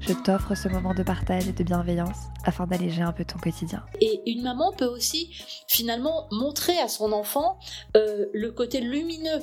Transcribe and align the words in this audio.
je 0.00 0.12
t'offre 0.12 0.54
ce 0.54 0.68
moment 0.68 0.94
de 0.94 1.02
partage 1.02 1.48
et 1.48 1.52
de 1.52 1.64
bienveillance 1.64 2.16
afin 2.44 2.66
d'alléger 2.66 3.02
un 3.02 3.12
peu 3.12 3.24
ton 3.24 3.38
quotidien. 3.38 3.84
Et 4.00 4.22
une 4.30 4.42
maman 4.42 4.72
peut 4.72 4.86
aussi 4.86 5.30
finalement 5.66 6.28
montrer 6.30 6.78
à 6.78 6.88
son 6.88 7.12
enfant 7.12 7.58
euh, 7.96 8.26
le 8.32 8.50
côté 8.52 8.80
lumineux 8.80 9.40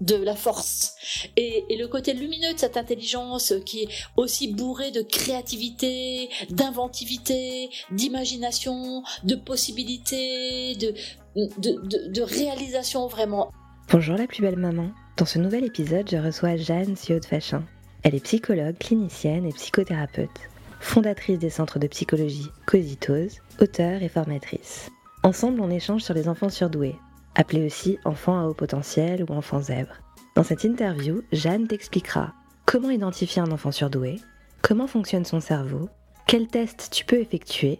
de 0.00 0.16
la 0.16 0.34
force 0.34 0.96
et, 1.36 1.64
et, 1.68 1.76
le 1.76 1.86
côté 1.86 2.12
lumineux 2.12 2.52
de 2.52 2.58
cette 2.58 2.76
intelligence 2.76 3.54
qui 3.64 3.84
est 3.84 3.88
aussi 4.16 4.52
bourrée 4.52 4.90
de 4.90 5.02
créativité, 5.02 6.28
d'inventivité, 6.50 7.70
d'imagination, 7.92 9.04
de 9.22 9.36
possibilités, 9.36 10.74
de, 10.74 10.94
de, 11.36 11.80
de, 11.86 12.12
de, 12.12 12.22
réalisation 12.22 13.06
vraiment. 13.06 13.52
Bonjour 13.88 14.16
la 14.16 14.26
plus 14.26 14.42
belle 14.42 14.58
maman. 14.58 14.90
Dans 15.16 15.26
ce 15.26 15.38
nouvel 15.38 15.64
épisode, 15.64 16.10
je 16.10 16.16
reçois 16.16 16.56
Jeanne 16.56 16.96
Siot 16.96 17.22
Fachin. 17.22 17.64
Elle 18.08 18.14
est 18.14 18.20
psychologue, 18.20 18.78
clinicienne 18.78 19.44
et 19.44 19.52
psychothérapeute, 19.52 20.48
fondatrice 20.80 21.38
des 21.38 21.50
centres 21.50 21.78
de 21.78 21.86
psychologie 21.88 22.48
Cositose, 22.64 23.42
auteure 23.60 24.02
et 24.02 24.08
formatrice. 24.08 24.88
Ensemble, 25.24 25.60
on 25.60 25.68
échange 25.68 26.04
sur 26.04 26.14
les 26.14 26.26
enfants 26.26 26.48
surdoués, 26.48 26.96
appelés 27.34 27.66
aussi 27.66 27.98
enfants 28.06 28.40
à 28.40 28.46
haut 28.46 28.54
potentiel 28.54 29.26
ou 29.28 29.34
enfants 29.34 29.60
zèbres. 29.60 30.00
Dans 30.34 30.42
cette 30.42 30.64
interview, 30.64 31.20
Jeanne 31.32 31.68
t'expliquera 31.68 32.32
comment 32.64 32.88
identifier 32.88 33.42
un 33.42 33.50
enfant 33.50 33.72
surdoué, 33.72 34.16
comment 34.62 34.86
fonctionne 34.86 35.26
son 35.26 35.40
cerveau, 35.40 35.90
quels 36.26 36.48
tests 36.48 36.88
tu 36.90 37.04
peux 37.04 37.20
effectuer, 37.20 37.78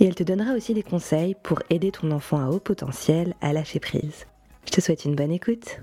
et 0.00 0.06
elle 0.06 0.14
te 0.14 0.22
donnera 0.22 0.54
aussi 0.54 0.72
des 0.72 0.82
conseils 0.82 1.36
pour 1.42 1.62
aider 1.68 1.92
ton 1.92 2.12
enfant 2.12 2.40
à 2.40 2.48
haut 2.48 2.60
potentiel 2.60 3.34
à 3.42 3.52
lâcher 3.52 3.80
prise. 3.80 4.24
Je 4.64 4.70
te 4.70 4.80
souhaite 4.80 5.04
une 5.04 5.16
bonne 5.16 5.32
écoute. 5.32 5.82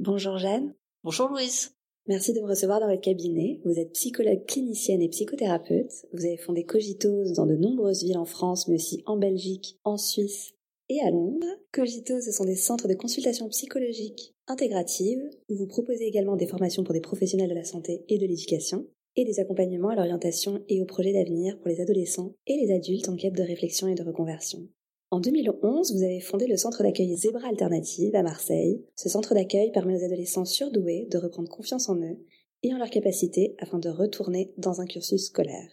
Bonjour 0.00 0.38
Jeanne. 0.38 0.74
Bonjour 1.04 1.28
Louise. 1.28 1.73
Merci 2.06 2.34
de 2.34 2.40
me 2.40 2.48
recevoir 2.48 2.80
dans 2.80 2.88
votre 2.88 3.00
cabinet. 3.00 3.60
Vous 3.64 3.78
êtes 3.78 3.92
psychologue 3.92 4.44
clinicienne 4.44 5.00
et 5.00 5.08
psychothérapeute. 5.08 6.04
Vous 6.12 6.26
avez 6.26 6.36
fondé 6.36 6.64
Cogitose 6.64 7.32
dans 7.32 7.46
de 7.46 7.56
nombreuses 7.56 8.04
villes 8.04 8.18
en 8.18 8.26
France, 8.26 8.68
mais 8.68 8.74
aussi 8.74 9.02
en 9.06 9.16
Belgique, 9.16 9.78
en 9.84 9.96
Suisse 9.96 10.52
et 10.90 11.00
à 11.00 11.10
Londres. 11.10 11.46
Cogitose, 11.72 12.26
ce 12.26 12.32
sont 12.32 12.44
des 12.44 12.56
centres 12.56 12.88
de 12.88 12.94
consultation 12.94 13.48
psychologique 13.48 14.34
intégrative, 14.46 15.18
où 15.48 15.56
vous 15.56 15.66
proposez 15.66 16.04
également 16.04 16.36
des 16.36 16.46
formations 16.46 16.84
pour 16.84 16.92
des 16.92 17.00
professionnels 17.00 17.48
de 17.48 17.54
la 17.54 17.64
santé 17.64 18.04
et 18.10 18.18
de 18.18 18.26
l'éducation, 18.26 18.86
et 19.16 19.24
des 19.24 19.40
accompagnements 19.40 19.88
à 19.88 19.96
l'orientation 19.96 20.62
et 20.68 20.82
aux 20.82 20.86
projets 20.86 21.14
d'avenir 21.14 21.58
pour 21.58 21.68
les 21.68 21.80
adolescents 21.80 22.34
et 22.46 22.58
les 22.58 22.70
adultes 22.70 23.08
en 23.08 23.16
quête 23.16 23.34
de 23.34 23.42
réflexion 23.42 23.88
et 23.88 23.94
de 23.94 24.02
reconversion. 24.02 24.68
En 25.14 25.20
2011, 25.20 25.94
vous 25.94 26.02
avez 26.02 26.18
fondé 26.18 26.48
le 26.48 26.56
centre 26.56 26.82
d'accueil 26.82 27.14
Zebra 27.16 27.46
Alternative 27.46 28.16
à 28.16 28.24
Marseille. 28.24 28.84
Ce 28.96 29.08
centre 29.08 29.32
d'accueil 29.32 29.70
permet 29.70 29.94
aux 29.96 30.04
adolescents 30.04 30.44
surdoués 30.44 31.06
de 31.08 31.18
reprendre 31.18 31.48
confiance 31.48 31.88
en 31.88 31.94
eux 32.02 32.18
et 32.64 32.74
en 32.74 32.78
leurs 32.78 32.90
capacités 32.90 33.54
afin 33.60 33.78
de 33.78 33.88
retourner 33.88 34.52
dans 34.58 34.80
un 34.80 34.86
cursus 34.86 35.26
scolaire. 35.26 35.70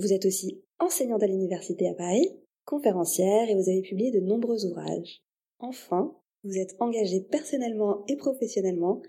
Vous 0.00 0.12
êtes 0.12 0.26
aussi 0.26 0.64
enseignante 0.80 1.22
à 1.22 1.28
l'université 1.28 1.88
à 1.88 1.94
Paris, 1.94 2.28
conférencière 2.64 3.48
et 3.48 3.54
vous 3.54 3.70
avez 3.70 3.82
publié 3.82 4.10
de 4.10 4.18
nombreux 4.18 4.66
ouvrages. 4.66 5.22
Enfin, 5.60 6.16
vous 6.42 6.58
êtes 6.58 6.74
engagée 6.80 7.20
personnellement 7.20 8.02
et 8.08 8.16
professionnellement 8.16 9.00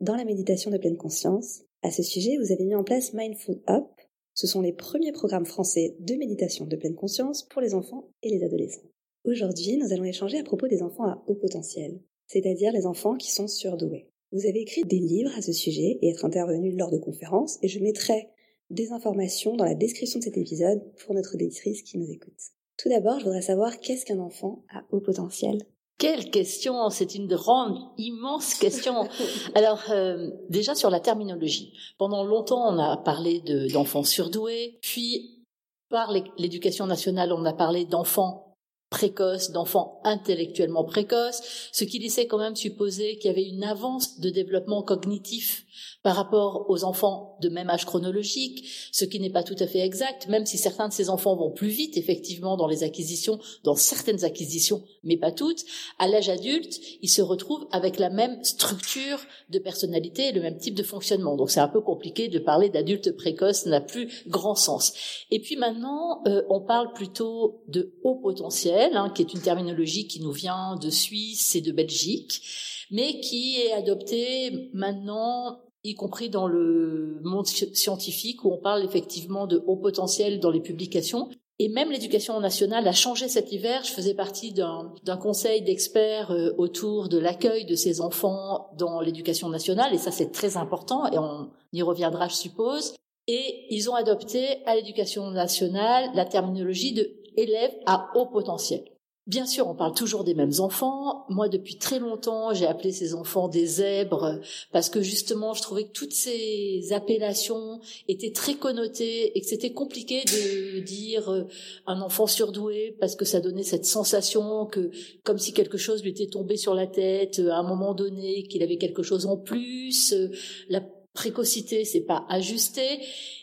dans 0.00 0.16
la 0.16 0.24
méditation 0.24 0.72
de 0.72 0.78
pleine 0.78 0.96
conscience. 0.96 1.60
À 1.82 1.92
ce 1.92 2.02
sujet, 2.02 2.36
vous 2.36 2.50
avez 2.50 2.64
mis 2.64 2.74
en 2.74 2.82
place 2.82 3.14
Mindful 3.14 3.62
Up. 3.68 3.86
Ce 4.34 4.48
sont 4.48 4.60
les 4.60 4.72
premiers 4.72 5.12
programmes 5.12 5.46
français 5.46 5.94
de 6.00 6.16
méditation 6.16 6.66
de 6.66 6.74
pleine 6.74 6.96
conscience 6.96 7.44
pour 7.44 7.60
les 7.60 7.74
enfants 7.74 8.08
et 8.24 8.30
les 8.30 8.42
adolescents. 8.42 8.90
Aujourd'hui, 9.24 9.76
nous 9.76 9.92
allons 9.92 10.04
échanger 10.04 10.38
à 10.38 10.44
propos 10.44 10.66
des 10.66 10.82
enfants 10.82 11.04
à 11.04 11.22
haut 11.26 11.34
potentiel, 11.34 12.00
c'est-à-dire 12.26 12.72
les 12.72 12.86
enfants 12.86 13.16
qui 13.16 13.30
sont 13.30 13.48
surdoués. 13.48 14.08
Vous 14.32 14.46
avez 14.46 14.60
écrit 14.60 14.82
des 14.84 14.98
livres 14.98 15.32
à 15.36 15.42
ce 15.42 15.52
sujet 15.52 15.98
et 16.00 16.08
être 16.08 16.24
intervenu 16.24 16.74
lors 16.74 16.90
de 16.90 16.96
conférences, 16.96 17.58
et 17.62 17.68
je 17.68 17.80
mettrai 17.80 18.30
des 18.70 18.92
informations 18.92 19.56
dans 19.56 19.64
la 19.64 19.74
description 19.74 20.20
de 20.20 20.24
cet 20.24 20.38
épisode 20.38 20.80
pour 21.04 21.14
notre 21.14 21.34
auditrice 21.34 21.82
qui 21.82 21.98
nous 21.98 22.10
écoute. 22.10 22.38
Tout 22.78 22.88
d'abord, 22.88 23.18
je 23.18 23.24
voudrais 23.24 23.42
savoir 23.42 23.78
qu'est-ce 23.80 24.06
qu'un 24.06 24.20
enfant 24.20 24.64
à 24.72 24.84
haut 24.90 25.00
potentiel? 25.00 25.58
Quelle 25.98 26.30
question 26.30 26.88
C'est 26.88 27.14
une 27.14 27.26
grande, 27.26 27.76
immense 27.98 28.54
question. 28.54 29.06
Alors, 29.54 29.84
euh, 29.90 30.30
déjà 30.48 30.74
sur 30.74 30.88
la 30.88 31.00
terminologie. 31.00 31.74
Pendant 31.98 32.24
longtemps, 32.24 32.72
on 32.72 32.78
a 32.78 32.96
parlé 32.96 33.42
d'enfants 33.70 34.04
surdoués, 34.04 34.78
puis 34.80 35.44
par 35.90 36.10
l'éducation 36.38 36.86
nationale, 36.86 37.34
on 37.34 37.44
a 37.44 37.52
parlé 37.52 37.84
d'enfants 37.84 38.49
précoce, 38.90 39.52
d'enfants 39.52 40.00
intellectuellement 40.04 40.84
précoces, 40.84 41.70
ce 41.72 41.84
qui 41.84 42.00
laissait 42.00 42.26
quand 42.26 42.38
même 42.38 42.56
supposer 42.56 43.16
qu'il 43.16 43.28
y 43.28 43.32
avait 43.32 43.48
une 43.48 43.64
avance 43.64 44.18
de 44.18 44.30
développement 44.30 44.82
cognitif 44.82 45.64
par 46.02 46.16
rapport 46.16 46.68
aux 46.68 46.84
enfants 46.84 47.29
de 47.40 47.48
même 47.48 47.70
âge 47.70 47.86
chronologique, 47.86 48.68
ce 48.92 49.04
qui 49.04 49.20
n'est 49.20 49.30
pas 49.30 49.42
tout 49.42 49.56
à 49.58 49.66
fait 49.66 49.80
exact, 49.80 50.28
même 50.28 50.46
si 50.46 50.58
certains 50.58 50.88
de 50.88 50.92
ces 50.92 51.10
enfants 51.10 51.36
vont 51.36 51.50
plus 51.50 51.68
vite, 51.68 51.96
effectivement, 51.96 52.56
dans 52.56 52.66
les 52.66 52.82
acquisitions, 52.82 53.38
dans 53.64 53.74
certaines 53.74 54.24
acquisitions, 54.24 54.82
mais 55.02 55.16
pas 55.16 55.32
toutes, 55.32 55.64
à 55.98 56.08
l'âge 56.08 56.28
adulte, 56.28 56.80
ils 57.02 57.08
se 57.08 57.22
retrouvent 57.22 57.66
avec 57.72 57.98
la 57.98 58.10
même 58.10 58.42
structure 58.44 59.20
de 59.48 59.58
personnalité 59.58 60.28
et 60.28 60.32
le 60.32 60.40
même 60.40 60.58
type 60.58 60.74
de 60.74 60.82
fonctionnement. 60.82 61.36
Donc 61.36 61.50
c'est 61.50 61.60
un 61.60 61.68
peu 61.68 61.80
compliqué 61.80 62.28
de 62.28 62.38
parler 62.38 62.68
d'adultes 62.68 63.16
précoces, 63.16 63.66
n'a 63.66 63.80
plus 63.80 64.08
grand 64.26 64.54
sens. 64.54 64.92
Et 65.30 65.40
puis 65.40 65.56
maintenant, 65.56 66.22
euh, 66.26 66.42
on 66.48 66.60
parle 66.60 66.92
plutôt 66.92 67.62
de 67.68 67.94
haut 68.02 68.16
potentiel, 68.16 68.96
hein, 68.96 69.10
qui 69.14 69.22
est 69.22 69.32
une 69.32 69.40
terminologie 69.40 70.06
qui 70.06 70.20
nous 70.20 70.32
vient 70.32 70.76
de 70.76 70.90
Suisse 70.90 71.54
et 71.54 71.60
de 71.60 71.72
Belgique, 71.72 72.42
mais 72.90 73.20
qui 73.20 73.60
est 73.60 73.72
adoptée 73.72 74.70
maintenant 74.72 75.60
y 75.84 75.94
compris 75.94 76.28
dans 76.28 76.46
le 76.46 77.20
monde 77.22 77.46
scientifique 77.46 78.44
où 78.44 78.52
on 78.52 78.58
parle 78.58 78.84
effectivement 78.84 79.46
de 79.46 79.62
haut 79.66 79.76
potentiel 79.76 80.40
dans 80.40 80.50
les 80.50 80.60
publications. 80.60 81.28
Et 81.58 81.68
même 81.68 81.90
l'éducation 81.90 82.40
nationale 82.40 82.88
a 82.88 82.92
changé 82.92 83.28
cet 83.28 83.52
hiver. 83.52 83.84
Je 83.84 83.92
faisais 83.92 84.14
partie 84.14 84.52
d'un 84.52 85.16
conseil 85.20 85.60
d'experts 85.60 86.30
euh, 86.30 86.54
autour 86.56 87.10
de 87.10 87.18
l'accueil 87.18 87.66
de 87.66 87.74
ces 87.74 88.00
enfants 88.00 88.70
dans 88.78 89.00
l'éducation 89.00 89.50
nationale, 89.50 89.92
et 89.92 89.98
ça 89.98 90.10
c'est 90.10 90.32
très 90.32 90.56
important, 90.56 91.06
et 91.12 91.18
on 91.18 91.50
y 91.74 91.82
reviendra, 91.82 92.28
je 92.28 92.34
suppose. 92.34 92.94
Et 93.26 93.66
ils 93.68 93.90
ont 93.90 93.94
adopté 93.94 94.64
à 94.64 94.74
l'éducation 94.74 95.30
nationale 95.30 96.10
la 96.14 96.24
terminologie 96.24 96.94
de 96.94 97.10
élève 97.36 97.74
à 97.86 98.08
haut 98.14 98.26
potentiel. 98.26 98.89
Bien 99.26 99.46
sûr, 99.46 99.68
on 99.68 99.74
parle 99.74 99.94
toujours 99.94 100.24
des 100.24 100.34
mêmes 100.34 100.54
enfants. 100.60 101.26
Moi, 101.28 101.48
depuis 101.48 101.76
très 101.76 101.98
longtemps, 101.98 102.54
j'ai 102.54 102.66
appelé 102.66 102.90
ces 102.90 103.14
enfants 103.14 103.48
des 103.48 103.66
zèbres 103.66 104.40
parce 104.72 104.88
que 104.88 105.02
justement, 105.02 105.52
je 105.52 105.60
trouvais 105.60 105.84
que 105.84 105.92
toutes 105.92 106.14
ces 106.14 106.92
appellations 106.92 107.80
étaient 108.08 108.32
très 108.32 108.54
connotées 108.54 109.36
et 109.36 109.40
que 109.40 109.46
c'était 109.46 109.72
compliqué 109.72 110.22
de 110.24 110.80
dire 110.80 111.30
euh, 111.30 111.44
un 111.86 112.00
enfant 112.00 112.26
surdoué 112.26 112.96
parce 112.98 113.14
que 113.14 113.26
ça 113.26 113.40
donnait 113.40 113.62
cette 113.62 113.84
sensation 113.84 114.64
que, 114.66 114.90
comme 115.22 115.38
si 115.38 115.52
quelque 115.52 115.78
chose 115.78 116.02
lui 116.02 116.10
était 116.10 116.26
tombé 116.26 116.56
sur 116.56 116.74
la 116.74 116.86
tête 116.86 117.40
euh, 117.40 117.50
à 117.50 117.56
un 117.56 117.62
moment 117.62 117.94
donné, 117.94 118.44
qu'il 118.44 118.62
avait 118.62 118.78
quelque 118.78 119.02
chose 119.02 119.26
en 119.26 119.36
plus. 119.36 120.14
Euh, 120.14 120.30
la 120.70 120.80
précocité, 121.12 121.84
c'est 121.84 122.06
pas 122.06 122.24
ajusté. 122.30 123.00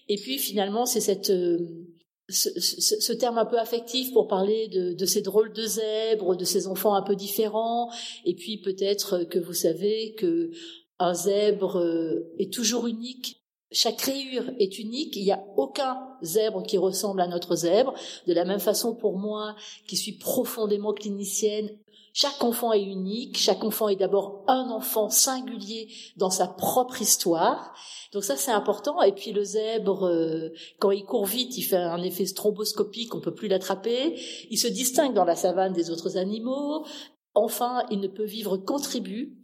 Et 0.09 0.17
puis 0.17 0.39
finalement, 0.39 0.87
c'est 0.87 1.01
cette 1.01 1.31
ce, 2.29 2.49
ce, 2.59 2.99
ce, 2.99 3.13
terme 3.13 3.37
un 3.37 3.45
peu 3.45 3.57
affectif 3.57 4.11
pour 4.11 4.27
parler 4.27 4.67
de, 4.67 4.93
de, 4.93 5.05
ces 5.05 5.21
drôles 5.21 5.53
de 5.53 5.65
zèbres, 5.65 6.35
de 6.35 6.45
ces 6.45 6.67
enfants 6.67 6.93
un 6.93 7.01
peu 7.01 7.15
différents, 7.15 7.89
et 8.25 8.35
puis 8.35 8.57
peut-être 8.57 9.23
que 9.23 9.39
vous 9.39 9.53
savez 9.53 10.13
que 10.15 10.51
un 10.99 11.13
zèbre 11.13 11.77
euh, 11.77 12.33
est 12.37 12.51
toujours 12.51 12.87
unique. 12.87 13.41
Chaque 13.71 14.01
rayure 14.01 14.49
est 14.59 14.79
unique. 14.79 15.15
Il 15.15 15.25
n'y 15.25 15.31
a 15.31 15.43
aucun 15.57 15.99
zèbre 16.23 16.63
qui 16.63 16.77
ressemble 16.77 17.21
à 17.21 17.27
notre 17.27 17.55
zèbre. 17.55 17.93
De 18.25 18.33
la 18.33 18.45
même 18.45 18.61
façon, 18.61 18.95
pour 18.95 19.17
moi, 19.17 19.55
qui 19.87 19.97
suis 19.97 20.13
profondément 20.13 20.93
clinicienne, 20.93 21.69
chaque 22.19 22.43
enfant 22.43 22.73
est 22.73 22.81
unique, 22.81 23.37
chaque 23.37 23.63
enfant 23.63 23.89
est 23.89 23.95
d'abord 23.95 24.43
un 24.47 24.71
enfant 24.71 25.07
singulier 25.07 25.87
dans 26.15 26.31
sa 26.31 26.47
propre 26.47 26.99
histoire. 26.99 27.75
Donc 28.11 28.23
ça 28.23 28.35
c'est 28.35 28.49
important. 28.49 29.03
Et 29.03 29.11
puis 29.11 29.33
le 29.33 29.43
zèbre, 29.43 30.07
euh, 30.07 30.49
quand 30.79 30.89
il 30.89 31.05
court 31.05 31.27
vite, 31.27 31.55
il 31.59 31.61
fait 31.61 31.75
un 31.75 32.01
effet 32.01 32.25
stromboscopique, 32.25 33.13
on 33.13 33.21
peut 33.21 33.35
plus 33.35 33.47
l'attraper. 33.47 34.19
Il 34.49 34.57
se 34.57 34.67
distingue 34.67 35.13
dans 35.13 35.25
la 35.25 35.35
savane 35.35 35.73
des 35.73 35.91
autres 35.91 36.17
animaux. 36.17 36.87
Enfin, 37.39 37.83
il 37.91 37.99
ne 37.99 38.07
peut 38.07 38.25
vivre 38.25 38.57
qu'en 38.57 38.79
tribu. 38.79 39.37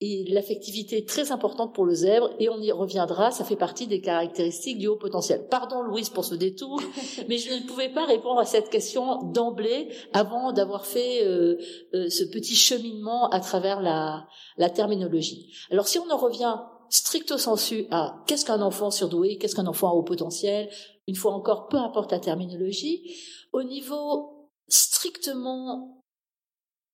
et 0.00 0.24
l'affectivité 0.28 0.98
est 0.98 1.08
très 1.08 1.30
importante 1.30 1.72
pour 1.72 1.84
le 1.84 1.94
zèbre 1.94 2.30
et 2.40 2.48
on 2.48 2.60
y 2.60 2.72
reviendra, 2.72 3.30
ça 3.30 3.44
fait 3.44 3.56
partie 3.56 3.86
des 3.86 4.00
caractéristiques 4.00 4.78
du 4.78 4.88
haut 4.88 4.96
potentiel. 4.96 5.46
Pardon 5.48 5.80
Louise 5.82 6.10
pour 6.10 6.24
ce 6.24 6.34
détour, 6.34 6.82
mais 7.28 7.38
je 7.38 7.54
ne 7.54 7.66
pouvais 7.66 7.88
pas 7.88 8.04
répondre 8.04 8.40
à 8.40 8.44
cette 8.44 8.68
question 8.68 9.22
d'emblée 9.22 9.88
avant 10.12 10.52
d'avoir 10.52 10.86
fait 10.86 11.24
euh, 11.24 11.56
euh, 11.94 12.10
ce 12.10 12.24
petit 12.24 12.56
cheminement 12.56 13.30
à 13.30 13.38
travers 13.38 13.80
la, 13.80 14.26
la 14.58 14.68
terminologie. 14.68 15.54
Alors 15.70 15.86
si 15.86 16.00
on 16.00 16.10
en 16.10 16.16
revient 16.16 16.56
stricto 16.90 17.38
sensu 17.38 17.86
à 17.92 18.24
qu'est-ce 18.26 18.44
qu'un 18.44 18.60
enfant 18.60 18.90
surdoué, 18.90 19.38
qu'est-ce 19.38 19.54
qu'un 19.54 19.68
enfant 19.68 19.90
à 19.90 19.92
haut 19.92 20.02
potentiel, 20.02 20.68
une 21.06 21.14
fois 21.14 21.32
encore, 21.32 21.68
peu 21.68 21.76
importe 21.76 22.10
la 22.10 22.18
terminologie, 22.18 23.14
au 23.52 23.62
niveau 23.62 24.50
strictement 24.68 25.95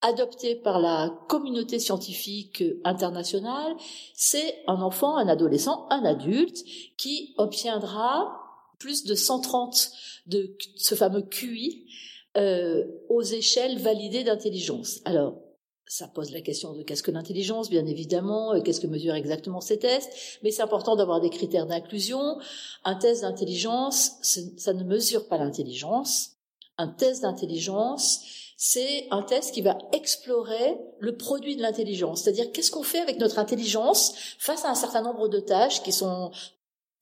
adopté 0.03 0.57
par 0.57 0.81
la 0.81 1.17
communauté 1.29 1.79
scientifique 1.79 2.63
internationale, 2.85 3.75
c'est 4.15 4.63
un 4.67 4.83
enfant, 4.83 5.17
un 5.17 5.29
adolescent, 5.29 5.87
un 5.91 6.05
adulte 6.05 6.59
qui 6.99 7.35
obtiendra 7.39 8.37
plus 8.79 9.05
de 9.05 9.15
130 9.15 9.93
de 10.27 10.57
ce 10.77 10.95
fameux 10.95 11.23
QI 11.23 11.87
euh, 12.37 12.85
aux 13.09 13.23
échelles 13.23 13.79
validées 13.79 14.25
d'intelligence. 14.25 15.01
Alors, 15.05 15.39
ça 15.87 16.09
pose 16.09 16.31
la 16.31 16.41
question 16.41 16.73
de 16.73 16.83
qu'est-ce 16.83 17.03
que 17.03 17.11
l'intelligence, 17.11 17.69
bien 17.69 17.85
évidemment, 17.85 18.59
qu'est-ce 18.63 18.81
que 18.81 18.87
mesurent 18.87 19.15
exactement 19.15 19.61
ces 19.61 19.79
tests, 19.79 20.11
mais 20.43 20.51
c'est 20.51 20.63
important 20.63 20.97
d'avoir 20.97 21.21
des 21.21 21.29
critères 21.29 21.67
d'inclusion. 21.67 22.39
Un 22.85 22.95
test 22.95 23.21
d'intelligence, 23.23 24.13
ça 24.57 24.73
ne 24.73 24.85
mesure 24.85 25.29
pas 25.29 25.37
l'intelligence. 25.37 26.31
Un 26.79 26.89
test 26.89 27.23
d'intelligence, 27.23 28.23
c'est 28.65 29.09
un 29.11 29.23
test 29.23 29.53
qui 29.53 29.61
va 29.61 29.77
explorer 29.91 30.79
le 31.01 31.17
produit 31.17 31.57
de 31.57 31.63
l'intelligence, 31.63 32.23
c'est-à-dire 32.23 32.53
qu'est-ce 32.53 32.71
qu'on 32.71 32.85
fait 32.85 33.01
avec 33.01 33.19
notre 33.19 33.41
intelligence 33.41 34.15
face 34.39 34.65
à 34.65 34.71
un 34.71 34.77
certain 34.77 35.03
nombre 35.03 35.27
de 35.27 35.41
tâches 35.41 35.83
qui 35.83 35.91
sont 35.91 36.31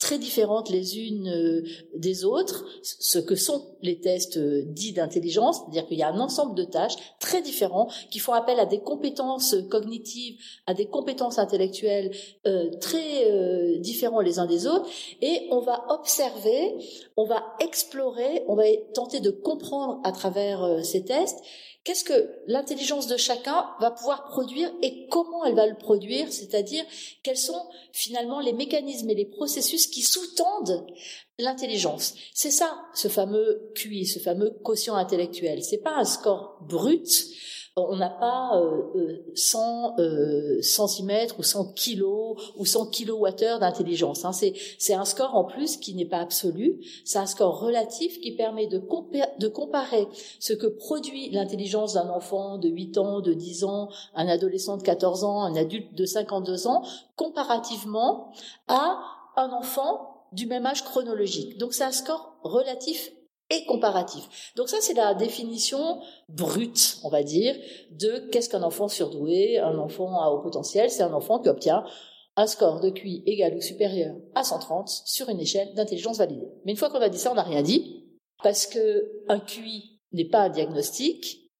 très 0.00 0.18
différentes 0.18 0.70
les 0.70 0.98
unes 0.98 1.28
euh, 1.28 1.62
des 1.94 2.24
autres, 2.24 2.64
ce 2.82 3.18
que 3.18 3.36
sont 3.36 3.76
les 3.82 4.00
tests 4.00 4.38
euh, 4.38 4.62
dits 4.66 4.94
d'intelligence, 4.94 5.58
c'est-à-dire 5.58 5.86
qu'il 5.86 5.98
y 5.98 6.02
a 6.02 6.08
un 6.08 6.18
ensemble 6.18 6.54
de 6.54 6.64
tâches 6.64 6.96
très 7.20 7.42
différents 7.42 7.88
qui 8.10 8.18
font 8.18 8.32
appel 8.32 8.58
à 8.58 8.66
des 8.66 8.80
compétences 8.80 9.54
cognitives, 9.70 10.40
à 10.66 10.72
des 10.72 10.86
compétences 10.86 11.38
intellectuelles 11.38 12.10
euh, 12.46 12.70
très 12.80 13.30
euh, 13.30 13.78
différents 13.78 14.20
les 14.20 14.38
uns 14.38 14.46
des 14.46 14.66
autres, 14.66 14.88
et 15.20 15.46
on 15.50 15.60
va 15.60 15.84
observer, 15.90 16.76
on 17.18 17.24
va 17.24 17.44
explorer, 17.60 18.42
on 18.48 18.54
va 18.54 18.64
tenter 18.94 19.20
de 19.20 19.30
comprendre 19.30 20.00
à 20.04 20.12
travers 20.12 20.82
ces 20.82 21.04
tests 21.04 21.40
Qu'est-ce 21.82 22.04
que 22.04 22.30
l'intelligence 22.46 23.06
de 23.06 23.16
chacun 23.16 23.70
va 23.80 23.90
pouvoir 23.90 24.28
produire 24.28 24.70
et 24.82 25.06
comment 25.08 25.44
elle 25.46 25.54
va 25.54 25.66
le 25.66 25.78
produire, 25.78 26.30
c'est-à-dire 26.30 26.84
quels 27.22 27.38
sont 27.38 27.70
finalement 27.92 28.40
les 28.40 28.52
mécanismes 28.52 29.08
et 29.08 29.14
les 29.14 29.24
processus 29.24 29.86
qui 29.86 30.02
sous-tendent 30.02 30.86
l'intelligence. 31.40 32.14
C'est 32.34 32.50
ça, 32.50 32.82
ce 32.94 33.08
fameux 33.08 33.70
QI, 33.74 34.06
ce 34.06 34.18
fameux 34.18 34.50
quotient 34.62 34.94
intellectuel. 34.94 35.62
C'est 35.62 35.78
pas 35.78 35.96
un 35.96 36.04
score 36.04 36.58
brut 36.62 37.08
on 37.76 37.96
n'a 37.96 38.10
pas 38.10 38.56
euh, 38.56 39.22
100 39.34 39.98
euh, 39.98 40.60
centimètres 40.60 41.38
ou 41.38 41.42
100 41.42 41.72
kilos 41.72 42.36
ou 42.56 42.64
100 42.64 42.86
kilowattheures 42.86 43.58
d'intelligence. 43.58 44.24
Hein. 44.24 44.32
C'est 44.32 44.94
un 44.94 45.04
score 45.04 45.34
en 45.34 45.44
plus 45.44 45.76
qui 45.76 45.94
n'est 45.94 46.06
pas 46.06 46.18
absolu, 46.18 46.80
c'est 47.04 47.18
un 47.18 47.26
score 47.26 47.60
relatif 47.60 48.20
qui 48.20 48.32
permet 48.32 48.66
de, 48.66 48.82
de 49.38 49.48
comparer 49.48 50.08
ce 50.40 50.52
que 50.52 50.66
produit 50.66 51.30
l'intelligence 51.30 51.94
d'un 51.94 52.08
enfant 52.10 52.58
de 52.58 52.68
8 52.68 52.98
ans, 52.98 53.20
de 53.20 53.32
10 53.32 53.64
ans, 53.64 53.88
un 54.14 54.28
adolescent 54.28 54.76
de 54.76 54.82
14 54.82 55.24
ans, 55.24 55.42
un 55.42 55.56
adulte 55.56 55.94
de 55.94 56.04
52 56.04 56.66
ans, 56.66 56.82
comparativement 57.16 58.32
à 58.68 58.98
un 59.36 59.50
enfant 59.50 60.19
du 60.32 60.46
même 60.46 60.66
âge 60.66 60.84
chronologique. 60.84 61.58
Donc 61.58 61.72
c'est 61.72 61.84
un 61.84 61.92
score 61.92 62.38
relatif 62.42 63.10
et 63.50 63.64
comparatif. 63.66 64.52
Donc 64.56 64.68
ça, 64.68 64.76
c'est 64.80 64.94
la 64.94 65.14
définition 65.14 66.00
brute, 66.28 66.98
on 67.02 67.08
va 67.08 67.22
dire, 67.22 67.56
de 67.90 68.28
qu'est-ce 68.30 68.48
qu'un 68.48 68.62
enfant 68.62 68.88
surdoué, 68.88 69.58
un 69.58 69.76
enfant 69.78 70.20
à 70.20 70.28
haut 70.28 70.40
potentiel. 70.40 70.90
C'est 70.90 71.02
un 71.02 71.12
enfant 71.12 71.40
qui 71.40 71.48
obtient 71.48 71.84
un 72.36 72.46
score 72.46 72.80
de 72.80 72.90
QI 72.90 73.22
égal 73.26 73.56
ou 73.56 73.60
supérieur 73.60 74.14
à 74.34 74.44
130 74.44 74.88
sur 74.88 75.28
une 75.28 75.40
échelle 75.40 75.74
d'intelligence 75.74 76.18
validée. 76.18 76.48
Mais 76.64 76.72
une 76.72 76.78
fois 76.78 76.90
qu'on 76.90 77.00
a 77.00 77.08
dit 77.08 77.18
ça, 77.18 77.32
on 77.32 77.34
n'a 77.34 77.42
rien 77.42 77.62
dit, 77.62 78.06
parce 78.42 78.66
que 78.66 79.24
un 79.28 79.40
QI 79.40 80.00
n'est 80.12 80.28
pas 80.28 80.42
un 80.42 80.48
diagnostic, 80.48 81.50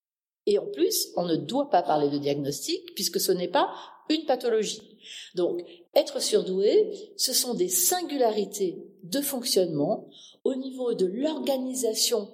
et 0.47 0.59
en 0.59 0.67
plus, 0.67 1.09
on 1.17 1.27
ne 1.27 1.37
doit 1.37 1.71
pas 1.71 1.83
parler 1.83 2.09
de 2.09 2.19
diagnostic, 2.19 2.95
puisque 2.95 3.21
ce 3.21 3.33
n'est 3.33 3.49
pas 3.49 3.69
une 4.09 4.25
pathologie. 4.25 4.90
Donc, 5.35 5.63
être 5.95 6.21
surdoué, 6.21 7.13
ce 7.17 7.33
sont 7.33 7.55
des 7.55 7.69
singularités 7.69 8.79
de 9.03 9.21
fonctionnement 9.21 10.09
au 10.45 10.55
niveau 10.55 10.95
de 10.95 11.07
l'organisation 11.07 12.29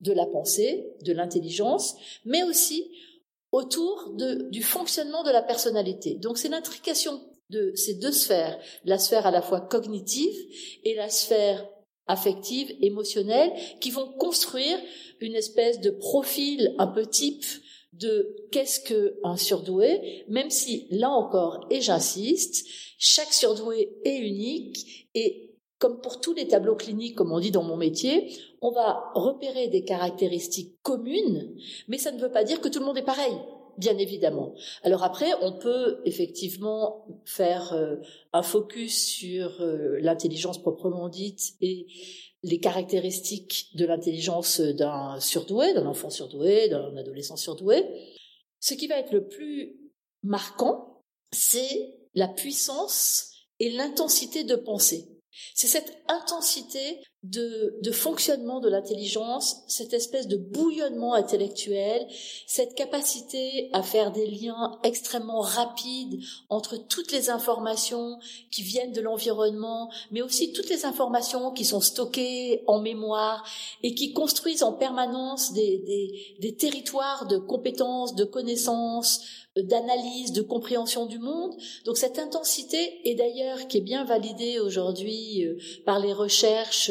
de 0.00 0.12
la 0.12 0.26
pensée, 0.26 0.86
de 1.02 1.12
l'intelligence, 1.12 1.94
mais 2.24 2.42
aussi 2.42 2.90
autour 3.52 4.14
du 4.50 4.62
fonctionnement 4.62 5.22
de 5.22 5.30
la 5.30 5.42
personnalité. 5.42 6.16
Donc 6.16 6.38
c'est 6.38 6.48
l'intrication 6.48 7.20
de 7.50 7.72
ces 7.74 7.94
deux 7.94 8.12
sphères, 8.12 8.58
la 8.84 8.98
sphère 8.98 9.26
à 9.26 9.30
la 9.30 9.42
fois 9.42 9.60
cognitive 9.60 10.34
et 10.82 10.94
la 10.94 11.08
sphère 11.08 11.66
affective, 12.06 12.74
émotionnelle, 12.80 13.52
qui 13.80 13.90
vont 13.90 14.12
construire 14.18 14.78
une 15.20 15.34
espèce 15.34 15.80
de 15.80 15.90
profil 15.90 16.74
un 16.78 16.88
peu 16.88 17.06
type 17.06 17.44
de 17.98 18.36
qu'est-ce 18.50 18.80
qu'un 18.80 19.36
surdoué, 19.36 20.24
même 20.28 20.50
si, 20.50 20.86
là 20.90 21.10
encore, 21.10 21.66
et 21.70 21.80
j'insiste, 21.80 22.66
chaque 22.98 23.32
surdoué 23.32 23.96
est 24.04 24.18
unique 24.18 25.08
et 25.14 25.54
comme 25.78 26.00
pour 26.00 26.20
tous 26.20 26.32
les 26.32 26.48
tableaux 26.48 26.76
cliniques, 26.76 27.14
comme 27.14 27.32
on 27.32 27.40
dit 27.40 27.50
dans 27.50 27.62
mon 27.62 27.76
métier, 27.76 28.32
on 28.62 28.70
va 28.70 29.10
repérer 29.14 29.68
des 29.68 29.84
caractéristiques 29.84 30.80
communes, 30.82 31.54
mais 31.88 31.98
ça 31.98 32.10
ne 32.10 32.20
veut 32.20 32.30
pas 32.30 32.44
dire 32.44 32.60
que 32.60 32.68
tout 32.68 32.78
le 32.78 32.86
monde 32.86 32.96
est 32.96 33.02
pareil, 33.02 33.34
bien 33.76 33.98
évidemment. 33.98 34.54
Alors 34.82 35.02
après, 35.02 35.32
on 35.42 35.52
peut 35.52 36.00
effectivement 36.06 37.04
faire 37.24 37.74
euh, 37.74 37.96
un 38.32 38.42
focus 38.42 39.08
sur 39.08 39.60
euh, 39.60 39.98
l'intelligence 40.00 40.58
proprement 40.58 41.08
dite 41.08 41.54
et 41.60 41.86
les 42.44 42.60
caractéristiques 42.60 43.70
de 43.74 43.86
l'intelligence 43.86 44.60
d'un 44.60 45.18
surdoué, 45.18 45.72
d'un 45.72 45.86
enfant 45.86 46.10
surdoué, 46.10 46.68
d'un 46.68 46.94
adolescent 46.94 47.36
surdoué. 47.36 47.82
Ce 48.60 48.74
qui 48.74 48.86
va 48.86 48.98
être 48.98 49.12
le 49.12 49.26
plus 49.26 49.78
marquant, 50.22 51.00
c'est 51.32 51.94
la 52.14 52.28
puissance 52.28 53.32
et 53.60 53.70
l'intensité 53.70 54.44
de 54.44 54.56
pensée. 54.56 55.08
C'est 55.54 55.66
cette 55.66 56.02
intensité 56.06 57.02
de, 57.24 57.78
de 57.82 57.90
fonctionnement 57.90 58.60
de 58.60 58.68
l'intelligence, 58.68 59.62
cette 59.66 59.94
espèce 59.94 60.28
de 60.28 60.36
bouillonnement 60.36 61.14
intellectuel, 61.14 62.06
cette 62.46 62.74
capacité 62.74 63.70
à 63.72 63.82
faire 63.82 64.12
des 64.12 64.26
liens 64.26 64.78
extrêmement 64.82 65.40
rapides 65.40 66.20
entre 66.50 66.76
toutes 66.76 67.12
les 67.12 67.30
informations 67.30 68.18
qui 68.50 68.62
viennent 68.62 68.92
de 68.92 69.00
l'environnement, 69.00 69.90
mais 70.10 70.20
aussi 70.20 70.52
toutes 70.52 70.68
les 70.68 70.84
informations 70.84 71.50
qui 71.50 71.64
sont 71.64 71.80
stockées 71.80 72.62
en 72.66 72.78
mémoire 72.78 73.42
et 73.82 73.94
qui 73.94 74.12
construisent 74.12 74.62
en 74.62 74.74
permanence 74.74 75.54
des, 75.54 75.78
des, 75.78 76.36
des 76.40 76.54
territoires 76.54 77.26
de 77.26 77.38
compétences, 77.38 78.14
de 78.14 78.24
connaissances, 78.24 79.22
d'analyse, 79.56 80.32
de 80.32 80.42
compréhension 80.42 81.06
du 81.06 81.18
monde. 81.18 81.54
Donc 81.84 81.96
cette 81.96 82.18
intensité, 82.18 83.00
et 83.08 83.14
d'ailleurs 83.14 83.68
qui 83.68 83.78
est 83.78 83.82
bien 83.82 84.04
validée 84.04 84.58
aujourd'hui 84.58 85.44
euh, 85.44 85.56
par 85.84 86.00
les 86.00 86.12
recherches 86.12 86.90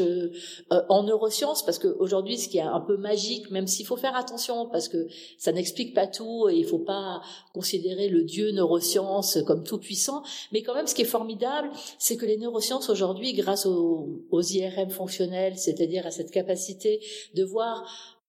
euh, 0.72 0.82
en 0.90 1.04
neurosciences, 1.04 1.64
parce 1.64 1.80
qu'aujourd'hui 1.80 2.38
ce 2.38 2.50
qui 2.50 2.58
est 2.58 2.62
un 2.62 2.80
peu 2.80 2.98
magique, 2.98 3.52
même 3.52 3.68
s'il 3.68 3.86
faut 3.86 3.98
faire 3.98 4.16
attention, 4.16 4.68
parce 4.70 4.88
que 4.88 5.08
ça 5.38 5.52
n'explique 5.52 5.94
pas 5.94 6.08
tout, 6.08 6.50
et 6.50 6.56
il 6.56 6.64
ne 6.64 6.68
faut 6.68 6.80
pas 6.80 7.22
considérer 7.54 8.10
le 8.10 8.24
dieu 8.24 8.52
neurosciences 8.52 9.40
comme 9.46 9.64
tout 9.64 9.78
puissant, 9.78 10.24
mais 10.52 10.62
quand 10.62 10.76
même 10.76 10.88
ce 10.88 10.96
qui 10.96 11.02
est 11.02 11.06
formidable, 11.06 11.70
c'est 12.00 12.18
que 12.18 12.26
les 12.26 12.38
neurosciences 12.38 12.90
aujourd'hui, 12.90 13.34
grâce 13.34 13.66
aux, 13.66 14.22
IRM 14.32 14.90
fonctionnels, 14.90 15.58
c'est-à-dire 15.58 16.06
à 16.06 16.12
cette 16.12 16.32
capacité 16.32 17.00
de 17.34 17.44
voir 17.44 17.86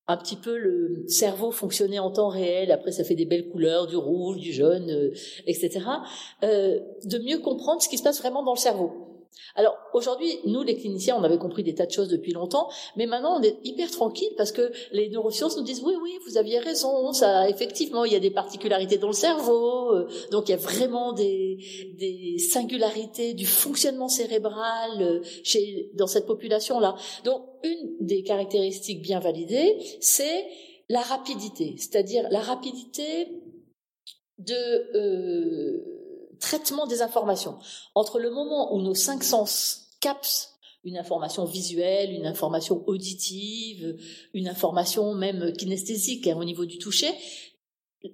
un 0.06 0.16
petit 0.16 0.36
peu 0.36 0.56
le 0.56 1.04
cerveau 1.08 1.50
fonctionner 1.50 1.98
en 1.98 2.10
temps 2.10 2.28
réel, 2.28 2.70
après 2.70 2.92
ça 2.92 3.04
fait 3.04 3.14
des 3.14 3.24
belles 3.24 3.48
couleurs, 3.48 3.86
du 3.86 3.96
rouge, 3.96 4.38
du 4.38 4.52
jaune, 4.52 4.90
euh, 4.90 5.14
etc., 5.46 5.80
euh, 6.42 6.78
de 7.04 7.18
mieux 7.18 7.38
comprendre 7.38 7.80
ce 7.80 7.88
qui 7.88 7.98
se 7.98 8.02
passe 8.02 8.20
vraiment 8.20 8.42
dans 8.42 8.52
le 8.52 8.58
cerveau. 8.58 9.13
Alors 9.54 9.76
aujourd'hui, 9.92 10.40
nous 10.46 10.62
les 10.62 10.76
cliniciens, 10.76 11.16
on 11.16 11.22
avait 11.22 11.38
compris 11.38 11.62
des 11.62 11.74
tas 11.74 11.86
de 11.86 11.90
choses 11.90 12.08
depuis 12.08 12.32
longtemps, 12.32 12.68
mais 12.96 13.06
maintenant 13.06 13.38
on 13.38 13.42
est 13.42 13.58
hyper 13.64 13.90
tranquille 13.90 14.32
parce 14.36 14.52
que 14.52 14.72
les 14.92 15.08
neurosciences 15.10 15.56
nous 15.56 15.62
disent 15.62 15.82
oui, 15.84 15.94
oui, 16.02 16.18
vous 16.26 16.38
aviez 16.38 16.58
raison, 16.58 17.12
ça 17.12 17.48
effectivement 17.48 18.04
il 18.04 18.12
y 18.12 18.16
a 18.16 18.20
des 18.20 18.30
particularités 18.30 18.98
dans 18.98 19.08
le 19.08 19.12
cerveau, 19.12 19.94
euh, 19.94 20.08
donc 20.30 20.48
il 20.48 20.52
y 20.52 20.54
a 20.54 20.58
vraiment 20.58 21.12
des, 21.12 21.58
des 21.98 22.38
singularités 22.38 23.34
du 23.34 23.46
fonctionnement 23.46 24.08
cérébral 24.08 25.00
euh, 25.00 25.20
chez 25.44 25.90
dans 25.94 26.06
cette 26.06 26.26
population 26.26 26.80
là. 26.80 26.96
Donc 27.24 27.42
une 27.62 27.96
des 28.00 28.22
caractéristiques 28.22 29.02
bien 29.02 29.20
validées, 29.20 29.78
c'est 30.00 30.46
la 30.88 31.00
rapidité, 31.00 31.74
c'est-à-dire 31.78 32.26
la 32.30 32.40
rapidité 32.40 33.28
de 34.38 34.96
euh, 34.96 36.03
traitement 36.44 36.86
des 36.86 37.00
informations. 37.00 37.56
Entre 37.94 38.18
le 38.18 38.30
moment 38.30 38.74
où 38.74 38.82
nos 38.82 38.94
cinq 38.94 39.24
sens 39.24 39.88
captent 40.00 40.50
une 40.84 40.98
information 40.98 41.46
visuelle, 41.46 42.12
une 42.12 42.26
information 42.26 42.84
auditive, 42.86 43.96
une 44.34 44.48
information 44.48 45.14
même 45.14 45.54
kinesthésique 45.54 46.26
hein, 46.26 46.36
au 46.38 46.44
niveau 46.44 46.66
du 46.66 46.76
toucher, 46.76 47.12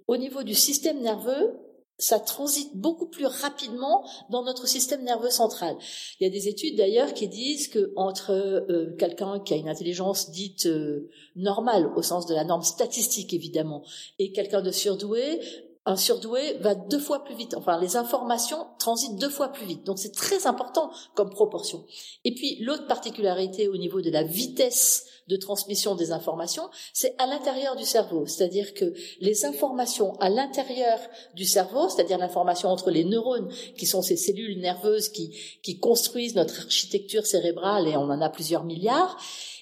au 0.07 0.17
niveau 0.17 0.45
du 0.45 0.55
système 0.55 1.01
nerveux, 1.01 1.59
ça 1.99 2.21
transite 2.21 2.77
beaucoup 2.77 3.09
plus 3.09 3.27
rapidement 3.27 4.09
dans 4.31 4.45
notre 4.45 4.69
système 4.69 5.03
nerveux 5.03 5.31
central. 5.31 5.77
Il 6.19 6.25
y 6.25 6.27
a 6.27 6.31
des 6.31 6.47
études 6.47 6.77
d'ailleurs 6.77 7.13
qui 7.13 7.27
disent 7.27 7.67
que 7.67 7.93
entre 7.97 8.31
euh, 8.31 8.95
quelqu'un 8.97 9.41
qui 9.41 9.53
a 9.55 9.57
une 9.57 9.69
intelligence 9.69 10.31
dite 10.31 10.67
euh, 10.67 11.11
normale 11.35 11.91
au 11.97 12.03
sens 12.03 12.27
de 12.27 12.35
la 12.35 12.45
norme 12.45 12.63
statistique 12.63 13.35
évidemment 13.35 13.83
et 14.21 14.31
quelqu'un 14.31 14.63
de 14.63 14.71
surdoué, 14.71 15.41
un 15.87 15.97
surdoué 15.97 16.59
va 16.61 16.75
deux 16.75 16.99
fois 16.99 17.25
plus 17.25 17.35
vite. 17.35 17.55
Enfin, 17.55 17.81
les 17.81 17.97
informations 17.97 18.67
transitent 18.79 19.17
deux 19.17 19.31
fois 19.31 19.49
plus 19.49 19.65
vite. 19.65 19.85
Donc, 19.85 19.99
c'est 19.99 20.15
très 20.15 20.47
important 20.47 20.91
comme 21.15 21.31
proportion. 21.31 21.85
Et 22.25 22.35
puis, 22.35 22.59
l'autre 22.61 22.87
particularité 22.87 23.67
au 23.69 23.77
niveau 23.77 24.03
de 24.03 24.11
la 24.11 24.23
vitesse 24.23 25.07
de 25.29 25.37
transmission 25.37 25.95
des 25.95 26.13
informations, 26.13 26.69
c'est 26.93 27.15
à 27.19 27.27
l'intérieur 27.27 27.77
du 27.77 27.85
cerveau. 27.85 28.27
C'est-à-dire 28.27 28.75
que 28.75 28.93
les 29.21 29.45
informations 29.47 30.15
à 30.21 30.29
l'intérieur 30.29 30.99
du 31.35 31.45
cerveau, 31.45 31.89
c'est-à-dire 31.89 32.19
l'information 32.19 32.69
entre 32.69 32.91
les 32.91 33.05
neurones, 33.05 33.51
qui 33.79 33.87
sont 33.87 34.03
ces 34.03 34.17
cellules 34.17 34.61
nerveuses 34.61 35.09
qui, 35.09 35.35
qui 35.63 35.79
construisent 35.79 36.35
notre 36.35 36.61
architecture 36.61 37.25
cérébrale, 37.25 37.89
et 37.89 37.97
on 37.97 38.11
en 38.11 38.21
a 38.21 38.29
plusieurs 38.29 38.65
milliards, 38.65 39.17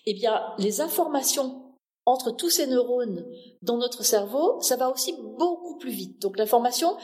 eh 0.07 0.15
bien, 0.15 0.43
les 0.59 0.81
informations 0.81 1.68
entre 2.09 2.31
tous 2.31 2.49
ces 2.49 2.67
neurones 2.67 3.27
dans 3.61 3.77
notre 3.77 4.03
cerveau, 4.03 4.59
ça 4.63 4.77
va 4.77 4.89
aussi 4.91 5.15
beaucoup 5.37 5.77
plus 5.77 5.91
vite. 5.91 6.23
Donc 6.23 6.39
l'information 6.39 6.97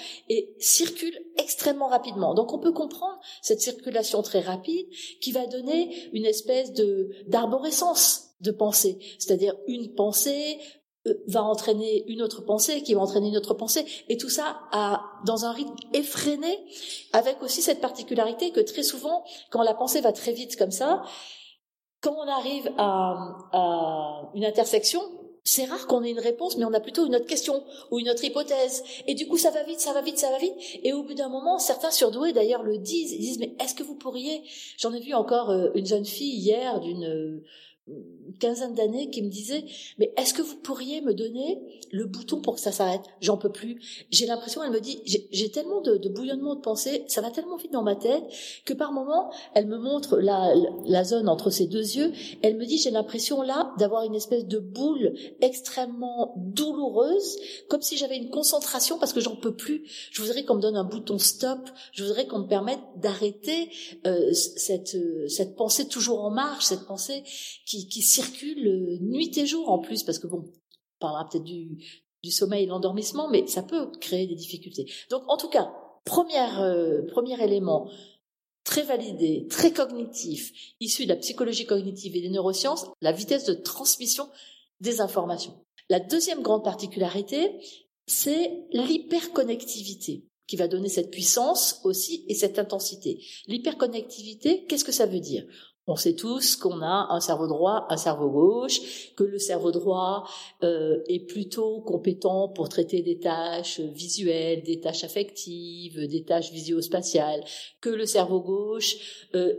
circule 0.59 1.15
extrêmement 1.37 1.89
rapidement. 1.89 2.33
Donc 2.33 2.55
on 2.55 2.59
peut 2.59 2.73
comprendre 2.73 3.21
cette 3.43 3.61
circulation 3.61 4.23
très 4.23 4.41
rapide 4.41 4.87
qui 5.21 5.31
va 5.31 5.47
donner 5.47 6.09
une 6.15 6.25
espèce 6.25 6.73
de 6.73 7.11
d'arborescence 7.27 8.31
de 8.41 8.51
pensée, 8.51 8.99
c'est-à-dire 9.19 9.55
une 9.67 9.95
pensée 9.95 10.59
euh, 11.07 11.15
va 11.27 11.43
entraîner 11.43 12.05
une 12.09 12.23
autre 12.23 12.41
pensée 12.41 12.83
qui 12.83 12.95
va 12.95 13.01
entraîner 13.01 13.29
une 13.29 13.37
autre 13.37 13.53
pensée 13.53 13.85
et 14.09 14.17
tout 14.17 14.31
ça 14.31 14.61
dans 15.27 15.45
un 15.45 15.53
rythme 15.53 15.75
effréné 15.93 16.65
avec 17.13 17.43
aussi 17.43 17.61
cette 17.61 17.81
particularité 17.83 18.53
que 18.53 18.61
très 18.61 18.83
souvent 18.83 19.23
quand 19.51 19.63
la 19.63 19.75
pensée 19.75 20.01
va 20.01 20.13
très 20.13 20.33
vite 20.33 20.57
comme 20.57 20.71
ça 20.71 21.03
quand 22.05 22.15
on 22.19 22.29
arrive 22.29 22.71
à, 22.77 24.31
une 24.35 24.45
intersection, 24.45 25.01
c'est 25.43 25.65
rare 25.65 25.87
qu'on 25.87 26.05
ait 26.05 26.11
une 26.11 26.21
réponse, 26.21 26.59
mais 26.59 26.65
on 26.67 26.73
a 26.75 26.81
plutôt 26.81 27.07
une 27.07 27.17
autre 27.17 27.27
question 27.27 27.65
ou 27.91 27.99
une 27.99 28.11
autre 28.11 28.25
hypothèse. 28.25 28.83
Et 29.07 29.15
du 29.15 29.27
coup, 29.27 29.39
ça 29.39 29.51
va 29.51 29.63
vite, 29.63 29.81
ça 29.81 29.95
va 29.95 30.03
vite, 30.03 30.19
ça 30.19 30.31
va 30.31 30.39
vite. 30.39 30.55
Et 30.83 30.93
au 30.93 31.03
bout 31.03 31.15
d'un 31.15 31.29
moment, 31.29 31.59
certains 31.59 31.91
surdoués 31.91 32.33
d'ailleurs 32.33 32.63
le 32.63 32.77
disent. 32.77 33.13
Ils 33.13 33.21
disent, 33.21 33.39
mais 33.39 33.55
est-ce 33.59 33.75
que 33.75 33.83
vous 33.83 33.95
pourriez? 33.95 34.43
J'en 34.79 34.93
ai 34.93 35.01
vu 35.01 35.15
encore 35.15 35.51
euh, 35.51 35.71
une 35.75 35.87
jeune 35.87 36.05
fille 36.05 36.37
hier 36.37 36.81
d'une 36.81 37.43
une 37.87 38.39
quinzaine 38.39 38.75
d'années 38.75 39.11
qui 39.11 39.23
me 39.23 39.29
disait 39.29 39.65
mais 39.99 40.13
est-ce 40.17 40.33
que 40.33 40.41
vous 40.41 40.57
pourriez 40.57 41.03
me 41.03 41.13
donner 41.13 41.61
le 41.93 42.07
bouton 42.07 42.41
pour 42.41 42.55
que 42.55 42.61
ça 42.61 42.73
s'arrête? 42.73 43.03
J'en 43.21 43.37
peux 43.37 43.53
plus 43.53 44.07
j'ai 44.11 44.27
l'impression 44.27 44.63
elle 44.63 44.71
me 44.71 44.81
dit 44.81 45.01
j'ai 45.05 45.51
tellement 45.51 45.83
de, 45.83 45.99
de, 45.99 46.09
bouillonnement 46.09 46.55
de 46.55 46.61
pensée 46.61 47.05
ça 47.09 47.21
va 47.21 47.31
tellement 47.31 47.57
vite 47.57 47.73
dans 47.73 47.83
ma 47.83 47.95
tête 47.95 48.25
que 48.65 48.73
par 48.73 48.93
moment 48.93 49.31
elle 49.55 49.67
me 49.67 49.77
montre 49.79 50.19
la, 50.19 50.55
la 50.87 51.05
zone 51.05 51.29
entre 51.29 51.51
ses 51.51 51.67
deux 51.67 51.97
yeux. 51.97 52.13
Elle 52.43 52.57
me 52.57 52.65
dit 52.65 52.79
j'ai 52.79 52.91
l'impression 52.91 53.43
là 53.43 53.73
d'avoir 53.79 54.05
une 54.05 54.15
espèce 54.15 54.47
de 54.47 54.59
boule 54.59 55.15
extrêmement 55.41 56.35
douloureuse 56.37 57.39
comme 57.69 57.83
si 57.83 57.97
j'avais 57.97 58.17
une 58.17 58.31
concentration 58.31 58.99
parce 58.99 59.13
que 59.13 59.21
j'en 59.21 59.37
peux 59.37 59.55
plus. 59.55 59.85
Je 60.11 60.23
voudrais 60.23 60.45
qu'on 60.45 60.55
me 60.55 60.63
donne 60.63 60.77
un 60.77 60.85
bouton 60.85 61.19
stop. 61.19 61.69
Je 61.93 62.03
voudrais 62.03 62.27
qu'on 62.27 62.41
me 62.41 62.49
permette 62.49 62.81
d'arrêter 62.97 63.71
euh, 64.07 64.33
cette 64.33 64.97
cette 65.29 65.57
pensée 65.57 65.87
toujours 65.87 66.25
en 66.25 66.31
marche 66.31 66.65
cette 66.65 66.87
pensée 66.87 67.23
qui 67.67 67.74
qui, 67.89 68.03
circule 68.03 68.67
euh, 68.67 68.99
nuit 69.01 69.37
et 69.39 69.47
jour 69.47 69.71
en 69.71 69.79
plus, 69.79 70.03
parce 70.03 70.19
que 70.19 70.27
bon, 70.27 70.45
on 70.47 70.99
parlera 70.99 71.29
peut-être 71.29 71.45
du, 71.45 71.79
du 72.23 72.31
sommeil 72.31 72.65
et 72.65 72.67
l'endormissement, 72.67 73.29
mais 73.29 73.47
ça 73.47 73.63
peut 73.63 73.91
créer 74.01 74.27
des 74.27 74.35
difficultés. 74.35 74.91
Donc 75.11 75.23
en 75.29 75.37
tout 75.37 75.49
cas, 75.49 75.73
première, 76.05 76.61
euh, 76.61 77.03
premier 77.07 77.43
élément 77.43 77.91
très 78.65 78.83
validé, 78.83 79.47
très 79.49 79.73
cognitif, 79.73 80.53
issu 80.81 81.05
de 81.05 81.11
la 81.11 81.17
psychologie 81.17 81.67
cognitive 81.67 82.17
et 82.17 82.23
des 82.23 82.31
neurosciences, 82.31 82.87
la 83.03 83.13
vitesse 83.13 83.45
de 83.45 83.55
transmission 83.55 84.29
des 84.81 85.01
informations. 85.01 85.55
La 85.91 86.01
deuxième 86.01 86.43
grande 86.43 86.65
particularité, 86.65 87.61
c'est 88.07 88.65
l'hyperconnectivité 88.73 90.25
qui 90.47 90.57
va 90.57 90.69
donner 90.69 90.89
cette 90.89 91.11
puissance 91.11 91.81
aussi 91.85 92.25
et 92.29 92.35
cette 92.35 92.59
intensité. 92.59 93.23
L'hyperconnectivité, 93.47 94.65
qu'est-ce 94.67 94.85
que 94.85 94.93
ça 94.93 95.07
veut 95.07 95.21
dire? 95.21 95.47
On 95.87 95.97
sait 95.97 96.15
tous 96.15 96.57
qu'on 96.57 96.81
a 96.81 97.09
un 97.11 97.21
cerveau 97.21 97.47
droit, 97.47 97.87
un 97.91 97.97
cerveau 97.97 98.31
gauche, 98.31 99.15
que 99.17 99.25
le 99.25 99.39
cerveau 99.39 99.71
droit 99.71 100.27
euh, 100.63 101.03
est 101.09 101.27
plutôt 101.27 101.81
compétent 101.83 102.49
pour 102.49 102.69
traiter 102.69 103.03
des 103.03 103.19
tâches 103.19 103.81
visuelles, 103.81 104.63
des 104.63 104.81
tâches 104.81 105.05
affectives, 105.05 106.09
des 106.09 106.25
tâches 106.25 106.53
visio-spatiales, 106.53 107.45
que 107.81 107.91
le 107.91 108.07
cerveau 108.07 108.41
gauche, 108.41 109.29
euh, 109.35 109.53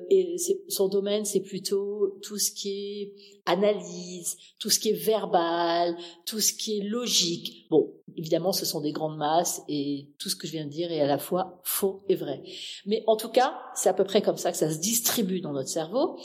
son 0.67 0.87
domaine, 0.87 1.25
c'est 1.25 1.41
plutôt 1.41 2.17
tout 2.23 2.39
ce 2.39 2.51
qui 2.51 2.69
est 2.69 3.34
analyse, 3.45 4.37
tout 4.59 4.69
ce 4.69 4.79
qui 4.79 4.89
est 4.89 5.05
verbal, 5.05 5.95
tout 6.25 6.39
ce 6.39 6.53
qui 6.53 6.79
est 6.79 6.83
logique. 6.83 7.67
Bon, 7.69 7.93
évidemment, 8.17 8.51
ce 8.51 8.65
sont 8.65 8.81
des 8.81 8.91
grandes 8.91 9.17
masses 9.17 9.61
et 9.67 10.07
tout 10.19 10.29
ce 10.29 10.35
que 10.35 10.47
je 10.47 10.53
viens 10.53 10.65
de 10.65 10.71
dire 10.71 10.91
est 10.91 11.01
à 11.01 11.07
la 11.07 11.17
fois 11.17 11.59
faux 11.63 12.03
et 12.09 12.15
vrai. 12.15 12.41
Mais 12.85 13.03
en 13.07 13.15
tout 13.15 13.29
cas, 13.29 13.57
c'est 13.75 13.89
à 13.89 13.93
peu 13.93 14.03
près 14.03 14.21
comme 14.21 14.37
ça 14.37 14.51
que 14.51 14.57
ça 14.57 14.71
se 14.71 14.79
distribue 14.79 15.41
dans 15.41 15.53
notre 15.53 15.69
cerveau. 15.69 16.17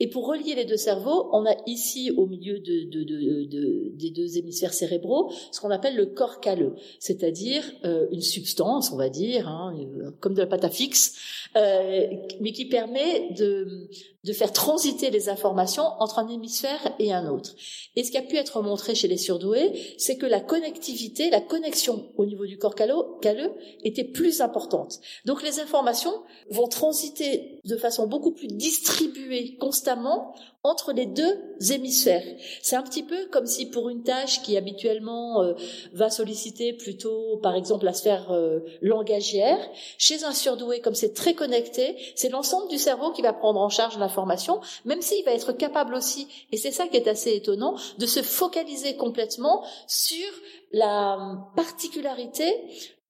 Et 0.00 0.08
pour 0.08 0.28
relier 0.28 0.54
les 0.54 0.64
deux 0.64 0.76
cerveaux, 0.76 1.28
on 1.32 1.44
a 1.44 1.56
ici 1.66 2.12
au 2.16 2.26
milieu 2.26 2.60
de, 2.60 3.96
des 3.96 4.10
deux 4.10 4.38
hémisphères 4.38 4.72
cérébraux 4.72 5.32
ce 5.50 5.60
qu'on 5.60 5.70
appelle 5.70 5.96
le 5.96 6.06
corps 6.06 6.40
calleux, 6.40 6.74
c'est-à-dire 7.00 7.64
euh, 7.84 8.06
une 8.12 8.20
substance, 8.20 8.92
on 8.92 8.96
va 8.96 9.08
dire, 9.08 9.48
hein, 9.48 9.74
comme 10.20 10.34
de 10.34 10.40
la 10.40 10.46
pâte 10.46 10.64
à 10.64 10.70
fixe, 10.70 11.16
euh, 11.56 12.06
mais 12.40 12.52
qui 12.52 12.66
permet 12.66 13.32
de, 13.32 13.88
de 14.28 14.34
faire 14.34 14.52
transiter 14.52 15.10
les 15.10 15.30
informations 15.30 15.84
entre 16.00 16.18
un 16.18 16.28
hémisphère 16.28 16.94
et 16.98 17.14
un 17.14 17.30
autre. 17.30 17.54
Et 17.96 18.04
ce 18.04 18.10
qui 18.10 18.18
a 18.18 18.22
pu 18.22 18.36
être 18.36 18.60
montré 18.60 18.94
chez 18.94 19.08
les 19.08 19.16
surdoués, 19.16 19.72
c'est 19.96 20.18
que 20.18 20.26
la 20.26 20.40
connectivité, 20.40 21.30
la 21.30 21.40
connexion 21.40 22.12
au 22.18 22.26
niveau 22.26 22.44
du 22.44 22.58
corps 22.58 22.74
calleux 22.74 23.54
était 23.82 24.04
plus 24.04 24.42
importante. 24.42 25.00
Donc 25.24 25.42
les 25.42 25.60
informations 25.60 26.12
vont 26.50 26.68
transiter 26.68 27.58
de 27.64 27.76
façon 27.76 28.06
beaucoup 28.06 28.32
plus 28.32 28.48
distribuée 28.48 29.56
constamment 29.56 30.34
entre 30.64 30.92
les 30.92 31.06
deux 31.06 31.38
hémisphères. 31.70 32.24
C'est 32.62 32.74
un 32.74 32.82
petit 32.82 33.04
peu 33.04 33.26
comme 33.30 33.46
si 33.46 33.66
pour 33.70 33.88
une 33.88 34.02
tâche 34.02 34.42
qui 34.42 34.56
habituellement 34.56 35.42
euh, 35.42 35.54
va 35.92 36.10
solliciter 36.10 36.72
plutôt, 36.72 37.38
par 37.42 37.54
exemple, 37.54 37.84
la 37.84 37.92
sphère 37.92 38.32
euh, 38.32 38.60
langagière, 38.82 39.58
chez 39.98 40.24
un 40.24 40.32
surdoué, 40.32 40.80
comme 40.80 40.96
c'est 40.96 41.14
très 41.14 41.34
connecté, 41.34 41.96
c'est 42.16 42.28
l'ensemble 42.28 42.68
du 42.68 42.78
cerveau 42.78 43.12
qui 43.12 43.22
va 43.22 43.32
prendre 43.32 43.60
en 43.60 43.68
charge 43.68 43.98
l'information, 43.98 44.60
même 44.84 45.00
s'il 45.00 45.24
va 45.24 45.32
être 45.32 45.52
capable 45.52 45.94
aussi, 45.94 46.26
et 46.50 46.56
c'est 46.56 46.72
ça 46.72 46.88
qui 46.88 46.96
est 46.96 47.08
assez 47.08 47.34
étonnant, 47.34 47.76
de 47.98 48.06
se 48.06 48.22
focaliser 48.22 48.96
complètement 48.96 49.64
sur 49.86 50.26
la 50.72 51.38
particularité 51.54 52.52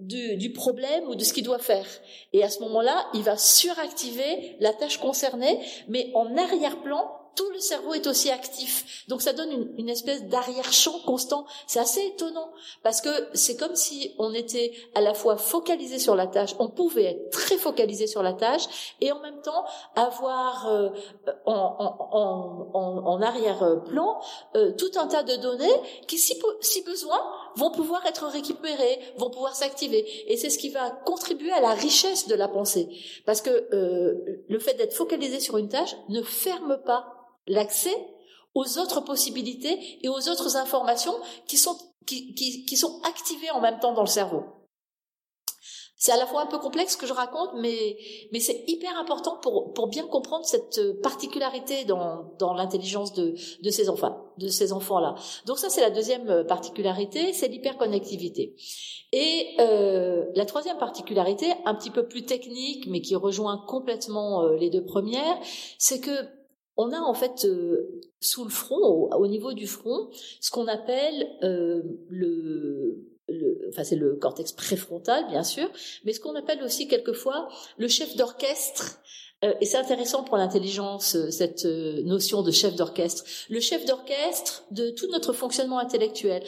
du, 0.01 0.37
du, 0.37 0.53
problème 0.53 1.09
ou 1.09 1.17
de 1.17 1.25
ce 1.25 1.33
qu'il 1.33 1.43
doit 1.43 1.59
faire. 1.59 1.87
Et 2.33 2.45
à 2.45 2.51
ce 2.51 2.61
moment-là, 2.61 3.07
il 3.15 3.23
va 3.23 3.37
suractiver 3.37 4.57
la 4.61 4.73
tâche 4.73 4.99
concernée, 4.99 5.59
mais 5.89 6.13
en 6.15 6.37
arrière-plan, 6.37 7.18
tout 7.39 7.51
le 7.53 7.61
cerveau 7.61 7.95
est 7.95 8.09
aussi 8.09 8.33
actif. 8.33 9.05
Donc 9.07 9.23
ça 9.23 9.33
donne 9.33 9.73
une, 9.79 9.89
espèce 9.89 10.25
d'arrière-champ 10.25 10.99
constant. 11.07 11.47
C'est 11.69 11.79
assez 11.79 12.01
étonnant 12.01 12.51
parce 12.83 13.01
que 13.01 13.11
c'est 13.33 13.57
comme 13.57 13.77
si 13.77 14.13
on 14.19 14.35
était 14.35 14.73
à 14.97 15.01
la 15.01 15.15
fois 15.15 15.37
focalisé 15.37 16.01
sur 16.01 16.17
la 16.17 16.27
tâche, 16.27 16.57
on 16.59 16.69
pouvait 16.69 17.05
être 17.05 17.31
très 17.31 17.57
focalisé 17.57 18.09
sur 18.09 18.25
la 18.25 18.33
tâche 18.33 18.97
et 19.01 19.13
en 19.13 19.21
même 19.21 19.41
temps 19.41 19.65
avoir 19.95 20.67
euh, 20.67 20.89
en, 21.47 23.21
arrière-plan 23.23 24.21
euh, 24.57 24.73
tout 24.73 24.91
un 24.97 25.07
tas 25.07 25.23
de 25.23 25.37
données 25.37 25.81
qui, 26.09 26.19
si, 26.19 26.41
si 26.61 26.83
besoin, 26.83 27.21
vont 27.55 27.71
pouvoir 27.71 28.05
être 28.07 28.27
récupérées, 28.27 28.99
vont 29.17 29.31
pouvoir 29.31 29.55
s'activer. 29.55 30.05
Et 30.27 30.37
c'est 30.37 30.51
ce 30.51 30.59
qui 30.59 30.71
va 30.71 30.91
contribuer 30.91 31.53
à 31.53 31.61
la 31.61 31.75
richesse 31.75 32.27
de 32.27 32.35
la 32.35 32.49
pensée. 32.49 32.89
Parce 33.27 33.43
que 33.43 33.69
euh, 33.73 34.43
le 34.49 34.59
fait 34.59 34.75
d'être 34.75 34.95
focalisé 34.95 35.39
sur 35.39 35.57
une 35.57 35.69
tâche 35.69 35.95
ne 36.09 36.23
ferme 36.23 36.79
pas 36.85 37.18
l'accès 37.49 37.97
aux 38.55 38.79
autres 38.79 39.01
possibilités 39.01 39.99
et 40.03 40.09
aux 40.09 40.29
autres 40.29 40.57
informations 40.57 41.15
qui 41.47 41.57
sont, 41.57 41.77
qui, 42.07 42.35
qui, 42.35 42.77
sont 42.77 43.01
activées 43.05 43.51
en 43.51 43.61
même 43.61 43.79
temps 43.79 43.93
dans 43.93 44.03
le 44.03 44.09
cerveau. 44.09 44.43
c'est 45.97 46.13
à 46.13 46.17
la 46.17 46.27
fois 46.27 46.43
un 46.43 46.47
peu 46.47 46.59
complexe 46.59 46.93
ce 46.95 46.97
que 46.97 47.07
je 47.07 47.13
raconte, 47.13 47.51
mais, 47.61 47.97
mais 48.33 48.41
c'est 48.41 48.65
hyper 48.67 48.97
important 48.99 49.37
pour, 49.43 49.73
pour 49.75 49.89
bien 49.89 50.07
comprendre 50.07 50.45
cette 50.45 51.01
particularité 51.03 51.85
dans, 51.85 52.33
dans 52.39 52.55
l'intelligence 52.55 53.13
de, 53.13 53.35
de 53.63 53.71
ces 53.71 53.89
enfants, 53.89 54.33
de 54.39 54.49
ces 54.49 54.73
enfants-là. 54.73 55.15
Donc 55.47 55.59
ça, 55.59 55.69
c'est 55.69 55.81
la 55.83 55.91
deuxième 55.91 56.45
particularité, 56.47 57.33
c'est 57.33 57.49
l'hyperconnectivité. 57.49 58.57
Et 59.13 59.57
euh, 59.59 60.25
la 60.35 60.45
troisième 60.45 60.79
particularité, 60.79 61.47
un 61.65 61.75
petit 61.75 61.91
peu 61.91 62.07
plus 62.07 62.25
technique, 62.25 62.87
mais 62.89 63.01
qui 63.01 63.17
rejoint 63.17 63.65
complètement 63.67 64.43
euh, 64.43 64.57
les 64.57 64.69
deux 64.69 64.85
premières, 64.85 65.39
c'est 65.79 66.01
que 66.01 66.38
on 66.79 66.93
a 66.93 66.99
en 67.01 67.15
fait 67.15 67.45
euh, 67.45 68.03
sous 68.21 68.45
le 68.45 68.51
front, 68.51 68.79
au, 68.79 69.11
au, 69.13 69.27
niveau 69.27 69.53
du 69.53 69.67
front, 69.67 70.09
ce 70.41 70.51
qu'on 70.51 70.67
appelle 70.67 71.29
euh, 71.43 71.83
le 72.09 73.05
le, 73.29 73.69
enfin 73.69 73.85
c'est 73.85 73.97
le 73.97 74.17
cortex 74.17 74.53
préfrontal 74.53 75.27
bien 75.29 75.43
sûr, 75.43 75.69
mais 76.05 76.13
ce 76.13 76.21
qu'on 76.21 76.35
appelle 76.35 76.63
aussi 76.63 76.89
quelquefois 76.89 77.49
le 77.77 77.89
chef 77.89 78.17
d'orchestre. 78.17 79.01
Euh, 79.45 79.55
et 79.61 79.67
c'est 79.67 79.77
intéressant 79.77 80.25
pour 80.25 80.37
l'intelligence 80.37 81.15
euh, 81.15 81.31
cette 81.31 81.65
euh, 81.65 82.03
notion 82.03 82.43
de 82.43 82.51
chef 82.51 82.75
d'orchestre, 82.75 83.25
le 83.49 83.61
chef 83.61 83.85
d'orchestre 83.85 84.65
de 84.73 84.91
tout 84.91 85.07
notre 85.09 85.33
fonctionnement 85.33 85.79
intellectuel. 85.79 86.43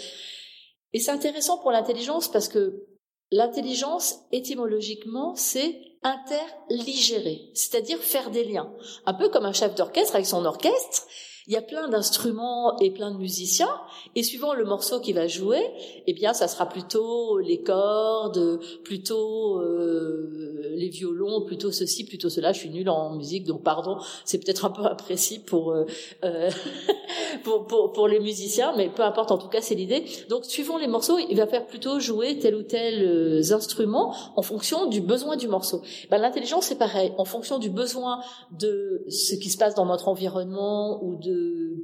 Et 0.93 0.99
c'est 0.99 1.13
intéressant 1.13 1.59
pour 1.59 1.71
l'intelligence 1.71 2.29
parce 2.29 2.49
que 2.49 2.87
l'intelligence 3.31 4.21
étymologiquement 4.33 5.35
c'est 5.37 5.81
interligérer, 6.03 7.51
c'est-à-dire 7.55 7.99
faire 7.99 8.31
des 8.31 8.45
liens, 8.45 8.73
un 9.07 9.15
peu 9.15 9.29
comme 9.29 9.45
un 9.45 9.53
chef 9.53 9.75
d'orchestre 9.75 10.15
avec 10.15 10.27
son 10.27 10.45
orchestre 10.45 11.07
il 11.51 11.55
y 11.55 11.57
a 11.57 11.63
plein 11.63 11.89
d'instruments 11.89 12.79
et 12.79 12.93
plein 12.93 13.11
de 13.11 13.17
musiciens, 13.17 13.75
et 14.15 14.23
suivant 14.23 14.55
le 14.55 14.65
morceau 14.65 15.01
qui 15.01 15.13
va 15.13 15.27
jouer, 15.27 15.61
eh 16.07 16.13
bien, 16.13 16.33
ça 16.33 16.47
sera 16.47 16.69
plutôt 16.69 17.39
les 17.39 17.61
cordes, 17.61 18.61
plutôt 18.85 19.59
euh, 19.59 20.71
les 20.77 20.89
violons, 20.89 21.41
plutôt 21.45 21.73
ceci, 21.73 22.05
plutôt 22.05 22.29
cela. 22.31 22.53
Je 22.53 22.61
suis 22.61 22.71
nulle 22.71 22.89
en 22.89 23.17
musique, 23.17 23.47
donc 23.47 23.65
pardon, 23.65 23.99
c'est 24.25 24.39
peut-être 24.39 24.65
un 24.65 24.71
peu 24.71 24.85
imprécis 24.85 25.41
pour, 25.41 25.73
euh, 25.73 25.87
euh 26.23 26.51
pour, 27.43 27.67
pour, 27.67 27.91
pour 27.91 28.07
les 28.07 28.21
musiciens, 28.21 28.73
mais 28.77 28.89
peu 28.89 29.03
importe. 29.03 29.33
En 29.33 29.39
tout 29.39 29.49
cas, 29.49 29.61
c'est 29.61 29.75
l'idée. 29.75 30.05
Donc, 30.29 30.45
suivant 30.45 30.79
les 30.79 30.87
morceaux, 30.87 31.19
il 31.19 31.37
va 31.37 31.49
faire 31.49 31.67
plutôt 31.67 31.99
jouer 31.99 32.39
tel 32.39 32.55
ou 32.55 32.63
tel 32.63 33.03
euh, 33.03 33.53
instrument 33.53 34.15
en 34.37 34.43
fonction 34.43 34.87
du 34.87 35.01
besoin 35.01 35.37
du 35.37 35.49
morceau. 35.49 35.83
Ben, 36.13 36.19
l'intelligence, 36.19 36.67
c'est 36.67 36.79
pareil, 36.79 37.13
en 37.19 37.25
fonction 37.25 37.59
du 37.59 37.71
besoin 37.71 38.21
de 38.53 39.05
ce 39.09 39.35
qui 39.35 39.51
se 39.51 39.59
passe 39.59 39.75
dans 39.75 39.87
notre 39.87 40.07
environnement 40.07 41.03
ou 41.03 41.17
de 41.17 41.40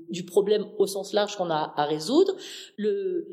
du 0.09 0.25
problème 0.25 0.67
au 0.79 0.87
sens 0.87 1.13
large 1.13 1.37
qu'on 1.37 1.51
a 1.51 1.73
à 1.77 1.85
résoudre, 1.85 2.37
le, 2.77 3.27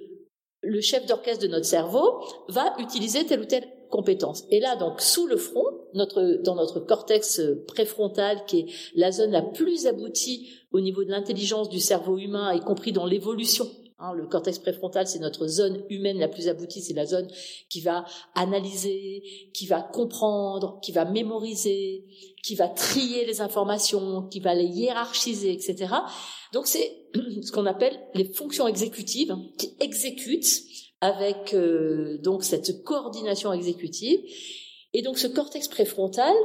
chef 0.81 1.05
d'orchestre 1.05 1.43
de 1.43 1.51
notre 1.51 1.65
cerveau 1.65 2.21
va 2.49 2.73
utiliser 2.79 3.25
telle 3.25 3.41
ou 3.41 3.45
telle 3.45 3.67
compétence. 3.89 4.43
Et 4.49 4.59
là, 4.59 4.75
donc, 4.75 5.01
sous 5.01 5.27
le 5.27 5.37
front, 5.37 5.65
dans 5.93 6.55
notre 6.55 6.79
cortex 6.79 7.41
préfrontal, 7.67 8.45
qui 8.45 8.59
est 8.59 8.65
la 8.95 9.11
zone 9.11 9.31
la 9.31 9.41
plus 9.41 9.85
aboutie 9.87 10.49
au 10.71 10.79
niveau 10.79 11.03
de 11.03 11.11
l'intelligence 11.11 11.69
du 11.69 11.79
cerveau 11.79 12.17
humain, 12.17 12.53
y 12.53 12.59
compris 12.59 12.91
dans 12.91 13.05
l'évolution 13.05 13.69
Hein, 14.05 14.11
le 14.15 14.27
cortex 14.27 14.59
préfrontal, 14.59 15.07
c'est 15.07 15.19
notre 15.19 15.47
zone 15.47 15.81
humaine 15.89 16.19
la 16.19 16.27
plus 16.27 16.49
aboutie, 16.49 16.81
c'est 16.81 16.93
la 16.93 17.05
zone 17.05 17.25
qui 17.69 17.79
va 17.79 18.03
analyser, 18.35 19.23
qui 19.53 19.65
va 19.65 19.81
comprendre, 19.81 20.81
qui 20.81 20.91
va 20.91 21.05
mémoriser, 21.05 22.03
qui 22.43 22.55
va 22.55 22.67
trier 22.67 23.25
les 23.25 23.39
informations, 23.39 24.27
qui 24.27 24.41
va 24.41 24.55
les 24.55 24.65
hiérarchiser, 24.65 25.53
etc. 25.53 25.93
Donc 26.51 26.67
c'est 26.67 26.97
ce 27.43 27.49
qu'on 27.53 27.65
appelle 27.65 27.97
les 28.13 28.25
fonctions 28.25 28.67
exécutives 28.67 29.37
qui 29.57 29.73
exécutent 29.79 30.63
avec 30.99 31.53
euh, 31.53 32.17
donc 32.17 32.43
cette 32.43 32.83
coordination 32.83 33.53
exécutive. 33.53 34.19
Et 34.91 35.01
donc 35.01 35.17
ce 35.17 35.27
cortex 35.27 35.69
préfrontal, 35.69 36.35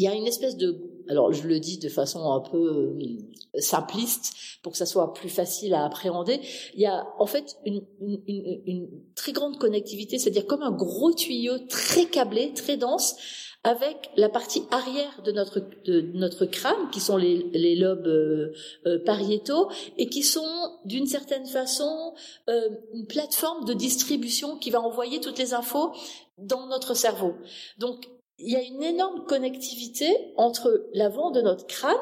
il 0.00 0.04
y 0.04 0.08
a 0.08 0.14
une 0.14 0.26
espèce 0.26 0.56
de, 0.56 0.80
alors 1.10 1.30
je 1.30 1.46
le 1.46 1.60
dis 1.60 1.76
de 1.76 1.90
façon 1.90 2.32
un 2.32 2.40
peu 2.40 2.56
euh, 2.56 3.60
simpliste 3.60 4.32
pour 4.62 4.72
que 4.72 4.78
ça 4.78 4.86
soit 4.86 5.12
plus 5.12 5.28
facile 5.28 5.74
à 5.74 5.84
appréhender. 5.84 6.40
Il 6.72 6.80
y 6.80 6.86
a 6.86 7.06
en 7.18 7.26
fait 7.26 7.58
une, 7.66 7.82
une, 8.00 8.62
une, 8.66 8.88
très 9.14 9.32
grande 9.32 9.58
connectivité, 9.58 10.18
c'est-à-dire 10.18 10.46
comme 10.46 10.62
un 10.62 10.70
gros 10.70 11.12
tuyau 11.12 11.58
très 11.68 12.06
câblé, 12.06 12.54
très 12.54 12.78
dense, 12.78 13.16
avec 13.62 14.10
la 14.16 14.30
partie 14.30 14.62
arrière 14.70 15.20
de 15.22 15.32
notre 15.32 15.60
de 15.84 16.00
notre 16.14 16.46
crâne, 16.46 16.88
qui 16.90 17.00
sont 17.00 17.18
les, 17.18 17.50
les 17.52 17.76
lobes 17.76 18.06
euh, 18.06 18.54
euh, 18.86 19.04
pariétaux, 19.04 19.70
et 19.98 20.08
qui 20.08 20.22
sont 20.22 20.78
d'une 20.86 21.06
certaine 21.06 21.44
façon 21.44 22.14
euh, 22.48 22.70
une 22.94 23.06
plateforme 23.06 23.66
de 23.66 23.74
distribution 23.74 24.56
qui 24.56 24.70
va 24.70 24.80
envoyer 24.80 25.20
toutes 25.20 25.38
les 25.38 25.52
infos 25.52 25.92
dans 26.38 26.68
notre 26.68 26.94
cerveau. 26.94 27.34
Donc 27.76 28.08
il 28.40 28.50
y 28.50 28.56
a 28.56 28.62
une 28.62 28.82
énorme 28.82 29.24
connectivité 29.26 30.32
entre 30.36 30.86
l'avant 30.92 31.30
de 31.30 31.40
notre 31.42 31.66
crâne 31.66 31.96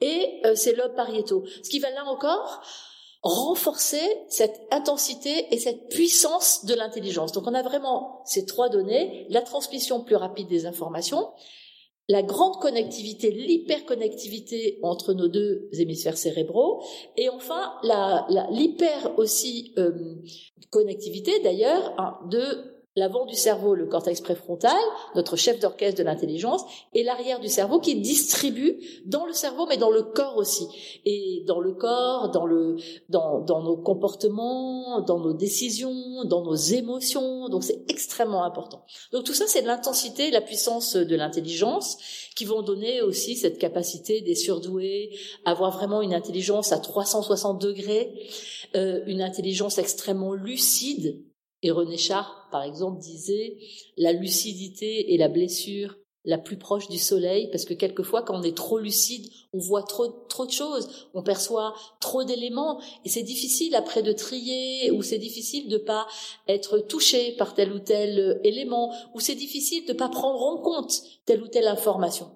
et 0.00 0.40
euh, 0.44 0.54
ces 0.54 0.74
lobes 0.74 0.94
pariétaux. 0.94 1.44
Ce 1.62 1.70
qui 1.70 1.78
va 1.78 1.90
là 1.90 2.04
encore 2.04 2.62
renforcer 3.22 4.02
cette 4.28 4.60
intensité 4.70 5.46
et 5.50 5.58
cette 5.58 5.88
puissance 5.88 6.66
de 6.66 6.74
l'intelligence. 6.74 7.32
Donc 7.32 7.46
on 7.46 7.54
a 7.54 7.62
vraiment 7.62 8.20
ces 8.26 8.44
trois 8.44 8.68
données, 8.68 9.26
la 9.30 9.40
transmission 9.40 10.02
plus 10.02 10.16
rapide 10.16 10.46
des 10.46 10.66
informations, 10.66 11.30
la 12.06 12.22
grande 12.22 12.60
connectivité, 12.60 13.30
l'hyperconnectivité 13.30 14.78
entre 14.82 15.14
nos 15.14 15.28
deux 15.28 15.70
hémisphères 15.72 16.18
cérébraux, 16.18 16.82
et 17.16 17.30
enfin 17.30 17.72
l'hyper 18.50 19.18
aussi 19.18 19.72
euh, 19.78 20.16
connectivité 20.70 21.40
d'ailleurs 21.40 21.94
hein, 21.96 22.18
de 22.28 22.73
l'avant 22.96 23.26
du 23.26 23.34
cerveau, 23.34 23.74
le 23.74 23.86
cortex 23.86 24.20
préfrontal, 24.20 24.78
notre 25.14 25.36
chef 25.36 25.58
d'orchestre 25.58 25.98
de 25.98 26.04
l'intelligence, 26.04 26.62
et 26.92 27.02
l'arrière 27.02 27.40
du 27.40 27.48
cerveau 27.48 27.80
qui 27.80 27.96
distribue 27.96 28.78
dans 29.04 29.26
le 29.26 29.32
cerveau, 29.32 29.66
mais 29.66 29.76
dans 29.76 29.90
le 29.90 30.02
corps 30.02 30.36
aussi. 30.36 30.66
Et 31.04 31.42
dans 31.46 31.60
le 31.60 31.72
corps, 31.72 32.30
dans, 32.30 32.46
le, 32.46 32.76
dans, 33.08 33.40
dans 33.40 33.62
nos 33.62 33.76
comportements, 33.76 35.00
dans 35.00 35.18
nos 35.18 35.32
décisions, 35.32 36.24
dans 36.24 36.44
nos 36.44 36.54
émotions. 36.54 37.48
Donc 37.48 37.64
c'est 37.64 37.84
extrêmement 37.88 38.44
important. 38.44 38.84
Donc 39.12 39.24
tout 39.24 39.34
ça, 39.34 39.46
c'est 39.48 39.62
l'intensité, 39.62 40.30
la 40.30 40.40
puissance 40.40 40.94
de 40.94 41.16
l'intelligence 41.16 41.98
qui 42.36 42.44
vont 42.44 42.62
donner 42.62 43.02
aussi 43.02 43.36
cette 43.36 43.58
capacité 43.58 44.20
des 44.20 44.34
surdoués, 44.34 45.10
avoir 45.44 45.72
vraiment 45.72 46.00
une 46.00 46.14
intelligence 46.14 46.72
à 46.72 46.78
360 46.78 47.60
degrés, 47.60 48.12
euh, 48.76 49.00
une 49.06 49.22
intelligence 49.22 49.78
extrêmement 49.78 50.32
lucide 50.32 51.24
et 51.64 51.70
René 51.70 51.96
Char, 51.96 52.46
par 52.52 52.62
exemple, 52.62 53.00
disait 53.00 53.56
la 53.96 54.12
lucidité 54.12 55.14
est 55.14 55.16
la 55.16 55.28
blessure 55.28 55.96
la 56.26 56.38
plus 56.38 56.58
proche 56.58 56.88
du 56.88 56.98
soleil, 56.98 57.48
parce 57.50 57.64
que 57.64 57.74
quelquefois, 57.74 58.22
quand 58.22 58.38
on 58.38 58.42
est 58.42 58.56
trop 58.56 58.78
lucide, 58.78 59.30
on 59.52 59.58
voit 59.58 59.82
trop, 59.82 60.08
trop 60.28 60.46
de 60.46 60.50
choses, 60.50 61.08
on 61.12 61.22
perçoit 61.22 61.74
trop 62.00 62.24
d'éléments, 62.24 62.80
et 63.04 63.08
c'est 63.08 63.22
difficile 63.22 63.74
après 63.74 64.02
de 64.02 64.12
trier, 64.12 64.90
ou 64.90 65.02
c'est 65.02 65.18
difficile 65.18 65.68
de 65.68 65.78
pas 65.78 66.06
être 66.48 66.78
touché 66.78 67.32
par 67.32 67.54
tel 67.54 67.72
ou 67.72 67.78
tel 67.78 68.40
élément, 68.44 68.92
ou 69.14 69.20
c'est 69.20 69.34
difficile 69.34 69.86
de 69.86 69.92
pas 69.92 70.08
prendre 70.08 70.42
en 70.42 70.58
compte 70.58 71.02
telle 71.26 71.42
ou 71.42 71.48
telle 71.48 71.68
information. 71.68 72.30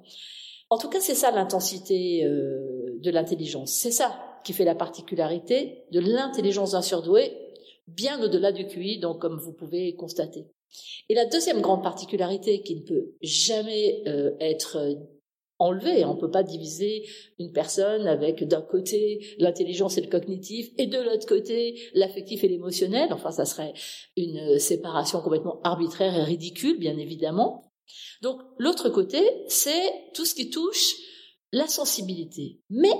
En 0.70 0.78
tout 0.78 0.88
cas, 0.88 1.00
c'est 1.00 1.14
ça 1.14 1.30
l'intensité 1.30 2.24
euh, 2.24 2.98
de 2.98 3.10
l'intelligence. 3.10 3.72
C'est 3.72 3.90
ça 3.90 4.18
qui 4.44 4.52
fait 4.52 4.64
la 4.64 4.74
particularité 4.74 5.84
de 5.92 6.00
l'intelligence 6.00 6.72
d'un 6.72 6.82
surdoué 6.82 7.47
bien 7.88 8.22
au-delà 8.22 8.52
du 8.52 8.66
QI, 8.66 8.98
donc 8.98 9.20
comme 9.20 9.38
vous 9.38 9.52
pouvez 9.52 9.94
constater. 9.94 10.46
Et 11.08 11.14
la 11.14 11.24
deuxième 11.24 11.60
grande 11.60 11.82
particularité 11.82 12.62
qui 12.62 12.76
ne 12.76 12.82
peut 12.82 13.14
jamais 13.22 14.02
euh, 14.06 14.32
être 14.40 14.76
euh, 14.76 14.94
enlevée, 15.58 16.04
on 16.04 16.14
ne 16.14 16.20
peut 16.20 16.30
pas 16.30 16.42
diviser 16.42 17.06
une 17.38 17.52
personne 17.52 18.06
avec 18.06 18.46
d'un 18.46 18.60
côté 18.60 19.26
l'intelligence 19.38 19.96
et 19.98 20.02
le 20.02 20.08
cognitif 20.08 20.70
et 20.76 20.86
de 20.86 20.98
l'autre 20.98 21.26
côté 21.26 21.80
l'affectif 21.94 22.44
et 22.44 22.48
l'émotionnel, 22.48 23.12
enfin 23.12 23.30
ça 23.30 23.44
serait 23.44 23.72
une 24.16 24.38
euh, 24.38 24.58
séparation 24.58 25.20
complètement 25.20 25.60
arbitraire 25.62 26.14
et 26.14 26.24
ridicule, 26.24 26.78
bien 26.78 26.98
évidemment. 26.98 27.72
Donc 28.22 28.40
l'autre 28.58 28.90
côté, 28.90 29.22
c'est 29.46 29.92
tout 30.14 30.26
ce 30.26 30.34
qui 30.34 30.50
touche 30.50 30.96
la 31.52 31.66
sensibilité. 31.66 32.60
Mais 32.68 32.92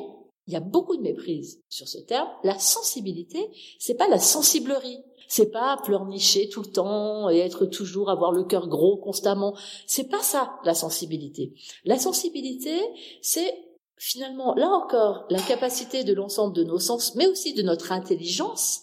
il 0.48 0.54
y 0.54 0.56
a 0.56 0.60
beaucoup 0.60 0.96
de 0.96 1.02
méprise 1.02 1.62
sur 1.68 1.86
ce 1.86 1.98
terme. 1.98 2.26
La 2.42 2.58
sensibilité, 2.58 3.50
c'est 3.78 3.96
pas 3.96 4.08
la 4.08 4.18
sensiblerie. 4.18 4.98
C'est 5.28 5.50
pas 5.50 5.76
pleurnicher 5.84 6.48
tout 6.48 6.62
le 6.62 6.72
temps 6.72 7.28
et 7.28 7.36
être 7.36 7.66
toujours 7.66 8.08
avoir 8.08 8.32
le 8.32 8.44
cœur 8.44 8.66
gros 8.66 8.96
constamment. 8.96 9.54
C'est 9.86 10.08
pas 10.08 10.22
ça 10.22 10.58
la 10.64 10.72
sensibilité. 10.72 11.52
La 11.84 11.98
sensibilité, 11.98 12.80
c'est 13.20 13.52
finalement 13.98 14.54
là 14.54 14.70
encore 14.70 15.26
la 15.28 15.42
capacité 15.42 16.02
de 16.02 16.14
l'ensemble 16.14 16.56
de 16.56 16.64
nos 16.64 16.78
sens, 16.78 17.14
mais 17.14 17.26
aussi 17.26 17.52
de 17.52 17.62
notre 17.62 17.92
intelligence, 17.92 18.80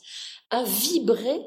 à 0.51 0.63
vibrer 0.63 1.41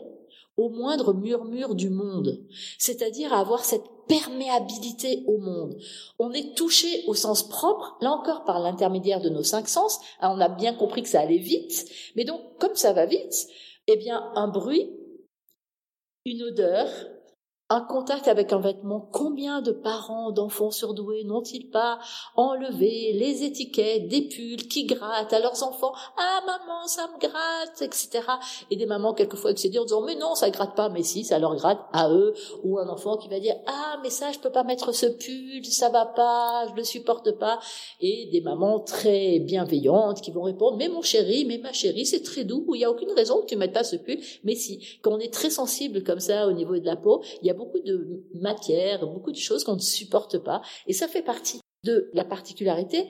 au 0.57 0.69
moindre 0.69 1.15
murmure 1.15 1.77
du 1.77 1.91
monde, 1.91 2.45
c'est-à-dire 2.79 3.33
à 3.33 3.39
avoir 3.39 3.65
cette 3.65 3.87
perméabilité 4.09 5.23
au 5.27 5.39
monde. 5.39 5.79
On 6.19 6.33
est 6.33 6.57
touché 6.57 7.05
au 7.07 7.15
sens 7.15 7.49
propre, 7.49 7.97
là 8.01 8.11
encore 8.11 8.45
par 8.45 8.59
l'intermédiaire 8.61 9.21
de 9.21 9.29
nos 9.29 9.43
cinq 9.43 9.69
sens. 9.69 10.01
on 10.21 10.41
a 10.41 10.49
bien 10.49 10.75
compris 10.75 11.03
que 11.03 11.09
ça 11.09 11.21
allait 11.21 11.39
vite, 11.39 11.87
mais 12.17 12.25
donc 12.25 12.41
comme 12.59 12.75
ça 12.75 12.93
va 12.93 13.07
vite, 13.07 13.47
eh 13.87 13.97
bien 13.97 14.31
un 14.35 14.49
bruit, 14.49 14.91
une 16.25 16.43
odeur, 16.43 16.89
un 17.71 17.83
contact 17.83 18.29
avec 18.29 18.55
un 18.55 18.61
vêtement, 18.61 19.07
combien 19.13 19.61
de 19.61 19.73
parents 19.73 20.33
d'enfants 20.33 20.71
surdoués 20.71 21.25
n'ont-ils 21.25 21.69
pas 21.69 21.99
enlevé 22.35 23.13
les 23.13 23.45
étiquettes 23.45 24.09
des 24.09 24.23
pulls 24.23 24.69
qui 24.69 24.87
grattent 24.87 25.35
à 25.35 25.39
leurs 25.39 25.63
enfants 25.63 25.93
Ah 26.17 26.41
maman, 26.47 26.87
ça 26.87 27.07
me 27.13 27.21
gratte, 27.21 27.83
etc. 27.83 28.23
Et 28.71 28.77
des 28.77 28.87
mamans 28.87 29.13
quelquefois 29.13 29.51
excédées 29.51 29.79
en 29.79 29.85
disant 29.85 30.01
mais 30.01 30.15
non, 30.15 30.35
ça 30.35 30.49
gratte 30.49 30.75
pas, 30.77 30.89
mais 30.89 31.03
si, 31.03 31.25
ça 31.25 31.39
leur 31.39 31.57
gratte 31.57 31.81
à 31.93 32.11
eux. 32.11 32.33
Ou 32.65 32.79
un 32.79 32.89
enfant 32.89 33.19
qui 33.19 33.29
va 33.29 33.39
dire 33.39 33.57
ah 33.67 33.99
mais 34.03 34.09
ça, 34.09 34.33
je 34.33 34.39
peux 34.39 34.51
pas 34.51 34.65
mettre 34.65 34.93
ce 34.93 35.05
pull, 35.05 35.63
ça 35.67 35.91
va 35.91 36.07
pas, 36.07 36.67
je 36.71 36.75
le 36.75 36.85
supporte 36.85 37.33
pas. 37.33 37.61
Et 38.01 38.31
des 38.33 38.41
mamans 38.41 38.81
très 38.81 39.41
bienveillantes 39.41 40.23
qui 40.23 40.31
vont 40.31 40.43
répondre 40.43 40.79
mais 40.79 40.89
mon 40.89 41.03
chéri, 41.03 41.45
mais 41.45 41.59
ma 41.59 41.75
chérie, 41.75 42.07
c'est 42.07 42.23
très 42.23 42.45
doux, 42.45 42.65
il 42.75 42.81
y 42.81 42.85
a 42.87 42.91
aucune 42.91 43.13
raison 43.13 43.43
que 43.43 43.47
tu 43.47 43.57
mettes 43.57 43.75
pas 43.75 43.85
ce 43.85 43.97
pull. 43.97 44.21
Mais 44.45 44.55
si, 44.55 44.99
quand 45.03 45.13
on 45.13 45.19
est 45.19 45.33
très 45.33 45.51
sensible 45.51 46.03
comme 46.03 46.21
ça 46.21 46.49
au 46.49 46.53
niveau 46.53 46.79
de 46.79 46.87
la 46.87 46.97
peau, 46.97 47.23
il 47.43 47.47
y 47.47 47.51
a 47.51 47.58
beaucoup 47.59 47.81
de 47.81 48.25
matières, 48.35 49.07
beaucoup 49.07 49.33
de 49.33 49.37
choses 49.37 49.65
qu'on 49.65 49.75
ne 49.75 49.81
supporte 49.81 50.39
pas. 50.39 50.63
Et 50.87 50.93
ça 50.93 51.09
fait 51.09 51.23
partie 51.23 51.61
de 51.85 52.11
la 52.15 52.25
particularité 52.25 53.07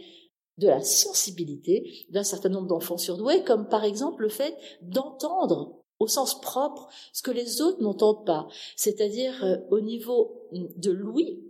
de 0.58 0.66
la 0.66 0.82
sensibilité 0.82 2.06
d'un 2.10 2.24
certain 2.24 2.48
nombre 2.48 2.66
d'enfants 2.66 2.98
surdoués, 2.98 3.44
comme 3.44 3.68
par 3.68 3.84
exemple 3.84 4.22
le 4.22 4.28
fait 4.28 4.56
d'entendre 4.82 5.78
au 6.00 6.06
sens 6.06 6.40
propre 6.40 6.88
ce 7.12 7.22
que 7.22 7.30
les 7.30 7.60
autres 7.62 7.82
n'entendent 7.82 8.26
pas. 8.26 8.48
C'est-à-dire 8.76 9.44
euh, 9.44 9.56
au 9.70 9.80
niveau 9.80 10.48
de 10.52 10.90
l'ouïe, 10.90 11.40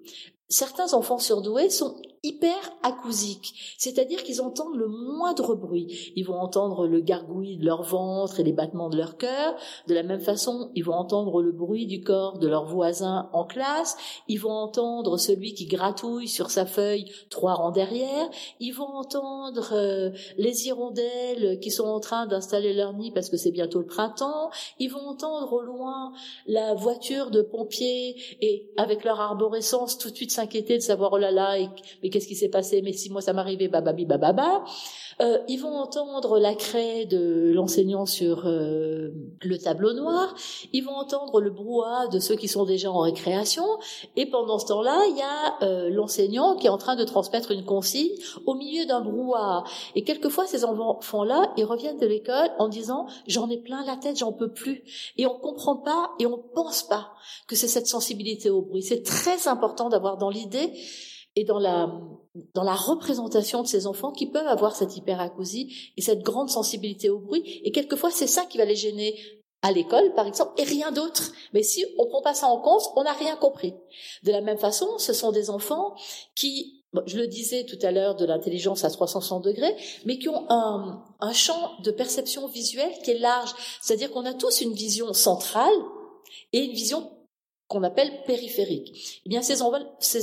certains 0.49 0.95
enfants 0.95 1.19
surdoués 1.19 1.71
sont 1.71 2.01
hyper 2.23 2.59
acousiques, 2.83 3.77
c'est-à-dire 3.79 4.23
qu'ils 4.23 4.41
entendent 4.41 4.77
le 4.77 4.89
moindre 4.89 5.55
bruit. 5.55 6.13
Ils 6.17 6.25
vont 6.25 6.39
entendre 6.39 6.87
le 6.87 7.01
gargouillis 7.01 7.59
de 7.59 7.65
leur 7.65 7.83
ventre 7.83 8.41
et 8.41 8.45
les 8.45 8.53
battements 8.53 8.89
de 8.89 8.97
leur 8.97 9.17
cœur. 9.17 9.55
De 9.87 9.95
la 9.95 10.03
même 10.03 10.21
façon, 10.21 10.71
ils 10.75 10.85
vont 10.85 10.95
entendre 10.95 11.43
le 11.43 11.53
bruit 11.53 11.87
du 11.87 12.03
corps 12.03 12.39
de 12.39 12.49
leurs 12.49 12.67
voisins 12.67 13.29
en 13.33 13.45
classe. 13.45 13.97
Ils 14.29 14.39
vont 14.39 14.53
entendre 14.53 15.17
celui 15.19 15.55
qui 15.55 15.67
gratouille 15.67 16.29
sur 16.29 16.51
sa 16.51 16.67
feuille 16.67 17.11
trois 17.31 17.55
rangs 17.55 17.71
derrière. 17.71 18.29
Ils 18.61 18.73
vont 18.73 18.89
entendre 18.95 19.71
euh, 19.73 20.11
les 20.37 20.67
hirondelles 20.67 21.59
qui 21.61 21.71
sont 21.71 21.87
en 21.87 22.01
train 22.01 22.27
d'installer 22.27 22.73
leur 22.73 22.95
nid 22.95 23.11
parce 23.13 23.29
que 23.29 23.37
c'est 23.37 23.51
bientôt 23.51 23.81
le 23.81 23.87
printemps. 23.87 24.51
Ils 24.79 24.89
vont 24.89 25.07
entendre 25.07 25.53
au 25.53 25.63
loin 25.63 26.13
la 26.47 26.75
voiture 26.75 27.31
de 27.31 27.43
pompiers 27.43 28.17
et 28.41 28.71
avec 28.77 29.05
leur 29.05 29.21
arborescence 29.21 29.99
tout 29.99 30.11
de 30.11 30.17
suite 30.17 30.33
s'inquiéter 30.33 30.77
de 30.77 30.83
savoir 30.83 31.13
oh 31.13 31.19
là 31.19 31.31
là 31.31 31.59
et 31.59 32.08
qu'est-ce 32.11 32.29
qui 32.29 32.37
s'est 32.37 32.49
passé? 32.49 32.83
Mais 32.83 32.92
si 32.92 33.11
moi 33.11 33.21
ça 33.21 33.33
m'arrivait, 33.33 33.68
bababi 33.68 34.07
bababa. 34.07 34.64
Euh, 35.21 35.38
ils 35.49 35.57
vont 35.57 35.75
entendre 35.75 36.38
la 36.38 36.55
craie 36.55 37.05
de 37.05 37.51
l'enseignant 37.53 38.07
sur 38.07 38.47
euh, 38.47 39.11
le 39.42 39.59
tableau 39.59 39.92
noir. 39.92 40.35
Ils 40.73 40.83
vont 40.83 40.94
entendre 40.94 41.40
le 41.40 41.51
brouhaha 41.51 42.07
de 42.09 42.21
ceux 42.21 42.37
qui 42.37 42.47
sont 42.47 42.64
déjà 42.64 42.90
en 42.90 43.01
récréation. 43.01 43.64
Et 44.16 44.27
pendant 44.27 44.59
ce 44.59 44.66
temps-là, 44.66 45.03
il 45.11 45.16
y 45.16 45.23
a 45.23 45.62
euh, 45.62 45.90
l'enseignant 45.90 46.57
qui 46.57 46.66
est 46.66 46.71
en 46.71 46.79
train 46.79 46.94
de 46.94 47.05
transmettre 47.05 47.51
une 47.51 47.64
consigne 47.64 48.12
au 48.47 48.55
milieu 48.55 48.87
d'un 48.87 49.01
brouhaha. 49.01 49.64
Et 49.97 50.05
quelquefois, 50.05 50.47
ces 50.47 50.64
enfants-là, 50.64 51.53
ils 51.57 51.64
reviennent 51.64 51.99
de 51.99 52.07
l'école 52.07 52.51
en 52.59 52.68
disant 52.68 53.07
j'en 53.27 53.51
ai 53.51 53.59
plein 53.59 53.85
la 53.85 53.97
tête, 53.97 54.18
j'en 54.18 54.33
peux 54.33 54.53
plus. 54.53 54.85
Et 55.16 55.27
on 55.27 55.37
comprend 55.38 55.77
pas 55.77 56.11
et 56.21 56.27
on 56.27 56.38
pense 56.55 56.85
pas 56.85 57.12
que 57.49 57.57
c'est 57.57 57.68
cette 57.68 57.88
sensibilité 57.88 58.51
au 58.51 58.62
bruit. 58.62 58.83
C'est 58.83 59.03
très 59.03 59.49
important 59.49 59.88
d'avoir 59.88 60.16
dans 60.16 60.31
l'idée 60.31 60.73
et 61.37 61.45
dans 61.45 61.59
la, 61.59 61.91
dans 62.55 62.62
la 62.62 62.75
représentation 62.75 63.62
de 63.62 63.69
ces 63.69 63.87
enfants 63.87 64.12
qui 64.12 64.27
peuvent 64.27 64.47
avoir 64.47 64.75
cette 64.75 64.97
hyperacousie 64.97 65.93
et 65.97 66.03
cette 66.03 66.23
grande 66.23 66.51
sensibilité 66.51 67.11
au 67.11 67.19
bruit. 67.19 67.61
Et 67.64 67.73
quelquefois, 67.73 68.11
c'est 68.11 68.27
ça 68.27 68.45
qui 68.45 68.59
va 68.59 68.64
les 68.64 68.77
gêner 68.77 69.19
à 69.62 69.73
l'école, 69.73 70.14
par 70.14 70.27
exemple, 70.27 70.53
et 70.61 70.64
rien 70.64 70.93
d'autre. 70.93 71.33
Mais 71.53 71.62
si 71.62 71.85
on 71.99 72.07
prend 72.07 72.23
pas 72.23 72.35
ça 72.35 72.47
en 72.47 72.61
compte, 72.61 72.83
on 72.97 73.03
n'a 73.03 73.12
rien 73.12 73.37
compris. 73.37 73.75
De 74.23 74.31
la 74.31 74.41
même 74.41 74.59
façon, 74.59 74.87
ce 74.99 75.12
sont 75.12 75.33
des 75.33 75.51
enfants 75.51 75.95
qui, 76.37 76.85
je 77.07 77.17
le 77.17 77.27
disais 77.27 77.64
tout 77.64 77.79
à 77.83 77.91
l'heure, 77.91 78.14
de 78.14 78.25
l'intelligence 78.25 78.85
à 78.85 78.91
360 78.91 79.45
degrés, 79.45 79.77
mais 80.05 80.19
qui 80.19 80.29
ont 80.29 80.47
un, 80.49 81.03
un 81.21 81.33
champ 81.33 81.73
de 81.83 81.91
perception 81.91 82.47
visuelle 82.47 82.93
qui 83.03 83.11
est 83.11 83.19
large. 83.19 83.53
C'est-à-dire 83.83 84.12
qu'on 84.12 84.27
a 84.27 84.35
tous 84.35 84.61
une 84.61 84.75
vision 84.75 85.12
centrale 85.12 85.75
et 86.53 86.61
une 86.61 86.73
vision 86.73 87.11
qu'on 87.69 87.83
appelle 87.83 88.25
périphérique. 88.25 89.21
Eh 89.27 89.29
bien, 89.29 89.43
ces, 89.43 89.61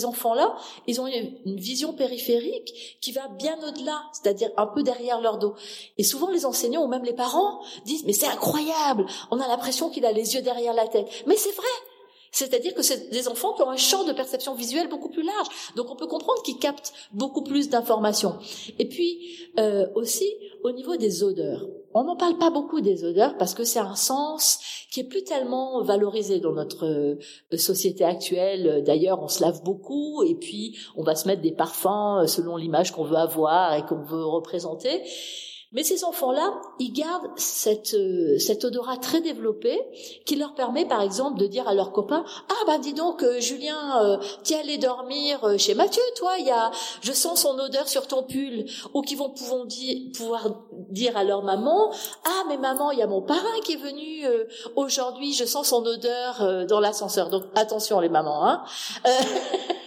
enfants-là, 0.06 0.58
ils 0.88 1.00
ont 1.00 1.06
une 1.06 1.60
vision 1.60 1.94
périphérique 1.94 2.98
qui 3.02 3.12
va 3.12 3.28
bien 3.28 3.56
au-delà, 3.68 4.02
c'est-à-dire 4.14 4.50
un 4.58 4.66
peu 4.66 4.82
derrière 4.82 5.22
leur 5.22 5.38
dos. 5.38 5.54
Et 6.00 6.04
souvent, 6.04 6.32
les 6.32 6.46
enseignants 6.46 6.84
ou 6.84 6.88
même 6.88 7.04
les 7.04 7.14
parents 7.14 7.62
disent, 7.86 8.04
mais 8.06 8.14
c'est 8.14 8.28
incroyable, 8.28 9.06
on 9.30 9.40
a 9.40 9.48
l'impression 9.48 9.92
qu'il 9.92 10.06
a 10.06 10.12
les 10.12 10.34
yeux 10.34 10.42
derrière 10.42 10.74
la 10.74 10.88
tête. 10.88 11.08
Mais 11.28 11.38
c'est 11.38 11.56
vrai, 11.56 11.68
c'est-à-dire 12.36 12.74
que 12.74 12.82
c'est 12.82 13.10
des 13.12 13.30
enfants 13.30 13.54
qui 13.54 13.62
ont 13.62 13.70
un 13.70 13.78
champ 13.78 14.04
de 14.04 14.12
perception 14.12 14.56
visuelle 14.56 14.90
beaucoup 14.90 15.08
plus 15.08 15.24
large. 15.24 15.48
Donc 15.78 15.90
on 15.90 15.96
peut 15.96 16.06
comprendre 16.06 16.42
qu'ils 16.44 16.58
captent 16.58 16.92
beaucoup 17.14 17.44
plus 17.44 17.70
d'informations. 17.70 18.36
Et 18.78 18.90
puis 18.90 19.50
euh, 19.58 19.88
aussi 19.96 20.26
au 20.62 20.72
niveau 20.74 20.98
des 20.98 21.24
odeurs. 21.24 21.66
On 21.94 22.04
n'en 22.04 22.18
parle 22.18 22.38
pas 22.38 22.50
beaucoup 22.50 22.82
des 22.82 23.06
odeurs 23.06 23.38
parce 23.38 23.54
que 23.54 23.64
c'est 23.64 23.80
un 23.80 23.96
sens 23.96 24.60
qui 24.92 25.00
est 25.00 25.06
plus 25.06 25.24
tellement 25.24 25.82
valorisé 25.82 26.42
dans 26.42 26.52
notre 26.52 26.86
euh, 26.86 27.58
société 27.58 28.04
actuelle. 28.04 28.84
D'ailleurs, 28.86 29.24
on 29.24 29.30
se 29.30 29.42
lave 29.42 29.64
beaucoup 29.64 30.22
et 30.24 30.36
puis 30.36 30.78
on 30.98 31.04
va 31.04 31.16
se 31.16 31.30
mettre 31.30 31.42
des 31.42 31.54
parfums 31.54 32.24
euh, 32.24 32.28
selon 32.28 32.58
l'image 32.58 32.92
qu'on 32.92 33.06
veut 33.06 33.16
avoir 33.16 33.76
et 33.76 33.86
qu'on 33.86 34.04
veut 34.04 34.26
représenter. 34.26 35.04
Mais 35.76 35.84
ces 35.84 36.06
enfants-là, 36.06 36.54
ils 36.80 36.94
gardent 36.94 37.30
cette, 37.36 37.96
euh, 37.96 38.40
cet 38.40 38.64
odorat 38.64 38.96
très 38.96 39.20
développé 39.20 39.78
qui 40.26 40.38
leur 40.38 40.56
permet, 40.56 40.86
par 40.86 41.02
exemple, 41.02 41.38
de 41.38 41.48
dire 41.48 41.68
à 41.68 41.74
leurs 41.74 41.92
copains 41.92 42.24
Ah 42.50 42.64
ben 42.66 42.80
dis 42.80 42.94
donc, 42.94 43.24
euh, 43.24 43.42
Julien, 43.42 44.02
euh, 44.02 44.18
t'es 44.46 44.56
allé 44.56 44.78
dormir 44.78 45.44
euh, 45.44 45.58
chez 45.58 45.76
Mathieu, 45.76 46.02
toi. 46.16 46.40
Y 46.40 46.50
a, 46.50 46.72
je 47.02 47.12
sens 47.12 47.42
son 47.42 47.60
odeur 47.60 47.90
sur 47.90 48.08
ton 48.08 48.24
pull. 48.24 48.66
Ou 48.94 49.02
qui 49.02 49.16
vont 49.16 49.30
pouvoir 49.30 49.66
pouvoir 50.18 50.48
dire 50.90 51.18
à 51.18 51.26
leur 51.26 51.44
maman 51.44 51.92
Ah 52.24 52.44
mais 52.48 52.58
maman, 52.58 52.92
il 52.92 53.00
y 53.00 53.02
a 53.02 53.08
mon 53.08 53.22
parrain 53.22 53.60
qui 53.66 53.74
est 53.74 53.76
venu 53.76 54.26
aujourd'hui. 54.76 55.34
Je 55.34 55.44
sens 55.44 55.68
son 55.68 55.86
odeur 55.86 56.66
dans 56.68 56.80
l'ascenseur. 56.80 57.30
Donc 57.30 57.44
attention 57.56 58.00
les 58.00 58.10
mamans. 58.10 58.46
Hein 58.46 58.64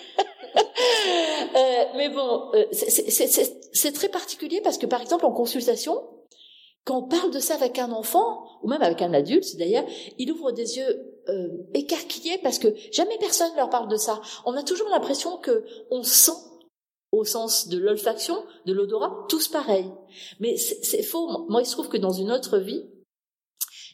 Euh, 1.59 1.85
mais 1.97 2.09
bon, 2.09 2.51
euh, 2.55 2.65
c'est 2.73 3.93
très 3.93 4.09
particulier 4.09 4.61
parce 4.63 4.79
que 4.79 4.87
par 4.87 5.01
exemple 5.01 5.27
en 5.27 5.33
consultation, 5.33 6.01
quand 6.85 6.99
on 6.99 7.09
parle 7.09 7.33
de 7.33 7.41
ça 7.41 7.55
avec 7.55 7.79
un 7.79 7.91
enfant 7.91 8.45
ou 8.63 8.69
même 8.69 8.83
avec 8.83 9.03
un 9.03 9.13
adulte 9.13 9.57
d'ailleurs, 9.57 9.85
il 10.19 10.31
ouvre 10.31 10.53
des 10.53 10.77
yeux 10.77 11.21
euh, 11.29 11.49
écarquillés 11.75 12.39
parce 12.43 12.59
que 12.59 12.69
jamais 12.93 13.19
personne 13.19 13.55
leur 13.57 13.71
parle 13.71 13.89
de 13.89 13.97
ça. 13.97 14.21
On 14.47 14.55
a 14.55 14.63
toujours 14.63 14.89
l'impression 14.89 15.39
que 15.39 15.65
on 15.91 16.03
sent 16.03 16.39
au 17.11 17.25
sens 17.25 17.69
de 17.69 17.79
l'olfaction, 17.79 18.37
de 18.67 18.73
l'odorat, 18.73 19.27
tous 19.29 19.49
pareils. 19.49 19.91
Mais 20.41 20.57
c'est 20.59 21.03
faux. 21.03 21.47
Moi, 21.49 21.63
il 21.63 21.67
se 21.67 21.73
trouve 21.73 21.89
que 21.89 21.97
dans 21.97 22.13
une 22.13 22.31
autre 22.31 22.59
vie, 22.59 22.85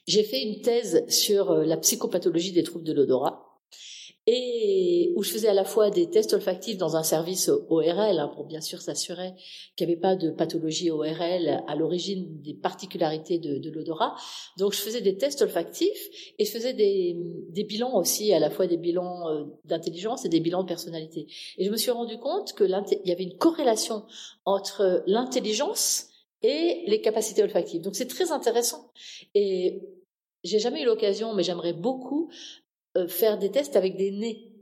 j'ai 0.06 0.24
fait 0.24 0.42
une 0.42 0.60
thèse 0.60 1.08
sur 1.08 1.54
la 1.54 1.76
psychopathologie 1.76 2.52
des 2.52 2.64
troubles 2.64 2.84
de 2.84 2.92
l'odorat 2.92 3.43
et 4.26 5.12
où 5.16 5.22
je 5.22 5.30
faisais 5.30 5.48
à 5.48 5.54
la 5.54 5.64
fois 5.64 5.90
des 5.90 6.08
tests 6.08 6.32
olfactifs 6.32 6.78
dans 6.78 6.96
un 6.96 7.02
service 7.02 7.50
ORL 7.68 8.18
hein, 8.18 8.30
pour 8.34 8.46
bien 8.46 8.62
sûr 8.62 8.80
s'assurer 8.80 9.34
qu'il 9.76 9.86
n'y 9.86 9.92
avait 9.92 10.00
pas 10.00 10.16
de 10.16 10.30
pathologie 10.30 10.90
ORL 10.90 11.62
à 11.66 11.76
l'origine 11.76 12.40
des 12.40 12.54
particularités 12.54 13.38
de, 13.38 13.70
l'odorat. 13.70 14.14
Donc 14.56 14.72
je 14.72 14.80
faisais 14.80 15.02
des 15.02 15.18
tests 15.18 15.42
olfactifs 15.42 16.08
et 16.38 16.44
je 16.44 16.50
faisais 16.50 16.72
des, 16.72 17.16
des 17.50 17.64
bilans 17.64 17.98
aussi, 17.98 18.32
à 18.32 18.38
la 18.38 18.50
fois 18.50 18.66
des 18.66 18.78
bilans 18.78 19.28
euh, 19.28 19.44
d'intelligence 19.64 20.24
et 20.24 20.30
des 20.30 20.40
bilans 20.40 20.62
de 20.62 20.68
personnalité. 20.68 21.26
Et 21.58 21.64
je 21.66 21.70
me 21.70 21.76
suis 21.76 21.90
rendu 21.90 22.18
compte 22.18 22.54
que 22.54 22.64
il 22.64 23.08
y 23.08 23.12
avait 23.12 23.24
une 23.24 23.36
corrélation 23.36 24.04
entre 24.44 25.02
l'intelligence 25.06 26.08
et 26.42 26.82
les 26.86 27.00
capacités 27.00 27.42
olfactives. 27.42 27.82
Donc 27.82 27.94
c'est 27.94 28.08
très 28.08 28.32
intéressant. 28.32 28.90
Et 29.34 29.82
j'ai 30.44 30.58
jamais 30.58 30.82
eu 30.82 30.84
l'occasion, 30.84 31.34
mais 31.34 31.42
j'aimerais 31.42 31.72
beaucoup 31.72 32.30
faire 33.08 33.38
des 33.38 33.50
tests 33.50 33.76
avec 33.76 33.96
des 33.96 34.10
nez 34.10 34.54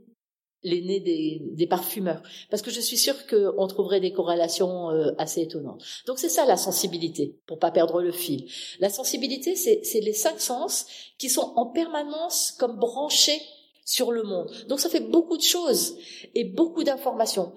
les 0.63 0.81
nez 0.81 0.99
des, 0.99 1.41
des, 1.51 1.67
parfumeurs, 1.67 2.21
parce 2.49 2.61
que 2.61 2.71
je 2.71 2.79
suis 2.79 2.97
sûre 2.97 3.27
qu'on 3.27 3.67
trouverait 3.67 3.99
des 3.99 4.13
corrélations 4.13 4.89
euh, 4.91 5.11
assez 5.17 5.41
étonnantes. 5.41 5.83
Donc 6.07 6.19
c'est 6.19 6.29
ça 6.29 6.45
la 6.45 6.57
sensibilité, 6.57 7.37
pour 7.45 7.59
pas 7.59 7.71
perdre 7.71 8.01
le 8.01 8.11
fil. 8.11 8.49
La 8.79 8.89
sensibilité, 8.89 9.55
c'est 9.55 9.99
les 9.99 10.13
cinq 10.13 10.39
sens 10.39 10.85
qui 11.17 11.29
sont 11.29 11.53
en 11.55 11.67
permanence 11.67 12.51
comme 12.51 12.77
branchés 12.77 13.41
sur 13.85 14.11
le 14.11 14.23
monde. 14.23 14.65
Donc 14.69 14.79
ça 14.79 14.89
fait 14.89 15.01
beaucoup 15.01 15.37
de 15.37 15.43
choses 15.43 15.97
et 16.33 16.45
beaucoup 16.45 16.83
d'informations. 16.83 17.53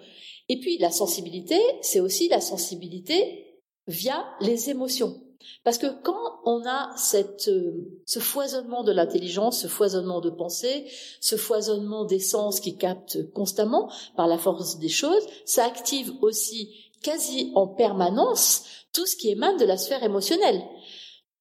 Et 0.48 0.58
puis 0.58 0.78
la 0.78 0.90
sensibilité, 0.90 1.58
c'est 1.82 2.00
aussi 2.00 2.28
la 2.28 2.40
sensibilité 2.40 3.62
via 3.86 4.24
les 4.40 4.70
émotions. 4.70 5.22
Parce 5.64 5.78
que 5.78 5.86
quand 6.02 6.40
on 6.44 6.64
a 6.66 6.90
cette, 6.96 7.48
euh, 7.48 8.00
ce 8.04 8.18
foisonnement 8.18 8.84
de 8.84 8.92
l'intelligence, 8.92 9.62
ce 9.62 9.68
foisonnement 9.68 10.20
de 10.20 10.30
pensée, 10.30 10.86
ce 11.20 11.36
foisonnement 11.36 12.04
d'essence 12.04 12.60
qui 12.60 12.76
capte 12.76 13.30
constamment 13.32 13.90
par 14.16 14.26
la 14.26 14.38
force 14.38 14.78
des 14.78 14.88
choses, 14.88 15.26
ça 15.44 15.64
active 15.64 16.12
aussi 16.22 16.74
quasi 17.02 17.52
en 17.54 17.66
permanence 17.68 18.64
tout 18.92 19.06
ce 19.06 19.16
qui 19.16 19.30
émane 19.30 19.56
de 19.58 19.64
la 19.64 19.76
sphère 19.76 20.02
émotionnelle. 20.02 20.62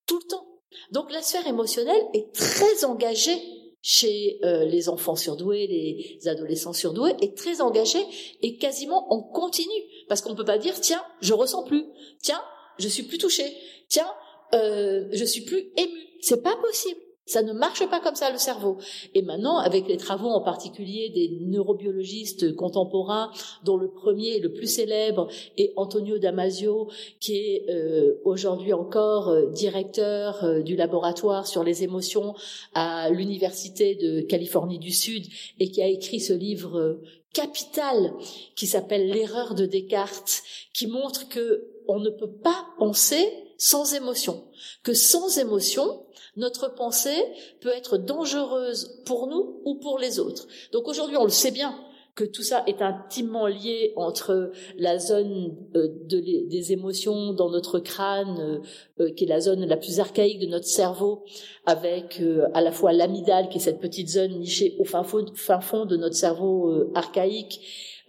Tout 0.05 0.19
le 0.19 0.29
temps. 0.29 0.45
Donc 0.91 1.11
la 1.11 1.21
sphère 1.21 1.47
émotionnelle 1.47 2.03
est 2.13 2.33
très 2.33 2.85
engagée 2.85 3.41
chez 3.81 4.39
euh, 4.43 4.65
les 4.65 4.89
enfants 4.89 5.15
surdoués, 5.15 5.67
les 5.67 6.27
adolescents 6.27 6.73
surdoués, 6.73 7.15
est 7.21 7.37
très 7.37 7.61
engagé 7.61 7.99
et 8.41 8.57
quasiment 8.57 9.13
en 9.13 9.21
continu. 9.21 9.75
Parce 10.09 10.21
qu'on 10.21 10.31
ne 10.31 10.35
peut 10.35 10.43
pas 10.43 10.57
dire, 10.57 10.73
tiens, 10.81 11.03
je 11.21 11.33
ressens 11.33 11.63
plus, 11.65 11.85
tiens, 12.21 12.41
je 12.77 12.87
suis 12.87 13.03
plus 13.03 13.17
touché, 13.17 13.43
tiens, 13.89 14.09
euh, 14.53 15.07
je 15.11 15.25
suis 15.25 15.41
plus 15.41 15.71
ému. 15.77 15.99
C'est 16.21 16.41
pas 16.41 16.55
possible. 16.55 16.99
Ça 17.27 17.41
ne 17.41 17.53
marche 17.53 17.83
pas 17.89 17.99
comme 17.99 18.13
ça 18.13 18.31
le 18.31 18.37
cerveau. 18.37 18.77
Et 19.15 19.23
maintenant, 19.23 19.57
avec 19.57 19.87
les 19.87 19.97
travaux 19.97 20.29
en 20.29 20.41
particulier 20.41 21.09
des 21.09 21.39
neurobiologistes 21.41 22.55
contemporains, 22.55 23.31
dont 23.63 23.77
le 23.77 23.89
premier 23.89 24.35
et 24.35 24.39
le 24.39 24.53
plus 24.53 24.67
célèbre 24.67 25.27
est 25.57 25.73
Antonio 25.75 26.19
Damasio, 26.19 26.87
qui 27.19 27.37
est 27.37 27.65
euh, 27.69 28.21
aujourd'hui 28.25 28.73
encore 28.73 29.29
euh, 29.29 29.49
directeur 29.49 30.43
euh, 30.43 30.61
du 30.61 30.75
laboratoire 30.75 31.47
sur 31.47 31.63
les 31.63 31.83
émotions 31.83 32.35
à 32.75 33.09
l'université 33.09 33.95
de 33.95 34.21
Californie 34.21 34.79
du 34.79 34.91
Sud 34.91 35.25
et 35.59 35.71
qui 35.71 35.81
a 35.81 35.87
écrit 35.87 36.19
ce 36.19 36.33
livre 36.33 36.99
capital 37.33 38.13
qui 38.55 38.67
s'appelle 38.67 39.09
L'erreur 39.09 39.55
de 39.55 39.65
Descartes, 39.65 40.43
qui 40.73 40.85
montre 40.85 41.27
que 41.27 41.74
on 41.87 41.99
ne 41.99 42.09
peut 42.09 42.31
pas 42.31 42.65
penser 42.77 43.27
sans 43.57 43.93
émotion, 43.93 44.43
que 44.83 44.93
sans 44.93 45.37
émotion, 45.37 46.05
notre 46.35 46.73
pensée 46.73 47.23
peut 47.61 47.69
être 47.69 47.97
dangereuse 47.97 49.01
pour 49.05 49.27
nous 49.27 49.61
ou 49.63 49.75
pour 49.75 49.99
les 49.99 50.19
autres. 50.19 50.47
Donc 50.73 50.87
aujourd'hui, 50.87 51.17
on 51.17 51.23
le 51.23 51.29
sait 51.29 51.51
bien 51.51 51.75
que 52.15 52.23
tout 52.23 52.43
ça 52.43 52.63
est 52.65 52.81
intimement 52.81 53.45
lié 53.45 53.91
entre 53.97 54.51
la 54.77 54.97
zone 54.97 55.53
euh, 55.75 55.89
des 56.07 56.71
émotions 56.71 57.33
dans 57.33 57.49
notre 57.49 57.79
crâne, 57.79 58.39
euh, 58.39 59.03
euh, 59.03 59.11
qui 59.13 59.25
est 59.25 59.27
la 59.27 59.41
zone 59.41 59.65
la 59.65 59.75
plus 59.75 59.99
archaïque 59.99 60.39
de 60.39 60.45
notre 60.45 60.65
cerveau, 60.65 61.25
avec 61.65 62.21
à 62.53 62.61
la 62.61 62.71
fois 62.71 62.93
l'amygdale, 62.93 63.49
qui 63.49 63.57
est 63.57 63.61
cette 63.61 63.81
petite 63.81 64.07
zone 64.09 64.39
nichée 64.39 64.77
au 64.79 64.85
fin 64.85 65.03
fond 65.03 65.85
de 65.85 65.97
notre 65.97 66.15
cerveau 66.15 66.89
archaïque, 66.95 67.59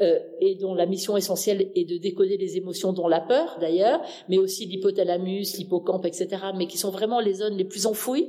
euh, 0.00 0.18
et 0.40 0.56
dont 0.56 0.74
la 0.74 0.84
mission 0.84 1.16
essentielle 1.16 1.70
est 1.74 1.84
de 1.84 1.96
décoder 1.96 2.36
les 2.36 2.56
émotions, 2.56 2.92
dont 2.92 3.08
la 3.08 3.20
peur 3.20 3.56
d'ailleurs, 3.60 4.00
mais 4.28 4.36
aussi 4.36 4.66
l'hypothalamus, 4.66 5.56
l'hippocampe, 5.56 6.04
etc., 6.04 6.28
mais 6.54 6.66
qui 6.66 6.76
sont 6.76 6.90
vraiment 6.90 7.20
les 7.20 7.34
zones 7.34 7.56
les 7.56 7.64
plus 7.64 7.86
enfouies. 7.86 8.28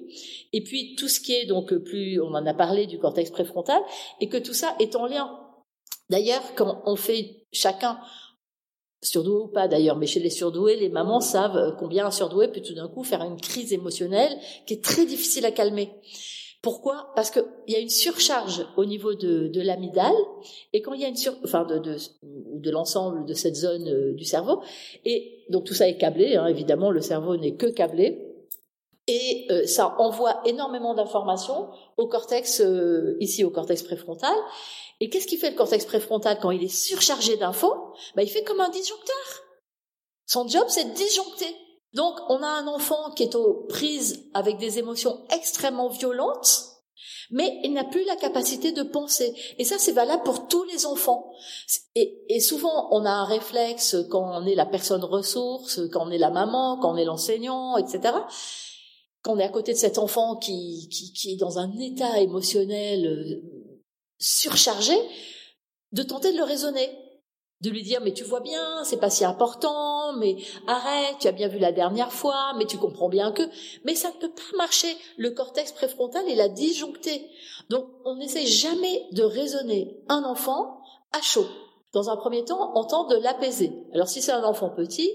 Et 0.54 0.64
puis 0.64 0.96
tout 0.96 1.10
ce 1.10 1.20
qui 1.20 1.34
est 1.34 1.46
donc 1.46 1.76
plus, 1.76 2.22
on 2.22 2.30
en 2.30 2.46
a 2.46 2.54
parlé 2.54 2.86
du 2.86 3.00
cortex 3.00 3.32
préfrontal, 3.32 3.82
et 4.22 4.30
que 4.30 4.38
tout 4.38 4.54
ça 4.54 4.76
est 4.80 4.96
en 4.96 5.08
lien. 5.08 5.30
D'ailleurs, 6.10 6.44
quand 6.56 6.84
on 6.86 6.96
fait 6.96 7.48
chacun 7.52 8.00
surdoué 9.04 9.44
ou 9.44 9.48
pas 9.48 9.68
d'ailleurs, 9.68 9.98
mais 9.98 10.08
chez 10.08 10.20
les 10.22 10.30
surdoués, 10.30 10.78
les 10.78 10.90
mamans 10.90 11.20
savent 11.20 11.76
combien 11.78 12.08
un 12.08 12.12
surdoué 12.12 12.48
peut 12.48 12.62
tout 12.62 12.74
d'un 12.76 12.88
coup 12.88 13.04
faire 13.04 13.24
une 13.24 13.40
crise 13.40 13.74
émotionnelle 13.74 14.36
qui 14.66 14.76
est 14.76 14.84
très 14.84 15.06
difficile 15.06 15.46
à 15.46 15.52
calmer. 15.52 15.90
Pourquoi? 16.62 17.12
Parce 17.16 17.30
qu'il 17.30 17.46
y 17.68 17.76
a 17.76 17.80
une 17.80 17.90
surcharge 17.90 18.66
au 18.78 18.86
niveau 18.86 19.14
de, 19.14 19.48
de 19.48 19.62
l'amygdale, 19.62 20.16
et 20.74 20.82
quand 20.82 20.94
il 20.94 21.02
y 21.02 21.06
a 21.06 21.08
une 21.08 21.16
sur, 21.16 21.36
enfin 21.44 21.64
de, 21.66 21.78
de, 21.78 21.98
de 22.24 22.72
l'ensemble 22.72 23.26
de 23.26 23.34
cette 23.34 23.56
zone 23.56 23.88
euh, 23.88 24.14
du 24.14 24.26
cerveau, 24.26 24.62
et 25.06 25.46
donc 25.50 25.66
tout 25.66 25.76
ça 25.76 25.88
est 25.88 25.98
câblé, 25.98 26.36
hein, 26.36 26.48
évidemment 26.48 26.90
le 26.90 27.02
cerveau 27.02 27.38
n'est 27.38 27.56
que 27.56 27.68
câblé, 27.68 28.28
et 29.08 29.48
euh, 29.52 29.66
ça 29.66 29.96
envoie 30.00 30.42
énormément 30.46 30.94
d'informations 30.94 31.70
au 31.96 32.08
cortex, 32.08 32.60
euh, 32.60 33.16
ici 33.22 33.44
au 33.44 33.50
cortex 33.50 33.82
préfrontal. 33.84 34.36
Et 35.00 35.10
qu'est-ce 35.10 35.28
qui 35.28 35.38
fait 35.38 35.52
le 35.52 35.56
cortex 35.56 35.86
préfrontal 35.86 36.40
quand 36.42 36.52
il 36.52 36.64
est 36.64 36.76
surchargé 36.76 37.38
d'infos? 37.38 37.94
Bah, 38.16 38.24
Il 38.24 38.30
fait 38.30 38.44
comme 38.44 38.60
un 38.60 38.70
disjoncteur. 38.70 39.44
Son 40.26 40.48
job, 40.48 40.66
c'est 40.68 40.86
de 40.86 40.94
disjoncter. 40.96 41.56
Donc, 41.98 42.20
on 42.30 42.44
a 42.44 42.48
un 42.48 42.68
enfant 42.68 43.10
qui 43.16 43.24
est 43.24 43.34
aux 43.34 43.66
prises 43.70 44.30
avec 44.36 44.60
des 44.60 44.78
émotions 44.78 45.26
extrêmement 45.36 45.90
violentes, 45.90 46.64
mais 47.32 47.60
il 47.64 47.74
n'a 47.74 47.86
plus 47.86 48.06
la 48.06 48.16
capacité 48.16 48.72
de 48.72 48.84
penser. 48.84 49.34
Et 49.58 49.66
ça, 49.66 49.80
c'est 49.80 49.94
valable 49.94 50.22
pour 50.22 50.48
tous 50.48 50.64
les 50.66 50.86
enfants. 50.86 51.32
Et, 51.96 52.40
souvent, 52.40 52.88
on 52.92 53.04
a 53.04 53.10
un 53.10 53.26
réflexe 53.26 53.96
quand 54.12 54.40
on 54.40 54.46
est 54.46 54.54
la 54.54 54.68
personne 54.68 55.04
ressource, 55.04 55.82
quand 55.92 56.06
on 56.08 56.12
est 56.12 56.20
la 56.20 56.30
maman, 56.30 56.78
quand 56.80 56.94
on 56.94 56.98
est 56.98 57.04
l'enseignant, 57.04 57.78
etc. 57.78 58.14
Quand 59.24 59.34
on 59.34 59.40
est 59.40 59.44
à 59.44 59.50
côté 59.50 59.74
de 59.74 59.80
cet 59.80 59.98
enfant 59.98 60.36
qui, 60.36 60.90
qui, 60.90 61.14
qui 61.14 61.34
est 61.34 61.38
dans 61.38 61.58
un 61.58 61.72
état 61.80 62.20
émotionnel 62.20 63.08
euh, 63.08 63.42
surchargé, 64.20 64.96
de 65.94 66.04
tenter 66.04 66.32
de 66.32 66.38
le 66.38 66.44
raisonner 66.44 66.92
de 67.62 67.70
lui 67.70 67.82
dire 67.82 68.02
mais 68.04 68.14
tu 68.14 68.24
vois 68.24 68.40
bien, 68.40 68.84
c'est 68.84 69.00
pas 69.00 69.10
si 69.10 69.26
important, 69.26 70.14
mais 70.18 70.38
arrête, 70.68 71.18
tu 71.20 71.28
as 71.28 71.32
bien 71.32 71.48
vu 71.48 71.60
la 71.60 71.72
dernière 71.72 72.12
fois, 72.12 72.54
mais 72.58 72.66
tu 72.66 72.78
comprends 72.78 73.10
bien 73.10 73.32
que, 73.32 73.44
mais 73.84 73.96
ça 73.96 74.10
ne 74.10 74.20
peut 74.20 74.32
pas 74.32 74.58
marcher. 74.58 74.96
Le 75.18 75.32
cortex 75.32 75.72
préfrontal 75.72 76.24
il 76.28 76.40
a 76.42 76.50
disjoncté. 76.50 77.30
Donc 77.70 77.86
on 78.06 78.16
n'essaie 78.16 78.46
jamais 78.46 79.08
de 79.12 79.24
raisonner 79.24 79.98
un 80.08 80.24
enfant 80.24 80.82
à 81.12 81.22
chaud. 81.22 81.48
Dans 81.94 82.10
un 82.10 82.18
premier 82.18 82.44
temps, 82.44 82.74
on 82.76 82.84
tente 82.84 83.10
de 83.10 83.16
l'apaiser. 83.16 83.72
Alors 83.94 84.08
si 84.08 84.22
c'est 84.22 84.32
un 84.32 84.44
enfant 84.44 84.70
petit, 84.70 85.12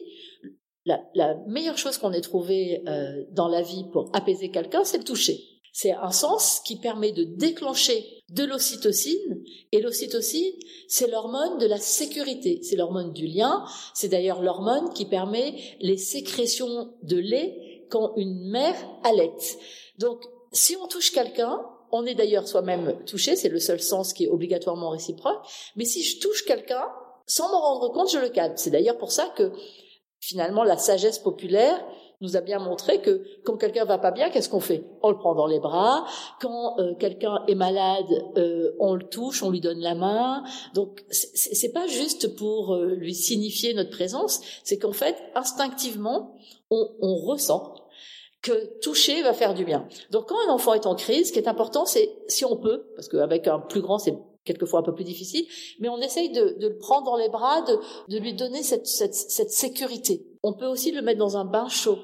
la, 0.85 1.37
meilleure 1.47 1.79
chose 1.79 1.99
qu'on 1.99 2.13
ait 2.13 2.21
trouvée 2.21 2.83
euh, 2.89 3.25
dans 3.31 3.49
la 3.49 3.63
vie 3.63 3.85
pour 3.93 4.11
apaiser 4.13 4.51
quelqu'un, 4.51 4.85
c'est 4.85 4.99
le 4.99 5.05
toucher. 5.05 5.52
C'est 5.73 5.93
un 5.93 6.11
sens 6.11 6.61
qui 6.61 6.77
permet 6.77 7.13
de 7.13 7.25
déclencher 7.25 8.23
de 8.29 8.45
l'ocytocine. 8.45 9.43
Et 9.73 9.81
l'ocytocine, 9.81 10.53
c'est 10.87 11.11
l'hormone 11.11 11.59
de 11.59 11.67
la 11.67 11.79
sécurité. 11.79 12.61
C'est 12.63 12.77
l'hormone 12.77 13.13
du 13.13 13.27
lien. 13.27 13.65
C'est 13.95 14.09
d'ailleurs 14.09 14.43
l'hormone 14.43 14.93
qui 14.93 15.07
permet 15.07 15.55
les 15.81 15.97
sécrétions 15.97 16.93
de 17.03 17.17
lait 17.17 17.87
quand 17.91 18.13
une 18.17 18.51
mère 18.51 18.77
allaite. 19.03 19.59
Donc, 19.99 20.23
si 20.53 20.77
on 20.77 20.87
touche 20.87 21.11
quelqu'un, 21.11 21.61
on 21.91 22.07
est 22.07 22.15
d'ailleurs 22.15 22.49
soi-même 22.49 23.05
touché, 23.05 23.37
c'est 23.37 23.51
le 23.51 23.61
seul 23.61 23.81
sens 23.81 24.13
qui 24.13 24.25
est 24.25 24.29
obligatoirement 24.29 24.91
réciproque. 24.91 25.47
Mais 25.77 25.85
si 25.85 26.03
je 26.03 26.21
touche 26.21 26.45
quelqu'un, 26.45 26.85
sans 27.27 27.51
m'en 27.51 27.61
rendre 27.61 27.93
compte, 27.93 28.11
je 28.11 28.19
le 28.19 28.31
calme. 28.31 28.55
C'est 28.57 28.71
d'ailleurs 28.71 28.99
pour 28.99 29.13
ça 29.13 29.33
que 29.37 29.53
finalement 30.21 30.65
la 30.65 30.79
sagesse 30.79 31.19
populaire 31.19 31.85
nous 32.23 32.37
a 32.37 32.41
bien 32.41 32.61
montré 32.61 33.03
que 33.03 33.23
quand 33.45 33.57
quelqu'un 33.57 33.85
va 33.85 33.99
pas 33.99 34.13
bien, 34.13 34.31
qu'est-ce 34.31 34.49
qu'on 34.49 34.61
fait? 34.61 34.85
On 35.03 35.11
le 35.11 35.19
prend 35.19 35.35
dans 35.35 35.47
les 35.47 35.59
bras. 35.59 36.07
Quand 36.41 36.79
euh, 36.79 36.95
quelqu'un 36.95 37.43
est 37.49 37.55
malade, 37.55 38.07
euh, 38.39 38.73
on 38.79 38.95
le 38.95 39.03
touche, 39.03 39.43
on 39.43 39.51
lui 39.51 39.61
donne 39.61 39.81
la 39.81 39.95
main. 39.95 40.45
Donc 40.75 41.05
c'est 41.11 41.73
pas 41.73 41.87
juste 41.87 42.37
pour 42.37 42.75
euh, 42.75 42.95
lui 42.95 43.15
signifier 43.15 43.75
notre 43.75 43.91
présence, 43.91 44.41
c'est 44.63 44.79
qu'en 44.79 44.93
fait 44.93 45.17
instinctivement 45.35 46.37
on, 46.71 47.17
ressent 47.17 47.75
que 48.41 48.79
toucher 48.81 49.23
va 49.23 49.35
faire 49.35 49.53
du 49.53 49.65
bien. 49.65 49.87
Donc 50.11 50.29
quand 50.29 50.37
un 50.49 50.53
enfant 50.53 50.73
est 50.75 50.87
en 50.87 50.95
crise, 50.95 51.29
ce 51.29 51.33
qui 51.33 51.39
est 51.39 51.49
important, 51.49 51.85
c'est 51.85 52.11
si 52.29 52.45
on 52.45 52.57
peut, 52.57 52.87
parce 52.95 53.09
qu'avec 53.09 53.47
un 53.47 53.59
plus 53.59 53.83
grand, 53.83 53.99
c'est 53.99 54.17
quelquefois 54.45 54.81
un 54.81 54.83
peu 54.83 54.95
plus 54.95 55.05
difficile, 55.05 55.45
mais 55.81 55.89
on 55.89 55.99
essaye 55.99 56.31
de, 56.31 56.57
le 56.59 56.79
prendre 56.79 57.05
dans 57.05 57.17
les 57.17 57.29
bras, 57.29 57.63
de, 57.63 58.19
lui 58.19 58.33
donner 58.33 58.63
cette 58.63 58.87
sécurité. 58.87 60.27
On 60.43 60.55
peut 60.55 60.67
aussi 60.67 60.93
le 60.93 61.03
mettre 61.03 61.19
dans 61.19 61.37
un 61.37 61.45
bain 61.45 61.69
chaud. 61.69 61.99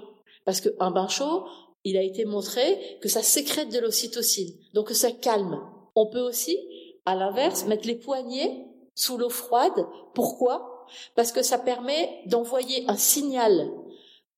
Parce 0.49 0.63
qu'un 0.63 0.91
bain 0.91 1.09
chaud, 1.09 1.45
il 1.85 1.99
a 1.99 2.03
été 2.03 2.25
montré 2.25 2.99
que 3.03 3.09
ça 3.11 3.21
sécrète 3.21 3.69
de 3.69 3.81
l'ocytocine, 3.81 4.55
donc 4.73 4.89
ça 4.93 5.11
calme. 5.11 5.61
On 5.95 6.07
peut 6.07 6.23
aussi, 6.23 6.57
à 7.05 7.15
l'inverse, 7.15 7.67
mettre 7.67 7.87
les 7.87 7.97
poignets 7.97 8.65
sous 8.95 9.19
l'eau 9.19 9.29
froide. 9.29 9.87
Pourquoi? 10.15 10.87
Parce 11.15 11.33
que 11.33 11.43
ça 11.43 11.59
permet 11.59 12.23
d'envoyer 12.25 12.87
un 12.89 12.97
signal 12.97 13.71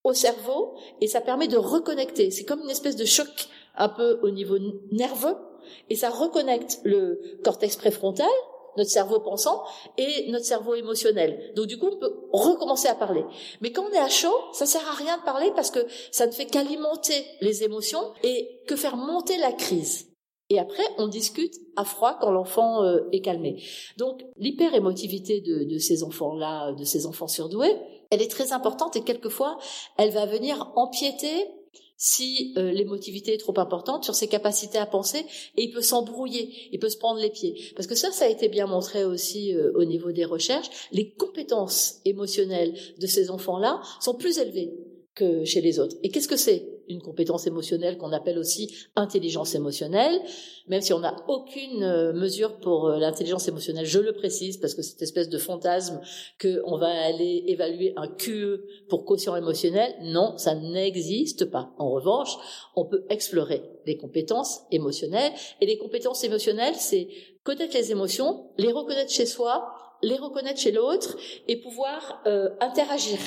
au 0.03 0.13
cerveau 0.13 0.75
et 1.01 1.07
ça 1.07 1.21
permet 1.21 1.47
de 1.47 1.59
reconnecter. 1.59 2.33
C'est 2.33 2.45
comme 2.45 2.63
une 2.63 2.71
espèce 2.71 2.97
de 2.97 3.05
choc 3.05 3.29
un 3.77 3.89
peu 3.89 4.19
au 4.25 4.31
niveau 4.31 4.59
nerveux 4.91 5.37
et 5.91 5.95
ça 5.95 6.11
reconnecte 6.11 6.81
le 6.83 7.21
cortex 7.45 7.77
préfrontal 7.77 8.27
notre 8.77 8.91
cerveau 8.91 9.21
pensant 9.21 9.63
et 9.99 10.31
notre 10.31 10.45
cerveau 10.45 10.75
émotionnel. 10.75 11.53
Donc 11.57 11.67
du 11.67 11.79
coup, 11.79 11.89
on 11.93 11.99
peut 11.99 12.15
recommencer 12.33 12.89
à 12.89 12.95
parler. 12.95 13.25
Mais 13.61 13.73
quand 13.73 13.85
on 13.91 13.93
est 13.93 13.99
à 13.99 14.09
chaud, 14.09 14.35
ça 14.53 14.67
sert 14.67 14.87
à 14.89 14.95
rien 14.95 15.19
de 15.19 15.23
parler 15.23 15.51
parce 15.55 15.71
que 15.71 15.87
ça 16.11 16.27
ne 16.27 16.33
fait 16.33 16.47
qu'alimenter 16.47 17.25
les 17.41 17.63
émotions 17.65 18.13
et 18.23 18.63
que 18.67 18.77
faire 18.77 18.97
monter 18.97 19.37
la 19.39 19.53
crise. 19.53 20.11
Et 20.53 20.59
après, 20.59 20.83
on 20.99 21.07
discute 21.07 21.55
à 21.77 21.85
froid 21.85 22.19
quand 22.21 22.33
l'enfant 22.33 22.83
euh, 22.83 23.09
est 23.13 23.21
calmé. 23.21 23.63
Donc, 23.99 24.25
l'hyper-émotivité 24.37 25.41
de, 25.41 25.63
de 25.63 25.79
ces 25.79 26.03
enfants-là, 26.03 26.73
de 26.73 26.83
ces 26.83 27.07
enfants 27.07 27.29
surdoués, 27.29 27.77
elle 28.11 28.21
est 28.21 28.31
très 28.31 28.53
importante 28.53 28.97
et 28.97 29.03
quelquefois, 29.03 29.59
elle 29.97 30.11
va 30.11 30.27
venir 30.27 30.73
empiéter 30.75 31.47
si 32.03 32.55
euh, 32.57 32.73
l'émotivité 32.73 33.35
est 33.35 33.39
trop 33.39 33.59
importante 33.61 34.05
sur 34.05 34.15
ses 34.15 34.27
capacités 34.27 34.79
à 34.79 34.87
penser 34.87 35.19
et 35.59 35.65
il 35.65 35.71
peut 35.71 35.83
s'embrouiller, 35.83 36.51
il 36.73 36.79
peut 36.79 36.89
se 36.89 36.97
prendre 36.97 37.21
les 37.21 37.29
pieds. 37.29 37.73
Parce 37.77 37.87
que 37.87 37.95
ça, 37.95 38.11
ça 38.11 38.25
a 38.25 38.29
été 38.29 38.49
bien 38.49 38.67
montré 38.67 39.05
aussi 39.05 39.55
euh, 39.55 39.71
au 39.75 39.85
niveau 39.85 40.11
des 40.11 40.25
recherches, 40.25 40.71
les 40.93 41.11
compétences 41.13 42.01
émotionnelles 42.07 42.75
de 42.99 43.07
ces 43.07 43.31
enfants-là 43.31 43.83
sont 44.01 44.15
plus 44.15 44.39
élevées 44.39 44.73
que 45.15 45.45
chez 45.45 45.61
les 45.61 45.79
autres. 45.79 45.97
Et 46.03 46.09
qu'est-ce 46.09 46.27
que 46.27 46.39
c'est? 46.39 46.80
Une 46.91 47.01
compétence 47.01 47.47
émotionnelle 47.47 47.97
qu'on 47.97 48.13
appelle 48.13 48.39
aussi 48.39 48.75
intelligence 48.97 49.55
émotionnelle, 49.55 50.21
même 50.69 50.81
si 50.81 50.93
on 50.93 51.01
n'a 51.01 51.17
aucune 51.29 51.83
euh, 51.83 52.13
mesure 52.13 52.59
pour 52.59 52.87
euh, 52.87 52.99
l'intelligence 52.99 53.49
émotionnelle, 53.49 53.87
je 53.87 53.99
le 53.99 54.13
précise 54.13 54.59
parce 54.59 54.75
que 54.75 54.83
cette 54.83 55.03
espèce 55.03 55.29
de 55.29 55.39
fantasme 55.39 56.01
qu'on 56.41 56.77
va 56.77 56.89
aller 56.89 57.45
évaluer 57.47 57.93
un 57.97 58.09
QE 58.09 58.65
pour 58.89 59.05
quotient 59.05 59.37
émotionnel, 59.37 59.95
non, 60.03 60.37
ça 60.37 60.55
n'existe 60.55 61.47
pas. 61.47 61.73
En 61.79 61.91
revanche, 61.91 62.37
on 62.77 62.85
peut 62.85 63.05
explorer 63.09 63.63
les 63.87 63.97
compétences 63.97 64.61
émotionnelles 64.71 65.33
et 65.61 65.67
les 65.67 65.79
compétences 65.79 66.25
émotionnelles, 66.25 66.75
c'est 66.77 67.09
connaître 67.43 67.77
les 67.77 67.91
émotions, 67.91 68.51
les 68.59 68.73
reconnaître 68.73 69.11
chez 69.11 69.27
soi, 69.27 69.73
les 70.03 70.17
reconnaître 70.17 70.61
chez 70.61 70.73
l'autre 70.73 71.17
et 71.49 71.57
pouvoir 71.57 72.23
euh, 72.27 72.51
interagir 72.61 73.19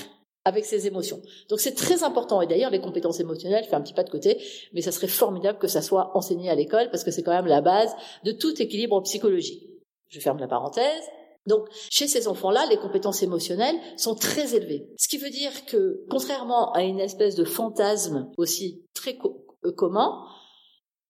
avec 0.45 0.65
ses 0.65 0.87
émotions. 0.87 1.21
Donc 1.49 1.59
c'est 1.59 1.75
très 1.75 2.03
important. 2.03 2.41
Et 2.41 2.47
d'ailleurs, 2.47 2.71
les 2.71 2.81
compétences 2.81 3.19
émotionnelles, 3.19 3.63
je 3.63 3.69
fais 3.69 3.75
un 3.75 3.81
petit 3.81 3.93
pas 3.93 4.03
de 4.03 4.09
côté, 4.09 4.41
mais 4.73 4.81
ça 4.81 4.91
serait 4.91 5.07
formidable 5.07 5.59
que 5.59 5.67
ça 5.67 5.81
soit 5.81 6.11
enseigné 6.15 6.49
à 6.49 6.55
l'école 6.55 6.89
parce 6.91 7.03
que 7.03 7.11
c'est 7.11 7.23
quand 7.23 7.31
même 7.31 7.47
la 7.47 7.61
base 7.61 7.93
de 8.23 8.31
tout 8.31 8.61
équilibre 8.61 9.01
psychologique. 9.01 9.69
Je 10.09 10.19
ferme 10.19 10.39
la 10.39 10.47
parenthèse. 10.47 11.03
Donc, 11.45 11.67
chez 11.89 12.07
ces 12.07 12.27
enfants-là, 12.27 12.65
les 12.69 12.77
compétences 12.77 13.21
émotionnelles 13.21 13.75
sont 13.97 14.15
très 14.15 14.55
élevées. 14.55 14.87
Ce 14.97 15.09
qui 15.09 15.17
veut 15.17 15.29
dire 15.29 15.65
que, 15.65 16.05
contrairement 16.09 16.71
à 16.71 16.83
une 16.83 16.99
espèce 16.99 17.35
de 17.35 17.43
fantasme 17.43 18.31
aussi 18.37 18.85
très 18.93 19.17
euh, 19.65 19.71
commun, 19.73 20.23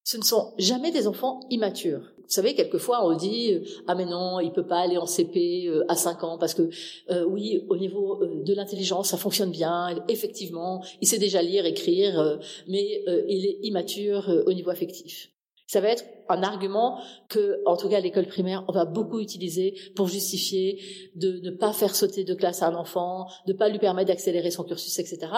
ce 0.03 0.17
ne 0.17 0.23
sont 0.23 0.53
jamais 0.57 0.91
des 0.91 1.07
enfants 1.07 1.39
immatures. 1.49 2.12
Vous 2.23 2.35
savez, 2.35 2.55
quelquefois 2.55 3.05
on 3.05 3.15
dit 3.15 3.53
euh, 3.53 3.63
ah 3.87 3.95
mais 3.95 4.05
non, 4.05 4.39
il 4.39 4.51
peut 4.51 4.65
pas 4.65 4.79
aller 4.79 4.97
en 4.97 5.05
CP 5.05 5.67
euh, 5.67 5.83
à 5.89 5.95
5 5.95 6.23
ans 6.23 6.37
parce 6.37 6.53
que 6.53 6.69
euh, 7.11 7.25
oui, 7.25 7.65
au 7.69 7.77
niveau 7.77 8.21
de 8.25 8.53
l'intelligence, 8.53 9.09
ça 9.09 9.17
fonctionne 9.17 9.51
bien. 9.51 10.03
Effectivement, 10.07 10.83
il 11.01 11.07
sait 11.07 11.19
déjà 11.19 11.41
lire, 11.41 11.65
écrire, 11.65 12.39
mais 12.67 13.03
il 13.27 13.45
est 13.45 13.59
immature 13.63 14.29
au 14.45 14.53
niveau 14.53 14.69
affectif. 14.69 15.29
Ça 15.67 15.81
va 15.81 15.89
être 15.89 16.05
un 16.29 16.43
argument 16.43 16.99
que, 17.29 17.61
en 17.65 17.75
tout 17.77 17.89
cas, 17.89 17.97
à 17.97 17.99
l'école 17.99 18.27
primaire, 18.27 18.63
on 18.67 18.71
va 18.71 18.85
beaucoup 18.85 19.19
utiliser 19.19 19.75
pour 19.95 20.07
justifier 20.07 20.79
de 21.15 21.39
ne 21.43 21.51
pas 21.51 21.73
faire 21.73 21.95
sauter 21.95 22.23
de 22.23 22.33
classe 22.33 22.61
à 22.61 22.67
un 22.67 22.75
enfant, 22.75 23.27
de 23.47 23.53
ne 23.53 23.57
pas 23.57 23.69
lui 23.69 23.79
permettre 23.79 24.09
d'accélérer 24.09 24.51
son 24.51 24.63
cursus, 24.63 24.99
etc 24.99 25.31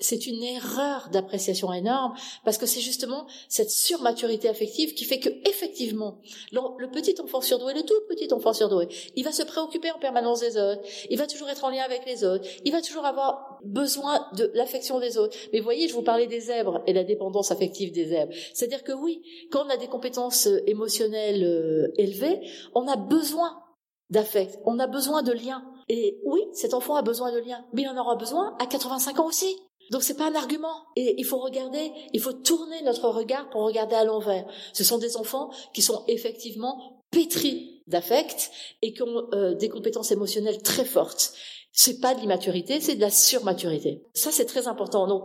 c'est 0.00 0.26
une 0.26 0.42
erreur 0.42 1.08
d'appréciation 1.12 1.72
énorme 1.72 2.14
parce 2.44 2.58
que 2.58 2.66
c'est 2.66 2.80
justement 2.80 3.26
cette 3.48 3.70
surmaturité 3.70 4.48
affective 4.48 4.94
qui 4.94 5.04
fait 5.04 5.20
que 5.20 5.28
effectivement 5.48 6.18
le, 6.52 6.90
petit 6.90 7.20
enfant 7.20 7.40
surdoué, 7.40 7.74
le 7.74 7.82
tout 7.82 7.94
petit 8.08 8.32
enfant 8.32 8.52
surdoué, 8.52 8.88
il 9.16 9.24
va 9.24 9.32
se 9.32 9.42
préoccuper 9.42 9.90
en 9.90 9.98
permanence 9.98 10.40
des 10.40 10.56
autres, 10.56 10.82
il 11.10 11.18
va 11.18 11.26
toujours 11.26 11.48
être 11.48 11.64
en 11.64 11.70
lien 11.70 11.82
avec 11.82 12.06
les 12.06 12.24
autres, 12.24 12.46
il 12.64 12.72
va 12.72 12.80
toujours 12.80 13.04
avoir 13.04 13.58
besoin 13.64 14.26
de 14.36 14.50
l'affection 14.54 15.00
des 15.00 15.18
autres. 15.18 15.36
Mais 15.52 15.60
voyez, 15.60 15.88
je 15.88 15.94
vous 15.94 16.02
parlais 16.02 16.26
des 16.26 16.40
zèbres 16.40 16.82
et 16.86 16.92
la 16.92 17.04
dépendance 17.04 17.50
affective 17.50 17.92
des 17.92 18.06
zèbres. 18.06 18.32
C'est-à-dire 18.54 18.82
que 18.82 18.92
oui, 18.92 19.22
quand 19.50 19.66
on 19.66 19.70
a 19.70 19.76
des 19.76 19.88
compétences 19.88 20.46
euh, 20.46 20.62
émotionnelles 20.66 21.44
euh, 21.44 21.92
élevées, 21.96 22.40
on 22.74 22.88
a 22.88 22.96
besoin 22.96 23.62
d'affect, 24.08 24.58
on 24.64 24.78
a 24.78 24.86
besoin 24.86 25.22
de 25.22 25.32
liens. 25.32 25.64
Et 25.88 26.20
oui, 26.24 26.40
cet 26.52 26.74
enfant 26.74 26.96
a 26.96 27.02
besoin 27.02 27.32
de 27.32 27.38
liens, 27.38 27.64
mais 27.72 27.82
il 27.82 27.88
en 27.88 27.96
aura 27.96 28.16
besoin 28.16 28.56
à 28.60 28.66
85 28.66 29.20
ans 29.20 29.26
aussi. 29.26 29.56
Donc 29.90 30.02
c'est 30.02 30.16
pas 30.16 30.30
un 30.30 30.34
argument. 30.34 30.86
Et 30.96 31.14
il 31.18 31.24
faut 31.24 31.38
regarder, 31.38 31.92
il 32.12 32.20
faut 32.20 32.32
tourner 32.32 32.82
notre 32.82 33.08
regard 33.08 33.50
pour 33.50 33.62
regarder 33.62 33.96
à 33.96 34.04
l'envers. 34.04 34.46
Ce 34.72 34.84
sont 34.84 34.98
des 34.98 35.16
enfants 35.16 35.50
qui 35.74 35.82
sont 35.82 36.04
effectivement 36.08 37.02
pétris 37.10 37.82
d'affect 37.86 38.50
et 38.82 38.92
qui 38.92 39.02
ont 39.02 39.28
euh, 39.34 39.54
des 39.54 39.68
compétences 39.68 40.12
émotionnelles 40.12 40.62
très 40.62 40.84
fortes. 40.84 41.34
C'est 41.72 42.00
pas 42.00 42.14
de 42.14 42.20
l'immaturité, 42.20 42.80
c'est 42.80 42.96
de 42.96 43.00
la 43.00 43.10
surmaturité. 43.10 44.04
Ça 44.14 44.30
c'est 44.30 44.46
très 44.46 44.68
important. 44.68 45.06
Donc 45.06 45.24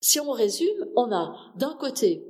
si 0.00 0.20
on 0.20 0.30
résume, 0.30 0.86
on 0.96 1.10
a 1.12 1.34
d'un 1.56 1.74
côté 1.74 2.26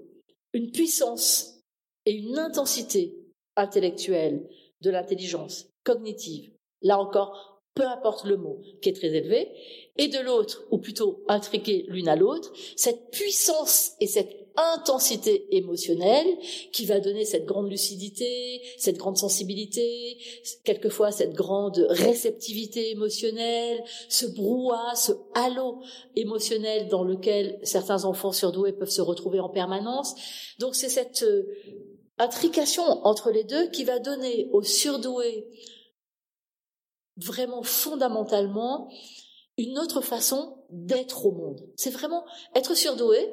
une 0.53 0.71
puissance 0.71 1.61
et 2.07 2.13
une 2.13 2.39
intensité 2.39 3.17
intellectuelle 3.57 4.49
de 4.81 4.91
l'intelligence 4.91 5.67
cognitive. 5.83 6.53
Là 6.83 6.99
encore, 6.99 7.54
peu 7.75 7.87
importe 7.87 8.25
le 8.25 8.37
mot, 8.37 8.61
qui 8.81 8.89
est 8.89 8.95
très 8.95 9.15
élevé, 9.15 9.49
et 9.97 10.09
de 10.09 10.19
l'autre, 10.21 10.65
ou 10.71 10.79
plutôt 10.79 11.25
intriqués 11.29 11.85
l'une 11.89 12.09
à 12.09 12.17
l'autre, 12.17 12.53
cette 12.77 13.11
puissance 13.11 13.93
et 14.01 14.07
cette 14.07 14.45
intensité 14.57 15.57
émotionnelle 15.57 16.27
qui 16.73 16.87
va 16.87 17.01
donner 17.01 17.25
cette 17.25 17.45
grande 17.45 17.69
lucidité, 17.69 18.61
cette 18.79 18.99
grande 18.99 19.17
sensibilité, 19.17 20.17
quelquefois 20.63 21.11
cette 21.11 21.33
grande 21.33 21.85
réceptivité 21.91 22.91
émotionnelle, 22.91 23.83
ce 24.09 24.27
brouhaha, 24.27 24.95
ce 24.95 25.13
halo 25.35 25.81
émotionnel 26.15 26.89
dans 26.89 27.03
lequel 27.03 27.59
certains 27.65 28.05
enfants 28.05 28.33
surdoués 28.33 28.73
peuvent 28.73 28.89
se 28.89 29.03
retrouver 29.03 29.41
en 29.41 29.49
permanence. 29.49 30.15
Donc 30.61 30.77
c'est 30.77 30.89
cette 30.89 31.25
euh, 31.25 31.43
intrication 32.19 32.85
entre 33.05 33.33
les 33.33 33.45
deux 33.45 33.69
qui 33.71 33.83
va 33.83 33.99
donner 33.99 34.49
aux 34.53 34.63
surdoués 34.63 35.49
vraiment 37.17 37.63
fondamentalement 37.63 38.89
une 39.57 39.79
autre 39.79 40.01
façon 40.01 40.59
d'être 40.71 41.27
au 41.27 41.33
monde. 41.33 41.69
C'est 41.77 41.91
vraiment 41.91 42.25
être 42.55 42.75
surdoué, 42.75 43.33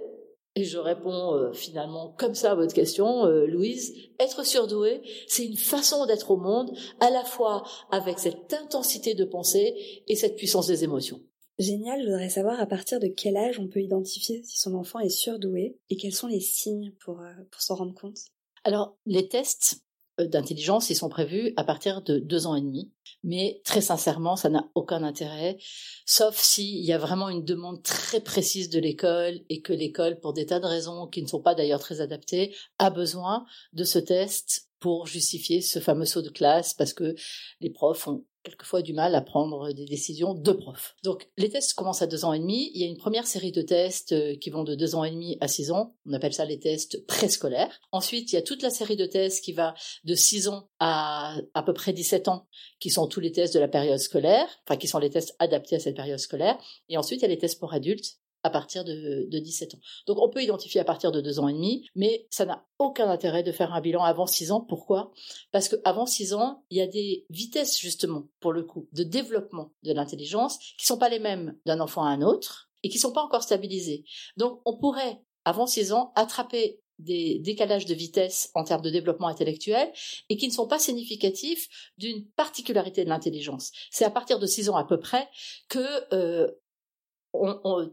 et 0.56 0.66
je 0.66 0.78
réponds 0.78 1.34
euh, 1.36 1.54
finalement 1.54 2.14
comme 2.18 2.36
ça 2.36 2.52
à 2.52 2.56
votre 2.56 2.74
question, 2.74 3.26
euh, 3.26 3.46
Louise, 3.46 3.94
être 4.20 4.46
surdoué, 4.46 5.02
c'est 5.28 5.46
une 5.46 5.58
façon 5.58 6.06
d'être 6.06 6.32
au 6.32 6.38
monde, 6.38 6.72
à 7.00 7.10
la 7.10 7.24
fois 7.24 7.64
avec 7.90 8.20
cette 8.20 8.54
intensité 8.54 9.14
de 9.14 9.24
pensée 9.24 10.04
et 10.08 10.16
cette 10.16 10.36
puissance 10.36 10.68
des 10.68 10.84
émotions. 10.84 11.22
Génial, 11.58 12.02
je 12.02 12.08
voudrais 12.08 12.30
savoir 12.30 12.60
à 12.60 12.66
partir 12.66 13.00
de 13.00 13.08
quel 13.08 13.38
âge 13.38 13.60
on 13.60 13.68
peut 13.68 13.82
identifier 13.82 14.44
si 14.44 14.60
son 14.60 14.74
enfant 14.74 15.00
est 15.00 15.10
surdoué 15.10 15.78
et 15.90 15.96
quels 15.96 16.14
sont 16.14 16.28
les 16.28 16.40
signes 16.40 16.92
pour, 17.00 17.22
euh, 17.22 17.32
pour 17.50 17.62
s'en 17.62 17.76
rendre 17.76 17.94
compte? 17.94 18.18
Alors, 18.64 18.98
les 19.06 19.28
tests 19.28 19.84
d'intelligence, 20.20 20.90
ils 20.90 20.96
sont 20.96 21.10
prévus 21.10 21.54
à 21.58 21.64
partir 21.64 22.02
de 22.02 22.20
deux 22.20 22.48
ans 22.48 22.56
et 22.56 22.62
demi. 22.62 22.92
Mais 23.24 23.62
très 23.64 23.82
sincèrement, 23.82 24.36
ça 24.36 24.50
n'a 24.50 24.70
aucun 24.76 25.04
intérêt, 25.04 25.58
sauf 26.06 26.38
s'il 26.38 26.84
y 26.84 26.94
a 26.94 26.98
vraiment 26.98 27.30
une 27.30 27.46
demande 27.46 27.84
très 27.84 28.22
précise 28.22 28.70
de 28.70 28.80
l'école 28.80 29.40
et 29.50 29.62
que 29.62 29.74
l'école, 29.74 30.20
pour 30.20 30.34
des 30.34 30.48
tas 30.48 30.60
de 30.60 30.66
raisons 30.66 31.08
qui 31.08 31.22
ne 31.22 31.28
sont 31.28 31.42
pas 31.42 31.56
d'ailleurs 31.56 31.80
très 31.80 32.02
adaptées, 32.02 32.56
a 32.80 32.90
besoin 32.90 33.46
de 33.74 33.84
ce 33.84 34.00
test 34.00 34.70
pour 34.80 35.06
justifier 35.06 35.62
ce 35.62 35.80
fameux 35.80 36.06
saut 36.06 36.24
de 36.24 36.30
classe 36.30 36.74
parce 36.74 36.94
que 36.94 37.16
les 37.60 37.70
profs 37.70 38.08
ont 38.08 38.26
quelquefois 38.44 38.82
du 38.82 38.94
mal 38.94 39.16
à 39.16 39.22
prendre 39.22 39.72
des 39.72 39.86
décisions 39.86 40.34
de 40.34 40.52
prof. 40.52 40.96
Donc 41.04 41.30
les 41.38 41.50
tests 41.50 41.74
commencent 41.74 42.02
à 42.02 42.08
deux 42.08 42.26
ans 42.26 42.34
et 42.34 42.40
demi. 42.40 42.72
Il 42.74 42.82
y 42.82 42.84
a 42.84 42.88
une 42.88 42.98
première 42.98 43.28
série 43.28 43.52
de 43.52 43.62
tests 43.62 44.12
euh, 44.14 44.36
qui 44.36 44.50
vont 44.50 44.64
de 44.64 44.76
deux 44.76 44.96
ans 44.96 45.04
et 45.04 45.12
demi 45.12 45.38
à 45.42 45.48
six 45.48 45.72
ans. 45.72 45.96
On 46.06 46.14
appelle 46.14 46.34
ça 46.34 46.46
les 46.46 46.60
tests 46.60 47.06
préscolaires. 47.06 47.80
Ensuite, 47.92 48.32
il 48.32 48.36
y 48.36 48.40
a 48.40 48.42
toute 48.42 48.62
la 48.62 48.70
série 48.70 48.96
de 48.96 49.06
tests 49.06 49.44
qui 49.44 49.54
va 49.54 49.74
de 50.04 50.16
six 50.16 50.48
ans 50.48 50.70
à 50.80 51.36
à 51.54 51.64
peu 51.64 51.74
près 51.74 51.94
17 51.94 52.28
ans, 52.28 52.48
qui 52.80 52.90
sont 52.90 53.08
tous 53.08 53.20
les 53.20 53.32
tests 53.32 53.54
de 53.54 53.60
la 53.60 53.68
période 53.68 54.00
scolaire, 54.00 54.48
enfin 54.66 54.78
qui 54.78 54.88
sont 54.88 55.00
les 55.00 55.10
tests 55.10 55.36
adaptés 55.40 55.76
à 55.76 55.80
cette 55.80 55.96
période 55.96 56.20
scolaire. 56.20 56.58
Et 56.90 56.98
ensuite, 56.98 57.22
il 57.22 57.24
y 57.24 57.26
a 57.26 57.30
les 57.30 57.38
tests 57.38 57.60
pour 57.60 57.74
adultes 57.74 58.21
à 58.44 58.50
partir 58.50 58.84
de, 58.84 59.28
de 59.30 59.40
17 59.40 59.76
ans. 59.76 59.80
Donc 60.08 60.18
on 60.20 60.30
peut 60.30 60.44
identifier 60.44 60.82
à 60.82 60.84
partir 60.84 61.12
de 61.12 61.22
deux 61.22 61.40
ans 61.40 61.48
et 61.48 61.54
demi, 61.54 61.88
mais 61.96 62.28
ça 62.30 62.46
n'a 62.46 62.66
aucun 62.80 63.10
intérêt 63.10 63.44
de 63.44 63.52
faire 63.52 63.74
un 63.74 63.82
bilan 63.82 64.04
avant 64.04 64.26
6 64.26 64.52
ans. 64.52 64.62
Pourquoi? 64.62 65.12
Parce 65.52 65.70
qu'avant 65.70 66.06
6 66.06 66.34
ans, 66.34 66.64
il 66.70 66.78
y 66.78 66.82
a 66.82 66.88
des 66.88 67.26
vitesses 67.30 67.80
justement, 67.80 68.28
pour 68.40 68.54
le 68.54 68.64
coup, 68.64 68.88
de 68.94 69.04
développement 69.04 69.72
de 69.84 69.94
l'intelligence 69.94 70.58
qui 70.78 70.86
sont 70.86 70.98
pas 70.98 71.10
les 71.10 71.20
mêmes 71.20 71.56
d'un 71.66 71.80
enfant 71.80 72.04
à 72.04 72.10
un 72.10 72.22
autre 72.22 72.70
et 72.84 72.90
qui 72.90 73.00
sont 73.00 73.14
pas 73.14 73.22
encore 73.22 73.44
stabilisées. 73.44 74.04
Donc 74.38 74.62
on 74.66 74.78
pourrait, 74.78 75.22
avant 75.46 75.68
6 75.68 75.94
ans, 75.94 76.12
attraper 76.16 76.82
des 77.02 77.40
décalages 77.40 77.86
de 77.86 77.94
vitesse 77.94 78.52
en 78.54 78.64
termes 78.64 78.82
de 78.82 78.90
développement 78.90 79.28
intellectuel 79.28 79.92
et 80.30 80.38
qui 80.38 80.48
ne 80.48 80.54
sont 80.54 80.68
pas 80.68 80.80
significatifs 80.80 81.68
d'une 81.98 82.26
particularité 82.36 83.04
de 83.04 83.10
l'intelligence. 83.10 83.72
C'est 83.90 84.06
à 84.06 84.12
partir 84.12 84.40
de 84.40 84.46
6 84.46 84.70
ans 84.70 84.76
à 84.76 84.86
peu 84.86 85.00
près 85.00 85.28
que 85.68 86.14
euh, 86.14 86.50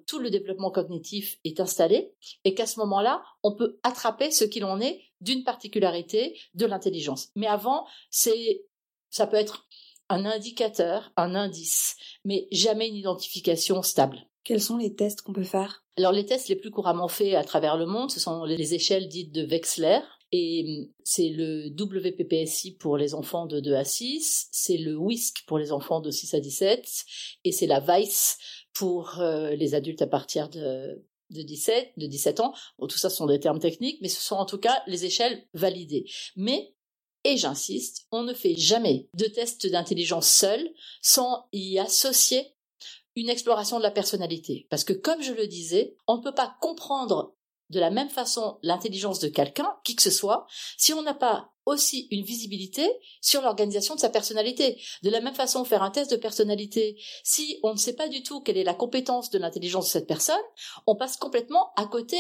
tout 0.07 0.19
le 0.19 0.31
développement 0.31 0.71
cognitif 0.71 1.39
est 1.45 1.61
installé 1.61 2.13
et 2.45 2.55
qu'à 2.55 2.67
ce 2.67 2.81
moment-là, 2.81 3.23
on 3.43 3.55
peut 3.55 3.79
attraper 3.83 4.31
ce 4.31 4.45
qu'il 4.45 4.65
en 4.65 4.81
est 4.81 5.01
d'une 5.21 5.45
particularité 5.45 6.39
de 6.55 6.67
l'intelligence. 6.67 7.29
Mais 7.35 7.47
avant, 7.47 7.87
c'est, 8.11 8.65
ça 9.11 9.27
peut 9.27 9.37
être 9.37 9.67
un 10.09 10.25
indicateur, 10.25 11.13
un 11.17 11.35
indice, 11.35 11.97
mais 12.25 12.49
jamais 12.51 12.89
une 12.89 12.97
identification 12.97 13.83
stable. 13.83 14.27
Quels 14.45 14.63
sont 14.63 14.79
les 14.79 14.95
tests 14.95 15.23
qu'on 15.23 15.33
peut 15.33 15.43
faire? 15.45 15.85
Alors 15.97 16.13
les 16.13 16.25
tests 16.25 16.49
les 16.49 16.57
plus 16.57 16.71
couramment 16.71 17.09
faits 17.09 17.35
à 17.35 17.45
travers 17.45 17.77
le 17.77 17.87
monde, 17.87 18.11
ce 18.11 18.21
sont 18.21 18.45
les 18.45 18.75
échelles 18.75 19.09
dites 19.09 19.33
de 19.33 19.45
Wechsler. 19.45 20.01
Et 20.31 20.91
c'est 21.05 21.31
le 21.31 21.69
WPPSI 21.71 22.77
pour 22.77 22.99
les 22.99 23.15
enfants 23.15 23.47
de 23.47 23.61
2 23.61 23.75
à 23.75 23.85
6, 23.85 24.49
c'est 24.53 24.77
le 24.77 24.95
WISC 24.95 25.47
pour 25.47 25.59
les 25.59 25.73
enfants 25.73 26.01
de 26.01 26.11
6 26.11 26.35
à 26.35 26.41
17, 26.41 26.87
et 27.45 27.53
c'est 27.53 27.67
la 27.67 27.81
VICE 27.81 28.37
pour 28.79 29.19
euh, 29.19 29.57
les 29.57 29.75
adultes 29.75 30.03
à 30.03 30.07
partir 30.07 30.49
de, 30.49 31.05
de 31.31 31.43
17, 31.43 31.95
de 31.97 32.07
17 32.07 32.39
ans. 32.39 32.55
tout 32.79 32.97
ça, 32.97 33.11
ce 33.11 33.17
sont 33.17 33.27
des 33.27 33.41
termes 33.41 33.59
techniques, 33.59 33.99
mais 34.01 34.09
ce 34.09 34.23
sont 34.23 34.37
en 34.37 34.47
tout 34.47 34.59
cas 34.59 34.83
les 34.87 35.05
échelles 35.05 35.45
validées. 35.53 36.09
Mais, 36.37 36.77
et 37.25 37.37
j'insiste, 37.37 38.07
on 38.13 38.23
ne 38.23 38.33
fait 38.33 38.55
jamais 38.55 39.09
de 39.15 39.25
test 39.25 39.67
d'intelligence 39.67 40.29
seul 40.31 40.71
sans 41.03 41.49
y 41.53 41.81
associer 41.81 42.55
une 43.17 43.29
exploration 43.29 43.79
de 43.79 43.83
la 43.83 43.91
personnalité. 43.91 44.69
Parce 44.71 44.85
que 44.85 44.93
comme 44.93 45.23
je 45.23 45.33
le 45.33 45.49
disais, 45.49 45.97
on 46.07 46.19
ne 46.19 46.23
peut 46.23 46.35
pas 46.35 46.57
comprendre 46.61 47.35
de 47.71 47.81
la 47.81 47.91
même 47.91 48.09
façon 48.09 48.59
l'intelligence 48.63 49.19
de 49.19 49.29
quelqu'un, 49.29 49.77
qui 49.85 49.97
que 49.97 50.03
ce 50.03 50.11
soit, 50.11 50.47
si 50.77 50.93
on 50.93 51.03
n'a 51.03 51.15
pas 51.15 51.53
aussi 51.69 52.09
une 52.11 52.25
visibilité 52.25 52.91
sur 53.21 53.43
l'organisation 53.43 53.95
de 53.95 54.01
sa 54.01 54.09
personnalité. 54.09 54.81
De 55.03 55.11
la 55.11 55.21
même 55.21 55.35
façon, 55.35 55.65
faire 55.65 55.83
un 55.83 55.91
test 55.91 56.11
de 56.11 56.17
personnalité, 56.17 56.97
si 57.25 57.61
on 57.63 57.73
ne 57.73 57.79
sait 57.79 57.95
pas 57.95 58.09
du 58.09 58.23
tout 58.23 58.41
quelle 58.41 58.57
est 58.57 58.65
la 58.65 58.75
compétence 58.75 59.31
de 59.31 59.39
l'intelligence 59.39 59.87
de 59.87 59.91
cette 59.91 60.07
personne, 60.07 60.37
on 60.87 60.97
passe 60.97 61.17
complètement 61.17 61.73
à 61.77 61.87
côté 61.87 62.19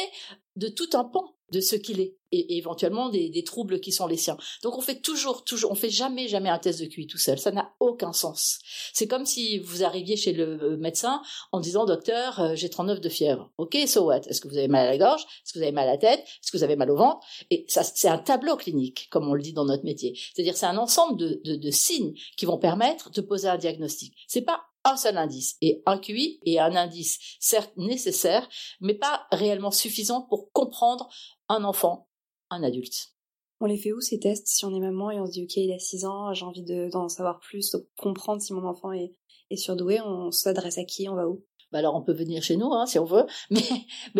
de 0.56 0.68
tout 0.68 0.90
un 0.92 1.04
pan 1.04 1.37
de 1.52 1.60
ce 1.60 1.76
qu'il 1.76 2.00
est 2.00 2.18
et, 2.32 2.58
éventuellement 2.58 3.08
des, 3.08 3.28
des, 3.28 3.44
troubles 3.44 3.80
qui 3.80 3.92
sont 3.92 4.06
les 4.06 4.16
siens. 4.16 4.36
Donc 4.62 4.76
on 4.76 4.80
fait 4.80 5.00
toujours, 5.00 5.44
toujours, 5.44 5.70
on 5.70 5.74
fait 5.74 5.90
jamais, 5.90 6.28
jamais 6.28 6.48
un 6.48 6.58
test 6.58 6.80
de 6.80 6.86
QI 6.86 7.06
tout 7.06 7.18
seul. 7.18 7.38
Ça 7.38 7.50
n'a 7.50 7.72
aucun 7.80 8.12
sens. 8.12 8.58
C'est 8.92 9.06
comme 9.06 9.26
si 9.26 9.58
vous 9.58 9.84
arriviez 9.84 10.16
chez 10.16 10.32
le 10.32 10.62
euh, 10.62 10.76
médecin 10.76 11.22
en 11.52 11.60
disant 11.60 11.86
docteur, 11.86 12.40
euh, 12.40 12.54
j'ai 12.54 12.68
39 12.68 13.00
de 13.00 13.08
fièvre. 13.08 13.50
Ok, 13.58 13.76
so 13.86 14.04
what? 14.04 14.20
Est-ce 14.26 14.40
que 14.40 14.48
vous 14.48 14.58
avez 14.58 14.68
mal 14.68 14.86
à 14.86 14.90
la 14.90 14.98
gorge? 14.98 15.22
Est-ce 15.22 15.52
que 15.52 15.58
vous 15.58 15.62
avez 15.62 15.72
mal 15.72 15.88
à 15.88 15.92
la 15.92 15.98
tête? 15.98 16.20
Est-ce 16.20 16.52
que 16.52 16.56
vous 16.56 16.64
avez 16.64 16.76
mal 16.76 16.90
au 16.90 16.96
ventre? 16.96 17.26
Et 17.50 17.64
ça, 17.68 17.82
c'est 17.82 18.08
un 18.08 18.18
tableau 18.18 18.56
clinique, 18.56 19.08
comme 19.10 19.28
on 19.28 19.34
le 19.34 19.42
dit 19.42 19.52
dans 19.52 19.64
notre 19.64 19.84
métier. 19.84 20.18
C'est-à-dire, 20.34 20.56
c'est 20.56 20.66
un 20.66 20.78
ensemble 20.78 21.18
de, 21.18 21.40
de, 21.44 21.56
de 21.56 21.70
signes 21.70 22.14
qui 22.36 22.46
vont 22.46 22.58
permettre 22.58 23.10
de 23.10 23.20
poser 23.20 23.48
un 23.48 23.58
diagnostic. 23.58 24.14
C'est 24.26 24.42
pas 24.42 24.60
un 24.88 24.96
seul 24.96 25.16
indice. 25.16 25.56
Et 25.60 25.82
un 25.86 25.98
QI 25.98 26.40
est 26.44 26.58
un 26.58 26.74
indice, 26.76 27.18
certes 27.40 27.76
nécessaire, 27.76 28.48
mais 28.80 28.94
pas 28.94 29.26
réellement 29.32 29.70
suffisant 29.70 30.22
pour 30.22 30.50
comprendre 30.52 31.08
un 31.48 31.64
enfant, 31.64 32.08
un 32.50 32.62
adulte. 32.62 33.14
On 33.60 33.66
les 33.66 33.78
fait 33.78 33.92
où 33.92 34.00
ces 34.00 34.20
tests 34.20 34.46
si 34.46 34.64
on 34.64 34.74
est 34.74 34.80
maman 34.80 35.10
et 35.10 35.20
on 35.20 35.26
se 35.26 35.32
dit 35.32 35.42
ok 35.42 35.56
il 35.56 35.72
a 35.72 35.78
6 35.78 36.04
ans, 36.04 36.32
j'ai 36.32 36.44
envie 36.44 36.62
d'en 36.90 37.08
savoir 37.08 37.40
plus, 37.40 37.72
de 37.72 37.88
comprendre 37.96 38.40
si 38.40 38.52
mon 38.52 38.64
enfant 38.64 38.92
est, 38.92 39.14
est 39.50 39.56
surdoué, 39.56 40.00
on 40.00 40.30
s'adresse 40.30 40.78
à 40.78 40.84
qui, 40.84 41.08
on 41.08 41.16
va 41.16 41.28
où? 41.28 41.44
Bah 41.72 41.78
alors 41.78 41.94
on 41.94 42.02
peut 42.02 42.12
venir 42.12 42.42
chez 42.42 42.56
nous 42.56 42.72
hein, 42.72 42.86
si 42.86 42.98
on 42.98 43.04
veut, 43.04 43.26
mais, 43.50 43.62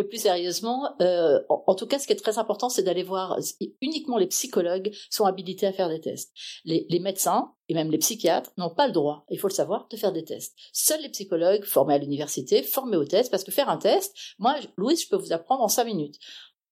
plus 0.05 0.19
sérieusement, 0.19 0.95
euh, 1.01 1.41
en, 1.49 1.75
tout 1.75 1.87
cas, 1.87 1.99
ce 1.99 2.07
qui 2.07 2.13
est 2.13 2.17
très 2.17 2.39
important, 2.39 2.69
c'est 2.69 2.83
d'aller 2.83 3.03
voir. 3.03 3.39
Uniquement 3.81 4.19
les 4.19 4.27
psychologues 4.27 4.95
sont 5.11 5.25
habilités 5.25 5.67
à 5.67 5.73
faire 5.73 5.89
des 5.89 6.01
tests. 6.01 6.33
Les, 6.65 6.87
les 6.89 7.01
médecins 7.01 7.53
et 7.69 7.75
même 7.75 7.91
les 7.91 7.99
psychiatres 7.99 8.51
n'ont 8.57 8.75
pas 8.75 8.87
le 8.87 8.93
droit, 8.93 9.27
il 9.31 9.39
faut 9.39 9.49
le 9.49 9.53
savoir, 9.53 9.89
de 9.89 9.97
faire 9.97 10.13
des 10.13 10.25
tests. 10.25 10.57
Seuls 10.73 11.03
les 11.03 11.11
psychologues 11.11 11.65
formés 11.65 11.95
à 11.95 11.99
l'université, 11.99 12.63
formés 12.63 12.97
au 12.97 13.05
test, 13.05 13.31
parce 13.31 13.45
que 13.45 13.51
faire 13.51 13.69
un 13.69 13.77
test, 13.77 14.15
moi, 14.39 14.57
Louise, 14.77 15.03
je 15.05 15.09
peux 15.09 15.17
vous 15.17 15.33
apprendre 15.33 15.63
en 15.63 15.69
cinq 15.69 15.85
minutes 15.85 16.19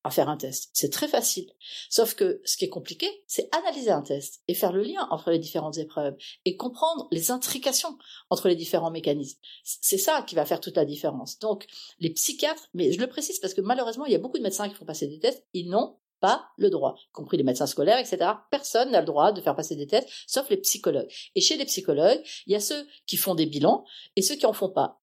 à 0.06 0.10
faire 0.10 0.28
un 0.28 0.36
test. 0.36 0.70
C'est 0.72 0.92
très 0.92 1.08
facile. 1.08 1.50
Sauf 1.90 2.14
que 2.14 2.40
ce 2.44 2.56
qui 2.56 2.64
est 2.64 2.70
compliqué, 2.70 3.08
c'est 3.26 3.48
analyser 3.54 3.90
un 3.90 4.02
test 4.02 4.42
et 4.48 4.54
faire 4.54 4.72
le 4.72 4.82
lien 4.82 5.06
entre 5.10 5.30
les 5.30 5.38
différentes 5.38 5.78
épreuves 5.78 6.16
et 6.44 6.56
comprendre 6.56 7.08
les 7.10 7.30
intrications 7.30 7.98
entre 8.30 8.48
les 8.48 8.56
différents 8.56 8.90
mécanismes. 8.90 9.38
C'est 9.64 9.98
ça 9.98 10.22
qui 10.22 10.34
va 10.34 10.46
faire 10.46 10.60
toute 10.60 10.76
la 10.76 10.84
différence. 10.84 11.38
Donc, 11.38 11.66
les 11.98 12.10
psychiatres, 12.10 12.68
mais 12.74 12.92
je 12.92 13.00
le 13.00 13.08
précise 13.08 13.38
parce 13.40 13.54
que 13.54 13.60
malheureusement, 13.60 14.06
il 14.06 14.12
y 14.12 14.16
a 14.16 14.18
beaucoup 14.18 14.38
de 14.38 14.42
médecins 14.42 14.68
qui 14.68 14.74
font 14.74 14.84
passer 14.84 15.06
des 15.06 15.18
tests, 15.18 15.44
ils 15.52 15.68
n'ont 15.68 15.96
pas 16.20 16.48
le 16.56 16.70
droit, 16.70 16.96
y 16.98 17.12
compris 17.12 17.36
les 17.36 17.42
médecins 17.42 17.66
scolaires, 17.66 17.98
etc. 17.98 18.30
Personne 18.50 18.90
n'a 18.90 19.00
le 19.00 19.06
droit 19.06 19.32
de 19.32 19.40
faire 19.40 19.54
passer 19.54 19.76
des 19.76 19.86
tests, 19.86 20.08
sauf 20.26 20.48
les 20.48 20.56
psychologues. 20.58 21.08
Et 21.34 21.40
chez 21.40 21.56
les 21.56 21.66
psychologues, 21.66 22.22
il 22.46 22.52
y 22.52 22.56
a 22.56 22.60
ceux 22.60 22.86
qui 23.06 23.16
font 23.16 23.34
des 23.34 23.46
bilans 23.46 23.84
et 24.16 24.22
ceux 24.22 24.36
qui 24.36 24.46
en 24.46 24.52
font 24.52 24.70
pas. 24.70 25.02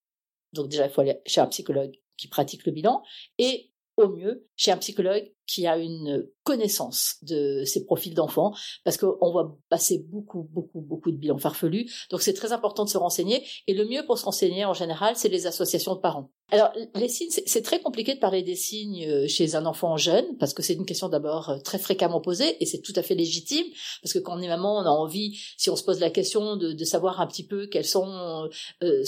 Donc 0.54 0.70
déjà, 0.70 0.86
il 0.86 0.92
faut 0.92 1.02
aller 1.02 1.20
chez 1.26 1.42
un 1.42 1.48
psychologue 1.48 1.94
qui 2.18 2.28
pratique 2.28 2.66
le 2.66 2.72
bilan 2.72 3.04
et 3.38 3.72
au 3.98 4.10
mieux 4.10 4.48
chez 4.56 4.72
un 4.72 4.78
psychologue 4.78 5.32
qui 5.54 5.68
a 5.68 5.78
une 5.78 6.28
connaissance 6.44 7.18
de 7.22 7.64
ces 7.64 7.86
profils 7.86 8.14
d'enfants, 8.14 8.54
parce 8.84 8.98
qu'on 8.98 9.32
voit 9.32 9.58
passer 9.70 10.06
beaucoup, 10.10 10.50
beaucoup, 10.52 10.82
beaucoup 10.82 11.12
de 11.12 11.18
bilans 11.18 11.38
farfelus. 11.38 11.90
Donc 12.10 12.22
c'est 12.22 12.34
très 12.34 12.52
important 12.52 12.86
de 12.86 12.90
se 12.90 12.98
renseigner. 12.98 13.44
Et 13.68 13.74
le 13.74 13.86
mieux 13.86 14.06
pour 14.06 14.18
se 14.18 14.26
renseigner 14.26 14.66
en 14.66 14.74
général, 14.74 15.16
c'est 15.16 15.30
les 15.30 15.48
associations 15.48 15.96
de 15.96 16.00
parents. 16.00 16.32
Alors 16.52 16.72
les 16.96 17.08
signes, 17.08 17.30
c'est 17.30 17.62
très 17.62 17.80
compliqué 17.82 18.16
de 18.16 18.20
parler 18.20 18.44
des 18.44 18.56
signes 18.56 19.08
euh, 19.08 19.28
chez 19.28 19.56
un 19.56 19.66
enfant 19.66 19.96
jeune, 19.98 20.38
parce 20.38 20.54
que 20.54 20.62
c'est 20.62 20.74
une 20.74 20.86
question 20.86 21.08
d'abord 21.08 21.50
euh, 21.50 21.58
très 21.60 21.80
fréquemment 21.80 22.20
posée, 22.20 22.62
et 22.62 22.66
c'est 22.66 22.82
tout 22.82 22.94
à 22.96 23.02
fait 23.02 23.16
légitime, 23.16 23.66
parce 24.02 24.14
que 24.14 24.20
quand 24.20 24.38
on 24.38 24.42
est 24.42 24.48
maman, 24.48 24.78
on 24.78 24.86
a 24.86 24.90
envie, 24.90 25.40
si 25.58 25.70
on 25.70 25.76
se 25.76 25.84
pose 25.84 26.00
la 26.00 26.10
question, 26.10 26.58
de, 26.58 26.84
savoir 26.84 27.22
un 27.22 27.28
petit 27.28 27.46
peu 27.48 27.68
quels 27.68 27.86
sont, 27.86 28.50
euh, 28.84 29.04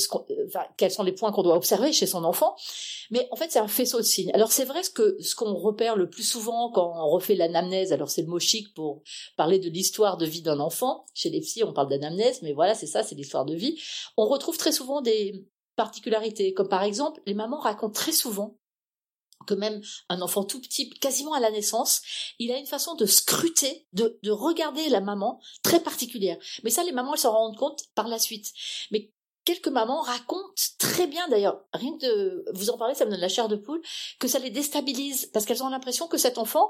quels 0.78 0.92
sont 0.92 1.04
les 1.04 1.12
points 1.12 1.32
qu'on 1.32 1.44
doit 1.44 1.58
observer 1.58 1.92
chez 1.92 2.08
son 2.08 2.24
enfant. 2.24 2.56
Mais 3.12 3.28
en 3.32 3.36
fait, 3.36 3.52
c'est 3.52 3.60
un 3.60 3.68
faisceau 3.68 3.98
de 3.98 4.04
signes. 4.04 4.32
Alors 4.34 4.52
c'est 4.52 4.66
vrai 4.66 4.82
que 4.94 5.18
ce 5.22 5.36
qu'on 5.36 5.54
repère 5.54 5.98
le 5.98 6.10
plus 6.10 6.24
souvent 6.36 6.72
quand 6.72 6.94
on 6.96 7.10
refait 7.10 7.36
l'anamnèse, 7.36 7.94
alors 7.94 8.10
c'est 8.10 8.22
le 8.22 8.28
mot 8.28 8.40
chic 8.40 8.74
pour 8.74 9.02
parler 9.38 9.60
de 9.60 9.70
l'histoire 9.70 10.18
de 10.18 10.26
vie 10.26 10.42
d'un 10.42 10.60
enfant. 10.60 11.06
Chez 11.14 11.30
les 11.30 11.40
psys, 11.40 11.64
on 11.64 11.74
parle 11.74 11.90
d'anamnèse, 11.90 12.42
mais 12.42 12.54
voilà, 12.54 12.76
c'est 12.76 12.88
ça, 12.88 13.04
c'est 13.04 13.16
l'histoire 13.16 13.46
de 13.46 13.56
vie. 13.56 13.80
On 14.18 14.26
retrouve 14.26 14.58
très 14.58 14.72
souvent 14.72 15.02
des 15.02 15.46
particularités, 15.76 16.54
comme 16.54 16.70
par 16.70 16.84
exemple, 16.84 17.22
les 17.26 17.34
mamans 17.34 17.60
racontent 17.60 17.94
très 17.94 18.12
souvent 18.12 18.58
que 19.48 19.54
même 19.54 19.82
un 20.10 20.22
enfant 20.22 20.44
tout 20.44 20.60
petit, 20.60 20.90
quasiment 20.90 21.34
à 21.34 21.40
la 21.40 21.52
naissance, 21.52 22.02
il 22.40 22.52
a 22.52 22.58
une 22.58 22.66
façon 22.66 22.96
de 22.96 23.06
scruter, 23.06 23.86
de, 23.94 24.18
de 24.24 24.32
regarder 24.32 24.90
la 24.90 25.02
maman 25.02 25.40
très 25.62 25.80
particulière. 25.80 26.38
Mais 26.64 26.70
ça, 26.70 26.84
les 26.84 26.92
mamans, 26.92 27.14
elles 27.14 27.20
s'en 27.20 27.34
rendent 27.34 27.58
compte 27.58 27.84
par 27.94 28.08
la 28.08 28.18
suite. 28.18 28.52
Quelques 29.46 29.68
mamans 29.68 30.02
racontent 30.02 30.54
très 30.80 31.08
bien 31.08 31.28
d'ailleurs, 31.30 31.64
rien 31.74 31.96
de 31.98 32.46
vous 32.54 32.70
en 32.70 32.78
parler, 32.78 32.96
ça 32.96 33.06
me 33.06 33.12
donne 33.12 33.20
la 33.20 33.30
chair 33.30 33.48
de 33.48 33.56
poule, 33.56 33.82
que 34.20 34.28
ça 34.28 34.40
les 34.40 34.50
déstabilise 34.50 35.28
parce 35.28 35.46
qu'elles 35.46 35.64
ont 35.64 35.70
l'impression 35.70 36.08
que 36.08 36.18
cet 36.18 36.38
enfant 36.38 36.70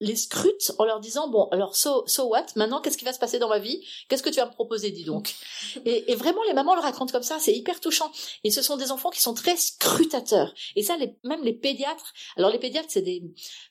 les 0.00 0.16
scrutent 0.16 0.72
en 0.78 0.84
leur 0.84 1.00
disant 1.00 1.28
bon 1.28 1.48
alors 1.50 1.76
so, 1.76 2.04
so 2.06 2.26
what? 2.26 2.46
Maintenant 2.56 2.80
qu'est-ce 2.80 2.98
qui 2.98 3.04
va 3.04 3.12
se 3.12 3.18
passer 3.18 3.38
dans 3.38 3.48
ma 3.48 3.58
vie? 3.58 3.80
Qu'est-ce 4.08 4.22
que 4.22 4.30
tu 4.30 4.36
vas 4.36 4.46
me 4.46 4.52
proposer 4.52 4.90
dis 4.90 5.04
donc? 5.04 5.34
Et, 5.84 6.12
et, 6.12 6.14
vraiment 6.14 6.42
les 6.46 6.54
mamans 6.54 6.74
le 6.74 6.80
racontent 6.80 7.12
comme 7.12 7.22
ça 7.22 7.38
c'est 7.40 7.54
hyper 7.54 7.80
touchant. 7.80 8.10
Et 8.44 8.50
ce 8.50 8.62
sont 8.62 8.76
des 8.76 8.90
enfants 8.90 9.10
qui 9.10 9.20
sont 9.20 9.34
très 9.34 9.56
scrutateurs. 9.56 10.54
Et 10.76 10.82
ça 10.82 10.96
les, 10.96 11.16
même 11.24 11.42
les 11.42 11.52
pédiatres 11.52 12.12
alors 12.36 12.50
les 12.50 12.58
pédiatres 12.58 12.88
c'est 12.90 13.02
des 13.02 13.22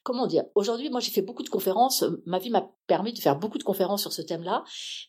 comment 0.04 0.28
dire? 0.28 0.44
Aujourd'hui 0.56 0.90
moi 0.90 1.00
j'ai 1.00 1.12
fait 1.12 1.22
beaucoup 1.22 1.44
de 1.44 1.50
conférences 1.50 2.04
ma 2.26 2.40
vie 2.40 2.50
m'a 2.50 2.70
permis 2.88 3.14
de 3.14 3.20
faire 3.20 3.38
beaucoup 3.38 3.58
de 3.58 3.64
conférences 3.64 4.02
sur 4.02 4.14
ce 4.14 4.22
thème-là. 4.22 4.64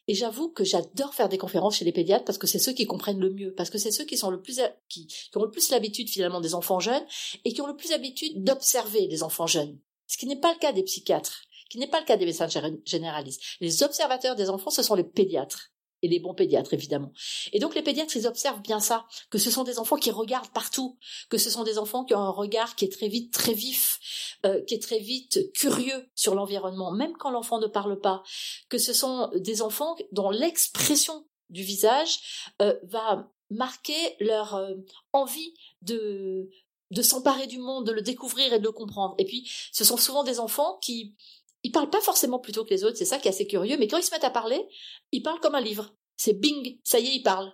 Et 0.08 0.14
j'avoue 0.14 0.48
que 0.50 0.64
j'adore 0.64 1.14
faire 1.14 1.28
des 1.28 1.38
conférences 1.38 1.76
chez 1.76 1.84
les 1.84 1.92
pédiatres 1.92 2.24
parce 2.24 2.38
que 2.38 2.46
c'est 2.46 2.58
ceux 2.58 2.72
qui 2.72 2.86
comprennent 2.86 3.20
le 3.20 3.30
mieux 3.30 3.52
parce 3.54 3.70
que 3.70 3.78
c'est 3.78 3.90
ceux 3.90 4.04
qui 4.04 4.16
sont 4.16 4.30
le 4.30 4.40
plus 4.40 4.60
qui, 4.88 5.06
qui 5.06 5.36
ont 5.36 5.44
le 5.44 5.50
plus 5.50 5.70
l'habitude 5.70 6.08
finalement 6.08 6.40
des 6.40 6.54
enfants 6.54 6.80
jeunes 6.80 7.04
et 7.44 7.52
qui 7.52 7.60
ont 7.60 7.66
le 7.66 7.76
plus 7.76 7.90
l'habitude 7.90 8.42
d'observer 8.42 9.06
les 9.08 9.22
enfants 9.22 9.46
jeunes 9.46 9.78
ce 10.06 10.16
qui 10.16 10.26
n'est 10.26 10.40
pas 10.40 10.52
le 10.52 10.58
cas 10.58 10.72
des 10.72 10.82
psychiatres, 10.82 11.42
qui 11.70 11.78
n'est 11.78 11.88
pas 11.88 12.00
le 12.00 12.06
cas 12.06 12.16
des 12.16 12.26
médecins 12.26 12.48
généralistes. 12.84 13.42
Les 13.60 13.82
observateurs 13.82 14.36
des 14.36 14.50
enfants, 14.50 14.70
ce 14.70 14.82
sont 14.82 14.94
les 14.94 15.04
pédiatres. 15.04 15.70
Et 16.02 16.08
les 16.08 16.20
bons 16.20 16.34
pédiatres, 16.34 16.74
évidemment. 16.74 17.12
Et 17.54 17.58
donc 17.58 17.74
les 17.74 17.80
pédiatres, 17.80 18.14
ils 18.14 18.26
observent 18.26 18.60
bien 18.60 18.78
ça, 18.78 19.06
que 19.30 19.38
ce 19.38 19.50
sont 19.50 19.64
des 19.64 19.78
enfants 19.78 19.96
qui 19.96 20.10
regardent 20.10 20.52
partout, 20.52 20.98
que 21.30 21.38
ce 21.38 21.48
sont 21.48 21.64
des 21.64 21.78
enfants 21.78 22.04
qui 22.04 22.14
ont 22.14 22.18
un 22.18 22.28
regard 22.28 22.76
qui 22.76 22.84
est 22.84 22.92
très 22.92 23.08
vite 23.08 23.32
très 23.32 23.54
vif, 23.54 24.36
euh, 24.44 24.62
qui 24.64 24.74
est 24.74 24.82
très 24.82 24.98
vite 24.98 25.50
curieux 25.54 26.06
sur 26.14 26.34
l'environnement, 26.34 26.92
même 26.92 27.14
quand 27.16 27.30
l'enfant 27.30 27.58
ne 27.58 27.66
parle 27.66 27.98
pas, 28.00 28.22
que 28.68 28.76
ce 28.76 28.92
sont 28.92 29.30
des 29.34 29.62
enfants 29.62 29.96
dont 30.12 30.28
l'expression 30.28 31.26
du 31.48 31.62
visage 31.62 32.52
euh, 32.60 32.74
va 32.82 33.30
marquer 33.50 34.16
leur 34.20 34.54
euh, 34.56 34.74
envie 35.12 35.54
de 35.80 36.50
de 36.90 37.02
s'emparer 37.02 37.46
du 37.46 37.58
monde, 37.58 37.86
de 37.86 37.92
le 37.92 38.02
découvrir 38.02 38.52
et 38.52 38.58
de 38.58 38.64
le 38.64 38.72
comprendre. 38.72 39.14
Et 39.18 39.24
puis, 39.24 39.50
ce 39.72 39.84
sont 39.84 39.96
souvent 39.96 40.24
des 40.24 40.40
enfants 40.40 40.78
qui, 40.82 41.14
ils 41.62 41.72
parlent 41.72 41.90
pas 41.90 42.00
forcément 42.00 42.38
plutôt 42.38 42.64
que 42.64 42.70
les 42.70 42.84
autres, 42.84 42.96
c'est 42.96 43.04
ça 43.04 43.18
qui 43.18 43.28
est 43.28 43.30
assez 43.30 43.46
curieux, 43.46 43.76
mais 43.78 43.88
quand 43.88 43.98
ils 43.98 44.04
se 44.04 44.10
mettent 44.10 44.24
à 44.24 44.30
parler, 44.30 44.66
ils 45.12 45.22
parlent 45.22 45.40
comme 45.40 45.54
un 45.54 45.60
livre. 45.60 45.94
C'est 46.16 46.34
bing, 46.34 46.78
ça 46.84 47.00
y 47.00 47.06
est, 47.06 47.16
ils 47.16 47.22
parlent. 47.22 47.52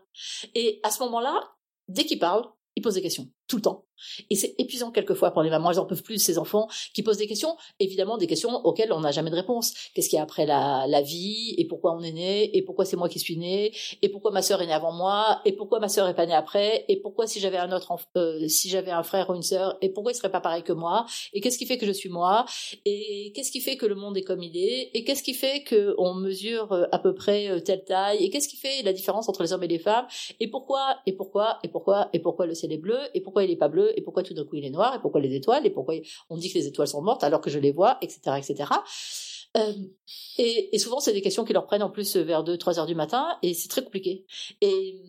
Et 0.55 0.81
à 0.83 0.91
ce 0.91 1.03
moment-là, 1.05 1.57
dès 1.89 2.05
qu'ils 2.05 2.18
parlent, 2.18 2.47
ils 2.76 2.83
posent 2.83 2.95
des 2.95 3.03
questions 3.03 3.31
tout 3.51 3.57
le 3.57 3.62
temps. 3.62 3.84
Et 4.30 4.34
c'est 4.34 4.55
épuisant 4.59 4.90
quelquefois 4.90 5.30
pour 5.30 5.42
les 5.42 5.51
mamans, 5.51 5.70
elles 5.72 5.78
en 5.78 5.86
peuvent 5.86 6.03
plus, 6.03 6.18
ces 6.18 6.38
enfants 6.38 6.68
qui 6.94 7.03
posent 7.03 7.18
des 7.18 7.26
questions, 7.26 7.57
évidemment 7.78 8.16
des 8.16 8.26
questions 8.26 8.51
auxquelles 8.64 8.92
on 8.92 9.01
n'a 9.01 9.11
jamais 9.11 9.30
de 9.30 9.36
réponse. 9.36 9.74
Qu'est-ce 9.94 10.09
qu'il 10.09 10.16
y 10.16 10.20
a 10.20 10.22
après 10.22 10.46
la, 10.46 10.86
la 10.88 11.03
vie? 11.03 11.55
Et 11.59 11.66
pourquoi 11.66 11.94
on 11.94 12.01
est 12.01 12.12
né? 12.12 12.57
Et 12.57 12.62
pourquoi 12.62 12.84
c'est 12.84 12.96
moi 12.96 13.09
qui 13.09 13.18
suis 13.18 13.36
né? 13.36 13.72
Et 14.03 14.09
pourquoi 14.09 14.30
ma 14.30 14.42
sœur 14.42 14.62
est 14.62 14.66
née 14.66 14.72
avant 14.72 14.92
moi? 14.92 15.40
Et 15.44 15.53
pourquoi 15.53 15.80
ma 15.80 15.88
sœur 15.88 16.09
est 16.09 16.14
pas 16.14 16.26
née 16.26 16.34
après? 16.34 16.84
Et 16.88 16.96
pourquoi 17.01 17.26
si 17.26 17.40
j'avais 17.40 17.59
un 17.59 17.72
autre, 17.72 17.92
euh, 18.16 18.48
si 18.48 18.68
j'avais 18.68 18.90
un 18.90 19.03
frère 19.03 19.30
ou 19.30 19.34
une 19.34 19.42
sœur 19.42 19.76
Et 19.82 19.90
pourquoi 19.90 20.12
il 20.12 20.14
serait 20.14 20.30
pas 20.30 20.40
pareil 20.40 20.62
que 20.62 20.72
moi? 20.72 21.07
Et 21.32 21.40
qu'est-ce 21.40 21.59
qui 21.59 21.66
fait 21.66 21.78
que 21.78 21.86
je 21.86 21.92
suis 21.92 22.09
moi? 22.09 22.46
Et 22.86 23.32
qu'est-ce 23.34 23.51
qui 23.51 23.61
fait 23.61 23.76
que 23.76 23.86
le 23.86 23.94
monde 23.94 24.16
est 24.16 24.22
comme 24.22 24.42
il 24.42 24.57
est? 24.57 24.90
Et 24.94 25.05
qu'est-ce 25.05 25.22
qui 25.22 25.34
fait 25.34 25.62
que 25.62 25.94
on 25.98 26.14
mesure 26.14 26.72
euh, 26.72 26.84
à 26.92 26.98
peu 26.98 27.14
près 27.14 27.48
euh, 27.48 27.61
telle 27.61 27.84
taille? 27.84 28.24
Et 28.24 28.30
qu'est-ce 28.30 28.48
qui 28.48 28.57
fait 28.57 28.82
la 28.82 28.92
différence 28.92 29.28
entre 29.28 29.42
les 29.42 29.53
hommes 29.53 29.62
et 29.62 29.68
les 29.68 29.78
femmes? 29.78 30.07
Et 30.38 30.48
pourquoi 30.48 30.96
Et 31.07 31.12
pourquoi 31.12 31.59
Et 31.64 31.68
pourquoi 31.68 32.09
Et 32.12 32.20
pourquoi 32.20 32.46
le 32.46 32.55
ciel 32.55 32.72
est 32.72 32.78
bleu? 32.78 32.98
Et 33.14 33.20
pourquoi 33.20 33.39
il 33.45 33.51
est 33.51 33.57
pas 33.57 33.68
bleu 33.68 33.93
et 33.97 34.03
pourquoi 34.03 34.22
tout 34.22 34.34
d'un 34.34 34.45
coup 34.45 34.57
il 34.57 34.64
est 34.64 34.70
noir 34.70 34.95
et 34.95 35.01
pourquoi 35.01 35.20
les 35.20 35.34
étoiles 35.34 35.66
et 35.66 35.70
pourquoi 35.70 35.95
on 36.28 36.36
dit 36.36 36.51
que 36.53 36.59
les 36.59 36.66
étoiles 36.66 36.88
sont 36.88 37.03
mortes 37.03 37.24
alors 37.24 37.41
que 37.41 37.51
je 37.51 37.59
les 37.59 37.72
vois, 37.72 37.99
etc., 38.03 38.36
etc. 38.38 38.70
Euh, 39.57 39.72
et, 40.38 40.78
souvent, 40.78 41.01
c'est 41.01 41.12
des 41.12 41.22
questions 41.22 41.45
qui 41.45 41.53
leur 41.53 41.66
prennent 41.66 41.82
en 41.82 41.91
plus 41.91 42.16
vers 42.16 42.45
2-3 42.45 42.78
heures 42.78 42.86
du 42.86 42.95
matin 42.95 43.26
et 43.43 43.55
c'est 43.55 43.68
très 43.68 43.82
compliqué. 43.82 44.24
Et, 44.61 45.01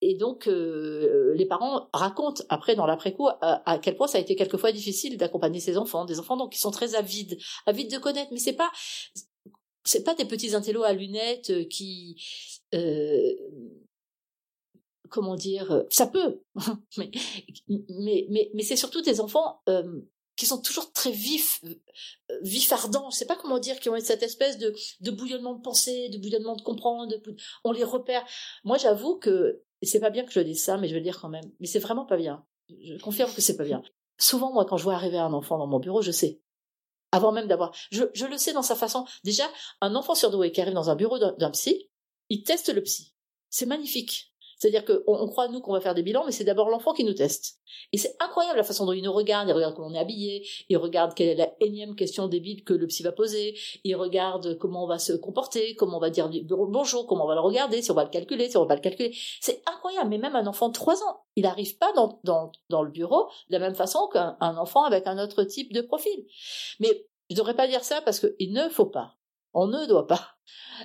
et 0.00 0.14
donc, 0.14 0.46
euh, 0.48 1.34
les 1.34 1.46
parents 1.46 1.88
racontent 1.92 2.42
après, 2.48 2.74
dans 2.74 2.86
l'après-coup, 2.86 3.28
à, 3.40 3.78
quel 3.82 3.96
point 3.96 4.06
ça 4.06 4.18
a 4.18 4.20
été 4.20 4.36
quelquefois 4.36 4.72
difficile 4.72 5.16
d'accompagner 5.16 5.60
ces 5.60 5.76
enfants, 5.78 6.04
des 6.04 6.18
enfants 6.18 6.36
donc 6.36 6.52
qui 6.52 6.58
sont 6.58 6.70
très 6.70 6.94
avides, 6.94 7.38
avides 7.66 7.92
de 7.92 7.98
connaître, 7.98 8.30
mais 8.32 8.38
c'est 8.38 8.56
pas 8.56 8.70
c'est 9.84 10.02
pas 10.02 10.14
des 10.16 10.24
petits 10.24 10.54
intellos 10.56 10.82
à 10.82 10.92
lunettes 10.92 11.68
qui 11.68 12.16
euh, 12.74 13.32
comment 15.08 15.36
dire, 15.36 15.84
ça 15.90 16.06
peut, 16.06 16.42
mais, 16.96 17.10
mais, 17.68 18.50
mais, 18.54 18.62
c'est 18.62 18.76
surtout 18.76 19.02
des 19.02 19.20
enfants 19.20 19.62
qui 20.36 20.46
sont 20.46 20.60
toujours 20.60 20.92
très 20.92 21.10
vifs, 21.10 21.62
vifs 22.42 22.70
ardents, 22.72 23.10
je 23.10 23.16
sais 23.16 23.26
pas 23.26 23.36
comment 23.36 23.58
dire, 23.58 23.80
qui 23.80 23.88
ont 23.88 23.98
cette 23.98 24.22
espèce 24.22 24.58
de, 24.58 24.74
de 25.00 25.10
bouillonnement 25.10 25.54
de 25.54 25.62
pensée, 25.62 26.10
de 26.10 26.18
bouillonnement 26.18 26.56
de 26.56 26.62
comprendre, 26.62 27.14
on 27.64 27.72
les 27.72 27.84
repère. 27.84 28.24
Moi, 28.62 28.76
j'avoue 28.76 29.16
que, 29.16 29.62
c'est 29.82 30.00
pas 30.00 30.10
bien 30.10 30.24
que 30.24 30.32
je 30.32 30.40
dise 30.40 30.62
ça, 30.62 30.76
mais 30.76 30.88
je 30.88 30.92
vais 30.92 31.00
le 31.00 31.04
dire 31.04 31.20
quand 31.20 31.30
même, 31.30 31.50
mais 31.58 31.66
c'est 31.66 31.78
vraiment 31.78 32.04
pas 32.04 32.16
bien. 32.16 32.44
Je 32.68 33.00
confirme 33.00 33.32
que 33.32 33.40
c'est 33.40 33.56
pas 33.56 33.64
bien. 33.64 33.82
Souvent, 34.18 34.52
moi, 34.52 34.64
quand 34.66 34.76
je 34.76 34.84
vois 34.84 34.94
arriver 34.94 35.18
un 35.18 35.32
enfant 35.32 35.58
dans 35.58 35.66
mon 35.66 35.78
bureau, 35.78 36.02
je 36.02 36.10
sais. 36.10 36.40
Avant 37.12 37.32
même 37.32 37.46
d'avoir, 37.46 37.74
je, 37.90 38.04
je 38.12 38.26
le 38.26 38.36
sais 38.36 38.52
dans 38.52 38.62
sa 38.62 38.74
façon. 38.74 39.06
Déjà, 39.24 39.44
un 39.80 39.94
enfant 39.94 40.14
surdoué 40.14 40.52
qui 40.52 40.60
arrive 40.60 40.74
dans 40.74 40.90
un 40.90 40.96
bureau 40.96 41.18
d'un 41.18 41.50
psy, 41.50 41.88
il 42.28 42.42
teste 42.42 42.72
le 42.72 42.82
psy. 42.82 43.14
C'est 43.48 43.66
magnifique. 43.66 44.32
C'est-à-dire 44.56 44.84
qu'on 44.84 45.02
on 45.06 45.28
croit, 45.28 45.48
nous, 45.48 45.60
qu'on 45.60 45.72
va 45.72 45.80
faire 45.80 45.94
des 45.94 46.02
bilans, 46.02 46.24
mais 46.24 46.32
c'est 46.32 46.44
d'abord 46.44 46.70
l'enfant 46.70 46.92
qui 46.92 47.04
nous 47.04 47.12
teste. 47.12 47.60
Et 47.92 47.98
c'est 47.98 48.16
incroyable 48.20 48.56
la 48.56 48.64
façon 48.64 48.86
dont 48.86 48.92
il 48.92 49.02
nous 49.02 49.12
regarde. 49.12 49.48
Il 49.48 49.52
regarde 49.52 49.74
comment 49.74 49.88
on 49.88 49.94
est 49.94 49.98
habillé, 49.98 50.46
il 50.68 50.76
regarde 50.78 51.14
quelle 51.14 51.28
est 51.28 51.34
la 51.34 51.52
énième 51.60 51.94
question 51.94 52.26
débile 52.26 52.64
que 52.64 52.72
le 52.72 52.86
psy 52.86 53.02
va 53.02 53.12
poser, 53.12 53.58
il 53.84 53.94
regarde 53.96 54.56
comment 54.58 54.84
on 54.84 54.86
va 54.86 54.98
se 54.98 55.12
comporter, 55.12 55.74
comment 55.74 55.98
on 55.98 56.00
va 56.00 56.10
dire 56.10 56.30
bonjour, 56.48 57.06
comment 57.06 57.24
on 57.24 57.28
va 57.28 57.34
le 57.34 57.40
regarder, 57.40 57.82
si 57.82 57.90
on 57.90 57.94
va 57.94 58.04
le 58.04 58.10
calculer, 58.10 58.48
si 58.48 58.56
on 58.56 58.60
va 58.62 58.68
pas 58.68 58.76
le 58.76 58.80
calculer. 58.80 59.14
C'est 59.40 59.62
incroyable. 59.66 60.08
Mais 60.08 60.18
même 60.18 60.36
un 60.36 60.46
enfant 60.46 60.68
de 60.68 60.74
3 60.74 61.02
ans, 61.02 61.20
il 61.36 61.42
n'arrive 61.42 61.76
pas 61.76 61.92
dans, 61.92 62.18
dans, 62.24 62.50
dans 62.70 62.82
le 62.82 62.90
bureau 62.90 63.28
de 63.50 63.54
la 63.54 63.58
même 63.58 63.74
façon 63.74 64.08
qu'un 64.12 64.36
enfant 64.40 64.84
avec 64.84 65.06
un 65.06 65.22
autre 65.22 65.44
type 65.44 65.72
de 65.72 65.82
profil. 65.82 66.26
Mais 66.80 67.06
je 67.30 67.36
devrais 67.36 67.54
pas 67.54 67.68
dire 67.68 67.84
ça 67.84 68.00
parce 68.02 68.20
qu'il 68.20 68.52
ne 68.52 68.68
faut 68.68 68.86
pas 68.86 69.15
on 69.56 69.66
ne 69.66 69.86
doit 69.86 70.06
pas 70.06 70.36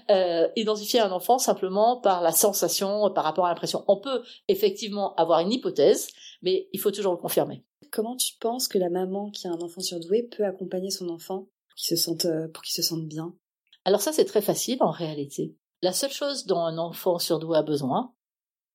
euh, 0.09 0.47
identifier 0.55 1.01
un 1.01 1.11
enfant 1.11 1.38
simplement 1.38 1.99
par 1.99 2.22
la 2.22 2.32
sensation, 2.32 3.11
par 3.13 3.26
rapport 3.26 3.45
à 3.45 3.49
l'impression. 3.49 3.84
On 3.88 3.99
peut 3.99 4.24
effectivement 4.47 5.13
avoir 5.15 5.41
une 5.41 5.51
hypothèse, 5.51 6.07
mais 6.41 6.69
il 6.72 6.80
faut 6.80 6.91
toujours 6.91 7.11
le 7.11 7.19
confirmer. 7.19 7.65
Comment 7.91 8.15
tu 8.15 8.38
penses 8.39 8.69
que 8.69 8.78
la 8.78 8.89
maman 8.89 9.30
qui 9.30 9.47
a 9.47 9.51
un 9.51 9.59
enfant 9.59 9.82
surdoué 9.82 10.24
peut 10.24 10.45
accompagner 10.45 10.89
son 10.89 11.09
enfant 11.09 11.49
pour 11.67 11.76
qu'il 11.76 11.97
se 11.97 12.01
sente, 12.01 12.26
euh, 12.26 12.47
pour 12.47 12.63
qu'il 12.63 12.74
se 12.74 12.82
sente 12.82 13.05
bien? 13.05 13.36
Alors 13.84 14.01
ça, 14.01 14.13
c'est 14.13 14.26
très 14.26 14.41
facile 14.41 14.78
en 14.80 14.91
réalité. 14.91 15.57
La 15.82 15.91
seule 15.91 16.11
chose 16.11 16.45
dont 16.45 16.59
un 16.59 16.78
enfant 16.78 17.19
surdoué 17.19 17.57
a 17.57 17.63
besoin, 17.63 18.13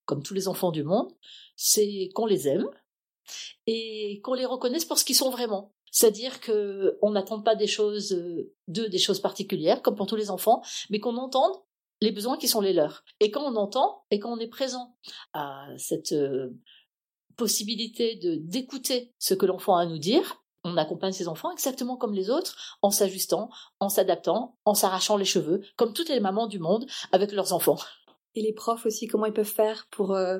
comme 0.05 0.21
tous 0.21 0.35
les 0.35 0.47
enfants 0.47 0.71
du 0.71 0.83
monde, 0.83 1.11
c'est 1.55 2.09
qu'on 2.13 2.27
les 2.27 2.47
aime 2.47 2.69
et 3.65 4.21
qu'on 4.23 4.35
les 4.35 4.45
reconnaisse 4.45 4.85
pour 4.85 4.99
ce 4.99 5.05
qu'ils 5.05 5.15
sont 5.15 5.31
vraiment. 5.31 5.73
C'est-à-dire 5.91 6.39
que 6.41 6.97
on 7.01 7.11
n'attend 7.11 7.41
pas 7.41 7.55
des 7.55 7.67
choses 7.67 8.13
euh, 8.13 8.53
d'eux, 8.67 8.89
des 8.89 8.97
choses 8.97 9.19
particulières, 9.19 9.81
comme 9.81 9.95
pour 9.95 10.07
tous 10.07 10.15
les 10.15 10.29
enfants, 10.29 10.61
mais 10.89 10.99
qu'on 10.99 11.17
entende 11.17 11.53
les 12.01 12.11
besoins 12.11 12.37
qui 12.37 12.47
sont 12.47 12.61
les 12.61 12.73
leurs. 12.73 13.03
Et 13.19 13.31
quand 13.31 13.43
on 13.43 13.55
entend 13.55 14.03
et 14.11 14.19
quand 14.19 14.31
on 14.31 14.39
est 14.39 14.47
présent 14.47 14.95
à 15.33 15.67
cette 15.77 16.11
euh, 16.11 16.49
possibilité 17.35 18.15
de 18.15 18.35
d'écouter 18.35 19.13
ce 19.19 19.33
que 19.33 19.45
l'enfant 19.45 19.77
a 19.77 19.83
à 19.83 19.85
nous 19.85 19.97
dire, 19.97 20.43
on 20.63 20.77
accompagne 20.77 21.13
ses 21.13 21.27
enfants 21.27 21.51
exactement 21.51 21.97
comme 21.97 22.13
les 22.13 22.29
autres, 22.29 22.77
en 22.81 22.91
s'ajustant, 22.91 23.49
en 23.79 23.89
s'adaptant, 23.89 24.57
en 24.65 24.73
s'arrachant 24.73 25.17
les 25.17 25.25
cheveux, 25.25 25.61
comme 25.75 25.93
toutes 25.93 26.09
les 26.09 26.19
mamans 26.19 26.47
du 26.47 26.59
monde 26.59 26.85
avec 27.11 27.31
leurs 27.31 27.53
enfants. 27.53 27.77
Et 28.35 28.41
les 28.41 28.53
profs 28.53 28.85
aussi, 28.85 29.07
comment 29.07 29.25
ils 29.25 29.33
peuvent 29.33 29.45
faire 29.45 29.87
pour, 29.89 30.11
euh, 30.11 30.39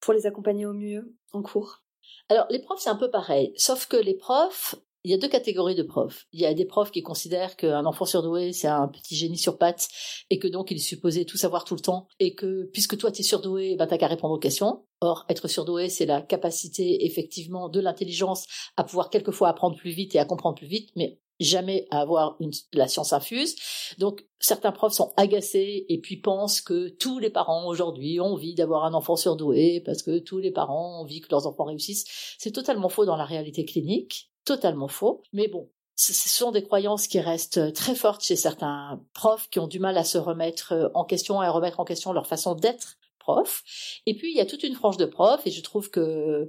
pour 0.00 0.12
les 0.12 0.26
accompagner 0.26 0.66
au 0.66 0.72
mieux 0.72 1.16
en 1.32 1.42
cours? 1.42 1.82
Alors, 2.28 2.46
les 2.50 2.58
profs, 2.58 2.80
c'est 2.80 2.90
un 2.90 2.96
peu 2.96 3.10
pareil, 3.10 3.52
sauf 3.56 3.86
que 3.86 3.96
les 3.96 4.14
profs, 4.14 4.74
il 5.04 5.12
y 5.12 5.14
a 5.14 5.18
deux 5.18 5.28
catégories 5.28 5.76
de 5.76 5.84
profs. 5.84 6.26
Il 6.32 6.40
y 6.40 6.46
a 6.46 6.52
des 6.52 6.64
profs 6.64 6.90
qui 6.90 7.02
considèrent 7.02 7.54
qu'un 7.54 7.86
enfant 7.86 8.04
surdoué, 8.04 8.52
c'est 8.52 8.66
un 8.66 8.88
petit 8.88 9.14
génie 9.14 9.38
sur 9.38 9.58
pattes, 9.58 9.88
et 10.30 10.40
que 10.40 10.48
donc 10.48 10.72
il 10.72 10.78
est 10.78 10.80
supposé 10.80 11.24
tout 11.24 11.36
savoir 11.36 11.64
tout 11.64 11.76
le 11.76 11.80
temps, 11.80 12.08
et 12.18 12.34
que 12.34 12.64
puisque 12.72 12.98
toi 12.98 13.12
tu 13.12 13.20
es 13.20 13.24
surdoué, 13.24 13.76
ben 13.76 13.86
t'as 13.86 13.98
qu'à 13.98 14.08
répondre 14.08 14.34
aux 14.34 14.40
questions. 14.40 14.84
Or, 15.00 15.24
être 15.28 15.46
surdoué, 15.46 15.88
c'est 15.88 16.06
la 16.06 16.22
capacité 16.22 17.04
effectivement 17.06 17.68
de 17.68 17.78
l'intelligence 17.78 18.46
à 18.76 18.82
pouvoir 18.82 19.10
quelquefois 19.10 19.48
apprendre 19.50 19.76
plus 19.76 19.90
vite 19.92 20.16
et 20.16 20.18
à 20.18 20.24
comprendre 20.24 20.56
plus 20.56 20.66
vite, 20.66 20.90
mais 20.96 21.20
jamais 21.40 21.86
à 21.90 22.00
avoir 22.00 22.36
une, 22.40 22.52
la 22.72 22.88
science 22.88 23.12
infuse. 23.12 23.56
Donc 23.98 24.26
certains 24.38 24.72
profs 24.72 24.94
sont 24.94 25.12
agacés 25.16 25.86
et 25.88 26.00
puis 26.00 26.16
pensent 26.16 26.60
que 26.60 26.88
tous 26.88 27.18
les 27.18 27.30
parents 27.30 27.66
aujourd'hui 27.66 28.20
ont 28.20 28.32
envie 28.32 28.54
d'avoir 28.54 28.84
un 28.84 28.94
enfant 28.94 29.16
surdoué 29.16 29.82
parce 29.84 30.02
que 30.02 30.18
tous 30.18 30.38
les 30.38 30.50
parents 30.50 30.98
ont 30.98 31.02
envie 31.02 31.20
que 31.20 31.28
leurs 31.30 31.46
enfants 31.46 31.64
réussissent. 31.64 32.04
C'est 32.38 32.52
totalement 32.52 32.88
faux 32.88 33.04
dans 33.04 33.16
la 33.16 33.24
réalité 33.24 33.64
clinique, 33.64 34.30
totalement 34.44 34.88
faux. 34.88 35.22
Mais 35.32 35.48
bon, 35.48 35.70
ce 35.94 36.12
sont 36.12 36.52
des 36.52 36.62
croyances 36.62 37.06
qui 37.06 37.20
restent 37.20 37.72
très 37.72 37.94
fortes 37.94 38.22
chez 38.22 38.36
certains 38.36 39.00
profs 39.14 39.48
qui 39.48 39.58
ont 39.58 39.66
du 39.66 39.78
mal 39.78 39.96
à 39.96 40.04
se 40.04 40.18
remettre 40.18 40.90
en 40.94 41.04
question 41.04 41.42
et 41.42 41.46
à 41.46 41.50
remettre 41.50 41.80
en 41.80 41.84
question 41.84 42.12
leur 42.12 42.26
façon 42.26 42.54
d'être 42.54 42.98
et 44.06 44.14
puis 44.14 44.30
il 44.30 44.36
y 44.36 44.40
a 44.40 44.46
toute 44.46 44.62
une 44.62 44.74
frange 44.74 44.96
de 44.96 45.04
profs, 45.04 45.46
et 45.46 45.50
je 45.50 45.62
trouve 45.62 45.90
que 45.90 46.48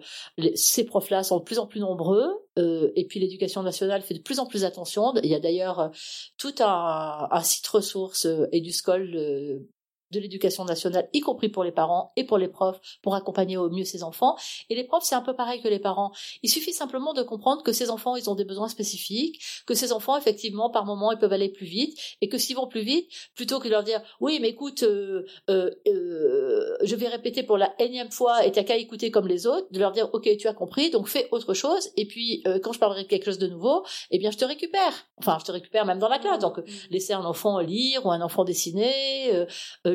ces 0.56 0.86
profs-là 0.86 1.24
sont 1.24 1.40
de 1.40 1.44
plus 1.44 1.60
en 1.60 1.68
plus 1.68 1.80
nombreux. 1.80 2.30
Euh, 2.58 2.92
et 2.96 3.06
puis 3.06 3.20
l'éducation 3.20 3.64
nationale 3.64 4.02
fait 4.02 4.16
de 4.16 4.22
plus 4.22 4.40
en 4.40 4.46
plus 4.46 4.64
attention. 4.66 5.14
Il 5.24 5.30
y 5.30 5.36
a 5.36 5.40
d'ailleurs 5.40 5.80
euh, 5.80 5.90
tout 6.38 6.56
un, 6.60 7.28
un 7.30 7.42
site 7.42 7.68
ressources 7.68 8.26
euh, 8.26 8.48
et 8.52 8.62
du 8.62 8.72
SCOL 8.72 9.68
de 10.12 10.20
l'éducation 10.20 10.66
nationale, 10.66 11.10
y 11.14 11.20
compris 11.20 11.50
pour 11.50 11.64
les 11.64 11.72
parents 11.72 12.12
et 12.16 12.24
pour 12.24 12.38
les 12.38 12.48
profs, 12.48 12.80
pour 13.02 13.16
accompagner 13.16 13.58
au 13.58 13.70
mieux 13.70 13.84
ces 13.84 14.04
enfants. 14.04 14.36
Et 14.70 14.76
les 14.76 14.84
profs, 14.84 15.04
c'est 15.04 15.16
un 15.16 15.22
peu 15.22 15.36
pareil 15.36 15.62
que 15.62 15.68
les 15.68 15.80
parents. 15.80 16.12
Il 16.44 16.50
suffit 16.50 16.74
simplement 16.74 17.14
de 17.14 17.24
comprendre 17.24 17.64
que 17.64 17.74
ces 17.74 17.90
enfants, 17.90 18.16
ils 18.16 18.30
ont 18.30 18.36
des 18.36 18.46
besoins 18.46 18.70
spécifiques, 18.70 19.42
que 19.66 19.74
ces 19.74 19.92
enfants, 19.92 20.18
effectivement, 20.18 20.70
par 20.70 20.86
moment, 20.86 21.12
ils 21.12 21.18
peuvent 21.18 21.34
aller 21.34 21.50
plus 21.50 21.66
vite, 21.66 21.98
et 22.22 22.30
que 22.30 22.38
s'ils 22.38 22.56
vont 22.56 22.68
plus 22.68 22.82
vite, 22.82 23.10
plutôt 23.36 23.60
que 23.60 23.66
de 23.66 23.72
leur 23.72 23.84
dire, 23.84 24.02
oui, 24.20 24.40
mais 24.42 24.50
écoute, 24.50 24.84
euh, 24.84 25.26
euh, 25.50 25.72
euh, 25.88 26.78
je 26.84 26.96
vais 26.96 27.08
répéter 27.08 27.44
pour 27.44 27.58
la 27.58 27.74
énième 27.80 28.12
fois, 28.12 28.46
et 28.46 28.52
t'as 28.52 28.64
qu'à 28.64 28.78
écouter 28.78 29.12
comme 29.12 29.28
les 29.28 29.48
autres, 29.48 29.68
de 29.72 29.80
leur 29.80 29.92
dire, 29.92 30.10
ok, 30.14 30.30
tu 30.38 30.48
as 30.48 30.54
compris, 30.54 30.90
donc 30.90 31.08
fais 31.08 31.28
autre 31.32 31.54
chose, 31.54 31.90
et 31.96 32.06
puis 32.08 32.44
quand 32.64 32.74
je 32.74 32.80
parlerai 32.80 33.04
de 33.04 33.08
quelque 33.08 33.26
chose 33.26 33.38
de 33.38 33.48
nouveau, 33.48 33.84
eh 34.12 34.18
bien, 34.18 34.32
je 34.32 34.38
te 34.38 34.46
récupère. 34.46 35.08
Enfin, 35.18 35.38
je 35.40 35.46
te 35.46 35.52
récupère 35.52 35.86
même 35.86 36.00
dans 36.00 36.08
la 36.08 36.20
classe. 36.20 36.40
Donc, 36.40 36.60
laisser 36.90 37.14
un 37.14 37.26
enfant 37.26 37.60
lire 37.60 38.06
ou 38.06 38.12
un 38.12 38.22
enfant 38.22 38.44
dessiner, 38.44 39.32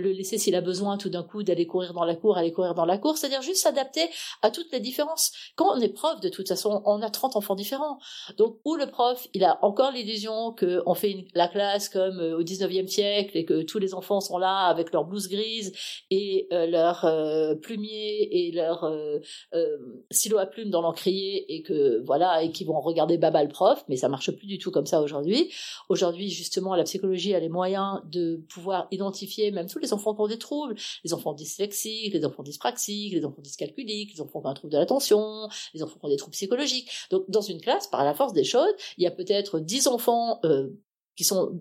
le 0.03 0.13
laisser 0.13 0.39
s'il 0.39 0.55
a 0.55 0.61
besoin 0.61 0.99
tout 0.99 1.09
d'un 1.09 1.23
coup 1.23 1.43
d'aller 1.43 1.67
courir 1.67 1.95
dans 1.95 2.05
la 2.05 2.15
cour, 2.15 2.37
aller 2.37 2.53
courir 2.53 2.75
dans 2.75 2.85
la 2.85 2.99
cour, 2.99 3.17
c'est-à-dire 3.17 3.43
juste 3.43 3.63
s'adapter 3.63 4.09
à 4.43 4.51
toutes 4.51 4.71
les 4.73 4.81
différences. 4.81 5.33
Quand 5.57 5.77
on 5.77 5.81
est 5.81 5.89
prof, 5.89 6.21
de 6.21 6.29
toute 6.29 6.49
façon, 6.49 6.83
on 6.85 7.01
a 7.03 7.11
30 7.11 7.37
enfants 7.37 7.55
différents. 7.55 7.99
Donc, 8.37 8.59
où 8.65 8.77
le 8.77 8.87
prof, 8.87 9.27
il 9.35 9.45
a 9.45 9.59
encore 9.63 9.93
l'illusion 9.93 10.55
qu'on 10.55 10.95
fait 10.95 11.27
la 11.35 11.49
classe 11.49 11.89
comme 11.89 12.21
euh, 12.21 12.39
au 12.39 12.43
19e 12.43 12.87
siècle 12.87 13.37
et 13.37 13.45
que 13.45 13.63
tous 13.63 13.79
les 13.79 13.95
enfants 13.95 14.21
sont 14.21 14.39
là 14.39 14.67
avec 14.67 14.93
leurs 14.93 15.05
blouses 15.05 15.29
grises 15.29 15.73
et 16.11 16.49
euh, 16.53 16.67
leur 16.67 17.05
euh, 17.05 17.55
plumier 17.55 18.49
et 18.49 18.53
leur 18.53 18.91
silo 20.11 20.39
à 20.39 20.47
plumes 20.47 20.71
dans 20.71 20.83
l'encrier 20.83 21.55
et 21.55 21.63
que 21.63 22.03
voilà 22.05 22.43
et 22.43 22.51
qui 22.51 22.65
vont 22.65 22.81
regarder 22.81 23.19
Baba 23.19 23.43
le 23.43 23.49
prof, 23.49 23.85
mais 23.89 23.97
ça 23.97 24.09
marche 24.09 24.31
plus 24.31 24.47
du 24.47 24.59
tout 24.59 24.71
comme 24.71 24.87
ça 24.87 25.01
aujourd'hui. 25.01 25.53
Aujourd'hui, 25.89 26.29
justement, 26.29 26.75
la 26.75 26.85
psychologie 26.85 27.35
a 27.35 27.41
les 27.41 27.49
moyens 27.49 28.01
de 28.11 28.41
pouvoir 28.49 28.89
identifier 28.91 29.51
même 29.51 29.69
tous 29.69 29.79
les 29.79 29.92
enfants 29.93 30.15
qui 30.15 30.21
ont 30.21 30.29
des 30.29 30.39
troubles, 30.39 30.75
les 31.05 31.13
enfants 31.13 31.35
dyslexiques, 31.35 32.15
les 32.15 32.25
enfants 32.25 32.43
dyspraxiques, 32.43 33.13
les 33.13 33.25
enfants 33.25 33.43
dyscalculiques, 33.43 34.15
les 34.15 34.21
enfants 34.21 34.41
qui 34.41 34.47
ont 34.47 34.51
un 34.51 34.55
trouble 34.55 34.73
de 34.73 34.79
l'attention, 34.79 35.49
les 35.75 35.83
enfants 35.83 35.99
qui 35.99 36.07
ont 36.07 36.09
des 36.09 36.17
troubles 36.17 36.35
psychologiques. 36.35 36.91
Donc 37.11 37.25
dans 37.29 37.41
une 37.41 37.61
classe, 37.61 37.87
par 37.87 38.05
la 38.05 38.15
force 38.15 38.33
des 38.33 38.45
choses, 38.45 38.73
il 38.99 39.05
y 39.05 39.07
a 39.07 39.11
peut-être 39.11 39.61
10 39.61 39.89
enfants 39.89 40.41
euh, 40.45 40.69
qui 41.17 41.25
sont 41.25 41.61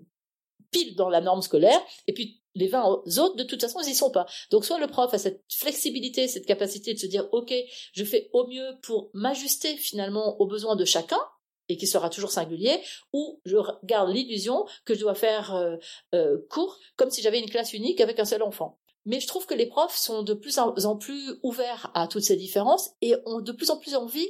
pile 0.70 0.96
dans 0.96 1.08
la 1.08 1.20
norme 1.20 1.42
scolaire, 1.42 1.80
et 2.06 2.12
puis 2.14 2.40
les 2.54 2.68
20 2.68 2.84
autres, 2.84 3.36
de 3.36 3.44
toute 3.44 3.60
façon, 3.60 3.80
ils 3.82 3.90
y 3.90 3.94
sont 3.94 4.10
pas. 4.10 4.26
Donc, 4.50 4.64
soit 4.64 4.78
le 4.78 4.86
prof 4.86 5.12
a 5.14 5.18
cette 5.18 5.42
flexibilité, 5.48 6.28
cette 6.28 6.46
capacité 6.46 6.92
de 6.92 6.98
se 6.98 7.06
dire, 7.06 7.28
OK, 7.32 7.54
je 7.92 8.04
fais 8.04 8.28
au 8.32 8.46
mieux 8.46 8.78
pour 8.82 9.10
m'ajuster 9.14 9.76
finalement 9.76 10.38
aux 10.40 10.46
besoins 10.46 10.76
de 10.76 10.84
chacun, 10.84 11.20
et 11.68 11.76
qui 11.76 11.86
sera 11.86 12.10
toujours 12.10 12.30
singulier, 12.30 12.80
ou 13.12 13.40
je 13.44 13.56
garde 13.84 14.10
l'illusion 14.10 14.66
que 14.84 14.94
je 14.94 15.00
dois 15.00 15.14
faire 15.14 15.54
euh, 15.54 15.76
euh, 16.14 16.38
court 16.50 16.78
comme 16.96 17.10
si 17.10 17.22
j'avais 17.22 17.40
une 17.40 17.50
classe 17.50 17.72
unique 17.72 18.00
avec 18.00 18.18
un 18.18 18.24
seul 18.24 18.42
enfant. 18.42 18.78
Mais 19.04 19.20
je 19.20 19.26
trouve 19.26 19.46
que 19.46 19.54
les 19.54 19.66
profs 19.66 19.96
sont 19.96 20.22
de 20.22 20.34
plus 20.34 20.58
en 20.58 20.96
plus 20.96 21.34
ouverts 21.42 21.90
à 21.94 22.06
toutes 22.06 22.22
ces 22.22 22.36
différences 22.36 22.90
et 23.00 23.14
ont 23.26 23.40
de 23.40 23.52
plus 23.52 23.70
en 23.70 23.78
plus 23.78 23.94
envie 23.96 24.28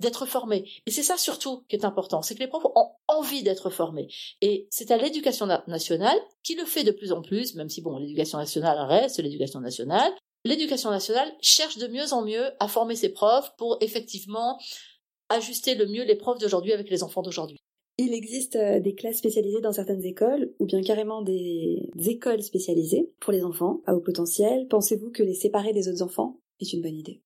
d'être 0.00 0.26
formés. 0.26 0.70
Et 0.86 0.90
c'est 0.90 1.02
ça 1.02 1.16
surtout 1.16 1.64
qui 1.68 1.76
est 1.76 1.84
important, 1.84 2.22
c'est 2.22 2.34
que 2.34 2.40
les 2.40 2.46
profs 2.46 2.64
ont 2.74 2.92
envie 3.08 3.42
d'être 3.42 3.70
formés. 3.70 4.08
Et 4.40 4.68
c'est 4.70 4.90
à 4.90 4.96
l'éducation 4.96 5.46
nationale 5.66 6.18
qui 6.42 6.54
le 6.54 6.64
fait 6.64 6.84
de 6.84 6.92
plus 6.92 7.12
en 7.12 7.20
plus, 7.20 7.54
même 7.54 7.68
si 7.68 7.82
bon, 7.82 7.98
l'éducation 7.98 8.38
nationale 8.38 8.78
reste 8.86 9.18
l'éducation 9.18 9.60
nationale. 9.60 10.12
L'éducation 10.44 10.90
nationale 10.90 11.30
cherche 11.42 11.78
de 11.78 11.88
mieux 11.88 12.12
en 12.12 12.22
mieux 12.22 12.52
à 12.60 12.68
former 12.68 12.94
ses 12.94 13.08
profs 13.08 13.54
pour 13.56 13.76
effectivement 13.80 14.58
ajuster 15.28 15.74
le 15.74 15.86
mieux 15.86 16.04
les 16.04 16.16
profs 16.16 16.38
d'aujourd'hui 16.38 16.72
avec 16.72 16.90
les 16.90 17.02
enfants 17.02 17.22
d'aujourd'hui. 17.22 17.58
Il 17.98 18.14
existe 18.14 18.56
euh, 18.56 18.78
des 18.78 18.94
classes 18.94 19.18
spécialisées 19.18 19.60
dans 19.60 19.72
certaines 19.72 20.04
écoles, 20.04 20.52
ou 20.60 20.66
bien 20.66 20.82
carrément 20.82 21.22
des 21.22 21.90
écoles 22.06 22.42
spécialisées 22.42 23.10
pour 23.20 23.32
les 23.32 23.42
enfants 23.42 23.80
à 23.86 23.94
haut 23.94 24.00
potentiel. 24.00 24.68
Pensez-vous 24.68 25.10
que 25.10 25.24
les 25.24 25.34
séparer 25.34 25.72
des 25.72 25.88
autres 25.88 26.02
enfants 26.02 26.38
est 26.60 26.72
une 26.72 26.82
bonne 26.82 26.96
idée? 26.96 27.20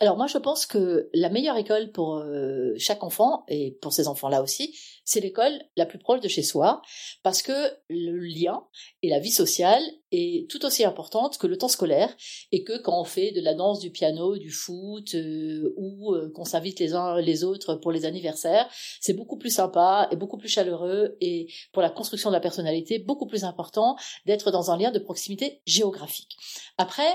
Alors 0.00 0.16
moi 0.16 0.28
je 0.28 0.38
pense 0.38 0.64
que 0.64 1.10
la 1.12 1.28
meilleure 1.28 1.56
école 1.56 1.90
pour 1.90 2.18
euh, 2.18 2.72
chaque 2.78 3.02
enfant 3.02 3.44
et 3.48 3.76
pour 3.82 3.92
ces 3.92 4.06
enfants-là 4.06 4.42
aussi, 4.42 4.78
c'est 5.04 5.18
l'école 5.18 5.52
la 5.76 5.86
plus 5.86 5.98
proche 5.98 6.20
de 6.20 6.28
chez 6.28 6.44
soi 6.44 6.82
parce 7.24 7.42
que 7.42 7.52
le 7.88 8.16
lien 8.16 8.62
et 9.02 9.08
la 9.08 9.18
vie 9.18 9.32
sociale 9.32 9.82
est 10.12 10.48
tout 10.48 10.64
aussi 10.64 10.84
importante 10.84 11.38
que 11.38 11.48
le 11.48 11.58
temps 11.58 11.68
scolaire 11.68 12.16
et 12.52 12.62
que 12.62 12.78
quand 12.78 13.00
on 13.00 13.04
fait 13.04 13.32
de 13.32 13.40
la 13.40 13.54
danse, 13.54 13.80
du 13.80 13.90
piano, 13.90 14.36
du 14.36 14.52
foot 14.52 15.16
euh, 15.16 15.74
ou 15.76 16.14
euh, 16.14 16.30
qu'on 16.32 16.44
s'invite 16.44 16.78
les 16.78 16.94
uns 16.94 17.20
les 17.20 17.42
autres 17.42 17.74
pour 17.74 17.90
les 17.90 18.04
anniversaires, 18.04 18.68
c'est 19.00 19.14
beaucoup 19.14 19.36
plus 19.36 19.50
sympa 19.50 20.08
et 20.12 20.16
beaucoup 20.16 20.38
plus 20.38 20.48
chaleureux 20.48 21.16
et 21.20 21.52
pour 21.72 21.82
la 21.82 21.90
construction 21.90 22.30
de 22.30 22.34
la 22.34 22.40
personnalité 22.40 23.00
beaucoup 23.00 23.26
plus 23.26 23.42
important 23.42 23.96
d'être 24.26 24.52
dans 24.52 24.70
un 24.70 24.78
lien 24.78 24.92
de 24.92 25.00
proximité 25.00 25.60
géographique. 25.66 26.36
Après, 26.76 27.10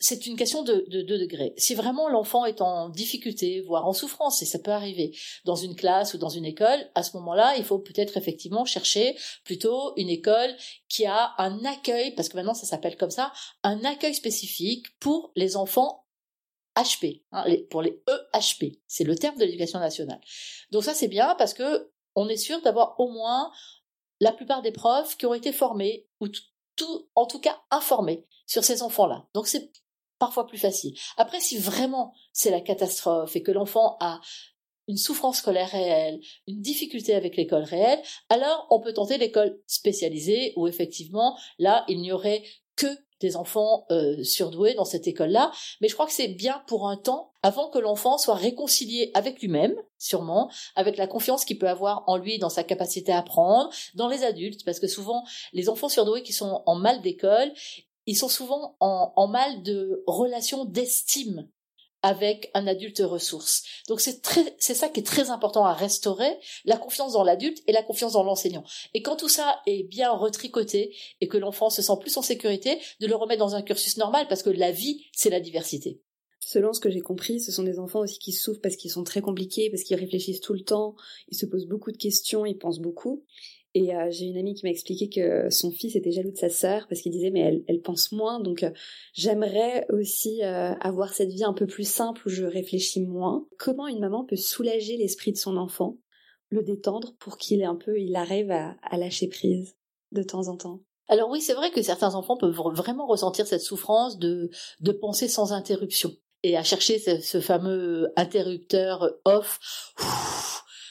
c'est 0.00 0.26
une 0.26 0.36
question 0.36 0.62
de, 0.62 0.84
de, 0.88 1.02
de 1.02 1.16
degrés. 1.16 1.54
Si 1.56 1.74
vraiment 1.74 2.08
l'enfant 2.08 2.44
est 2.44 2.60
en 2.60 2.88
difficulté, 2.88 3.60
voire 3.60 3.86
en 3.86 3.92
souffrance, 3.92 4.42
et 4.42 4.46
ça 4.46 4.58
peut 4.58 4.70
arriver 4.70 5.16
dans 5.44 5.56
une 5.56 5.74
classe 5.74 6.14
ou 6.14 6.18
dans 6.18 6.28
une 6.28 6.44
école, 6.44 6.88
à 6.94 7.02
ce 7.02 7.16
moment-là, 7.16 7.56
il 7.56 7.64
faut 7.64 7.78
peut-être 7.78 8.16
effectivement 8.16 8.64
chercher 8.64 9.16
plutôt 9.44 9.92
une 9.96 10.08
école 10.08 10.54
qui 10.88 11.04
a 11.06 11.34
un 11.38 11.64
accueil, 11.64 12.14
parce 12.14 12.28
que 12.28 12.36
maintenant 12.36 12.54
ça 12.54 12.66
s'appelle 12.66 12.96
comme 12.96 13.10
ça, 13.10 13.32
un 13.62 13.84
accueil 13.84 14.14
spécifique 14.14 14.86
pour 15.00 15.32
les 15.34 15.56
enfants 15.56 16.04
HP, 16.76 17.22
hein, 17.32 17.44
pour 17.70 17.82
les 17.82 18.00
EHP. 18.34 18.78
C'est 18.86 19.04
le 19.04 19.16
terme 19.16 19.36
de 19.36 19.44
l'éducation 19.44 19.80
nationale. 19.80 20.20
Donc 20.70 20.84
ça 20.84 20.94
c'est 20.94 21.08
bien 21.08 21.34
parce 21.36 21.54
que 21.54 21.90
on 22.14 22.28
est 22.28 22.36
sûr 22.36 22.60
d'avoir 22.62 22.98
au 23.00 23.10
moins 23.10 23.50
la 24.20 24.32
plupart 24.32 24.62
des 24.62 24.72
profs 24.72 25.16
qui 25.16 25.26
ont 25.26 25.34
été 25.34 25.52
formés 25.52 26.06
ou 26.20 26.28
tout, 26.76 27.08
en 27.14 27.26
tout 27.26 27.40
cas 27.40 27.60
informés 27.70 28.26
sur 28.46 28.64
ces 28.64 28.82
enfants-là. 28.82 29.26
Donc 29.34 29.48
c'est 29.48 29.72
parfois 30.18 30.46
plus 30.46 30.58
facile. 30.58 30.94
Après, 31.16 31.40
si 31.40 31.58
vraiment 31.58 32.12
c'est 32.32 32.50
la 32.50 32.60
catastrophe 32.60 33.36
et 33.36 33.42
que 33.42 33.52
l'enfant 33.52 33.96
a 34.00 34.20
une 34.88 34.96
souffrance 34.96 35.38
scolaire 35.38 35.70
réelle, 35.70 36.20
une 36.46 36.60
difficulté 36.62 37.14
avec 37.14 37.36
l'école 37.36 37.64
réelle, 37.64 38.00
alors 38.30 38.66
on 38.70 38.80
peut 38.80 38.94
tenter 38.94 39.18
l'école 39.18 39.60
spécialisée 39.66 40.54
où 40.56 40.66
effectivement, 40.66 41.38
là, 41.58 41.84
il 41.88 42.00
n'y 42.00 42.10
aurait 42.10 42.42
que 42.74 42.86
des 43.20 43.36
enfants 43.36 43.84
euh, 43.90 44.22
surdoués 44.22 44.74
dans 44.74 44.84
cette 44.84 45.08
école-là, 45.08 45.50
mais 45.80 45.88
je 45.88 45.94
crois 45.94 46.06
que 46.06 46.12
c'est 46.12 46.28
bien 46.28 46.62
pour 46.66 46.88
un 46.88 46.96
temps, 46.96 47.32
avant 47.42 47.68
que 47.68 47.78
l'enfant 47.78 48.16
soit 48.16 48.34
réconcilié 48.34 49.10
avec 49.14 49.40
lui-même, 49.40 49.74
sûrement, 49.98 50.50
avec 50.76 50.96
la 50.96 51.06
confiance 51.06 51.44
qu'il 51.44 51.58
peut 51.58 51.68
avoir 51.68 52.04
en 52.06 52.16
lui, 52.16 52.38
dans 52.38 52.48
sa 52.48 52.62
capacité 52.62 53.12
à 53.12 53.18
apprendre, 53.18 53.70
dans 53.94 54.08
les 54.08 54.22
adultes, 54.24 54.64
parce 54.64 54.78
que 54.78 54.86
souvent, 54.86 55.24
les 55.52 55.68
enfants 55.68 55.88
surdoués 55.88 56.22
qui 56.22 56.32
sont 56.32 56.62
en 56.66 56.76
mal 56.76 57.02
d'école, 57.02 57.52
ils 58.08 58.16
sont 58.16 58.28
souvent 58.30 58.74
en, 58.80 59.28
mal 59.28 59.62
de 59.62 60.02
relation 60.06 60.64
d'estime 60.64 61.46
avec 62.00 62.50
un 62.54 62.66
adulte 62.66 63.02
ressource. 63.04 63.64
Donc 63.86 64.00
c'est 64.00 64.22
c'est 64.58 64.74
ça 64.74 64.88
qui 64.88 65.00
est 65.00 65.06
très 65.06 65.28
important 65.28 65.66
à 65.66 65.74
restaurer, 65.74 66.38
la 66.64 66.78
confiance 66.78 67.12
dans 67.12 67.22
l'adulte 67.22 67.62
et 67.66 67.72
la 67.72 67.82
confiance 67.82 68.14
dans 68.14 68.22
l'enseignant. 68.22 68.64
Et 68.94 69.02
quand 69.02 69.16
tout 69.16 69.28
ça 69.28 69.60
est 69.66 69.82
bien 69.82 70.10
retricoté 70.10 70.96
et 71.20 71.28
que 71.28 71.36
l'enfant 71.36 71.68
se 71.68 71.82
sent 71.82 71.98
plus 72.00 72.16
en 72.16 72.22
sécurité, 72.22 72.78
de 73.00 73.06
le 73.06 73.14
remettre 73.14 73.40
dans 73.40 73.56
un 73.56 73.62
cursus 73.62 73.98
normal 73.98 74.26
parce 74.26 74.42
que 74.42 74.48
la 74.48 74.72
vie, 74.72 75.04
c'est 75.12 75.28
la 75.28 75.40
diversité. 75.40 76.00
Selon 76.40 76.72
ce 76.72 76.80
que 76.80 76.88
j'ai 76.88 77.00
compris, 77.00 77.40
ce 77.40 77.52
sont 77.52 77.64
des 77.64 77.78
enfants 77.78 78.00
aussi 78.00 78.18
qui 78.18 78.32
souffrent 78.32 78.62
parce 78.62 78.76
qu'ils 78.76 78.90
sont 78.90 79.04
très 79.04 79.20
compliqués, 79.20 79.68
parce 79.68 79.82
qu'ils 79.82 79.98
réfléchissent 79.98 80.40
tout 80.40 80.54
le 80.54 80.62
temps, 80.62 80.94
ils 81.28 81.36
se 81.36 81.44
posent 81.44 81.66
beaucoup 81.66 81.92
de 81.92 81.98
questions, 81.98 82.46
ils 82.46 82.56
pensent 82.56 82.80
beaucoup. 82.80 83.26
Et 83.78 83.94
euh, 83.94 84.08
j'ai 84.10 84.24
une 84.24 84.36
amie 84.36 84.54
qui 84.54 84.66
m'a 84.66 84.72
expliqué 84.72 85.08
que 85.08 85.48
son 85.50 85.70
fils 85.70 85.94
était 85.94 86.10
jaloux 86.10 86.32
de 86.32 86.36
sa 86.36 86.48
sœur 86.48 86.88
parce 86.88 87.00
qu'il 87.00 87.12
disait 87.12 87.30
mais 87.30 87.62
elle, 87.68 87.80
pense 87.80 88.10
moins 88.10 88.40
donc 88.40 88.64
euh, 88.64 88.72
j'aimerais 89.12 89.86
aussi 89.90 90.42
euh, 90.42 90.74
avoir 90.80 91.12
cette 91.14 91.28
vie 91.28 91.44
un 91.44 91.52
peu 91.52 91.68
plus 91.68 91.88
simple 91.88 92.22
où 92.26 92.28
je 92.28 92.42
réfléchis 92.42 93.06
moins. 93.06 93.46
Comment 93.56 93.86
une 93.86 94.00
maman 94.00 94.24
peut 94.24 94.34
soulager 94.34 94.96
l'esprit 94.96 95.30
de 95.30 95.36
son 95.36 95.56
enfant, 95.56 95.96
le 96.48 96.64
détendre 96.64 97.14
pour 97.20 97.36
qu'il 97.36 97.62
un 97.62 97.76
peu 97.76 98.00
il 98.00 98.16
arrive 98.16 98.50
à, 98.50 98.74
lâcher 98.96 99.28
prise 99.28 99.76
de 100.10 100.24
temps 100.24 100.48
en 100.48 100.56
temps? 100.56 100.80
Alors 101.06 101.30
oui, 101.30 101.40
c'est 101.40 101.54
vrai 101.54 101.70
que 101.70 101.80
certains 101.80 102.16
enfants 102.16 102.36
peuvent 102.36 102.60
vraiment 102.74 103.06
ressentir 103.06 103.46
cette 103.46 103.62
souffrance 103.62 104.18
de, 104.18 104.50
de 104.80 104.90
penser 104.90 105.28
sans 105.28 105.52
interruption 105.52 106.10
et 106.42 106.56
à 106.56 106.64
chercher 106.64 106.98
ce 106.98 107.40
fameux 107.40 108.12
interrupteur 108.16 109.08
off 109.24 109.60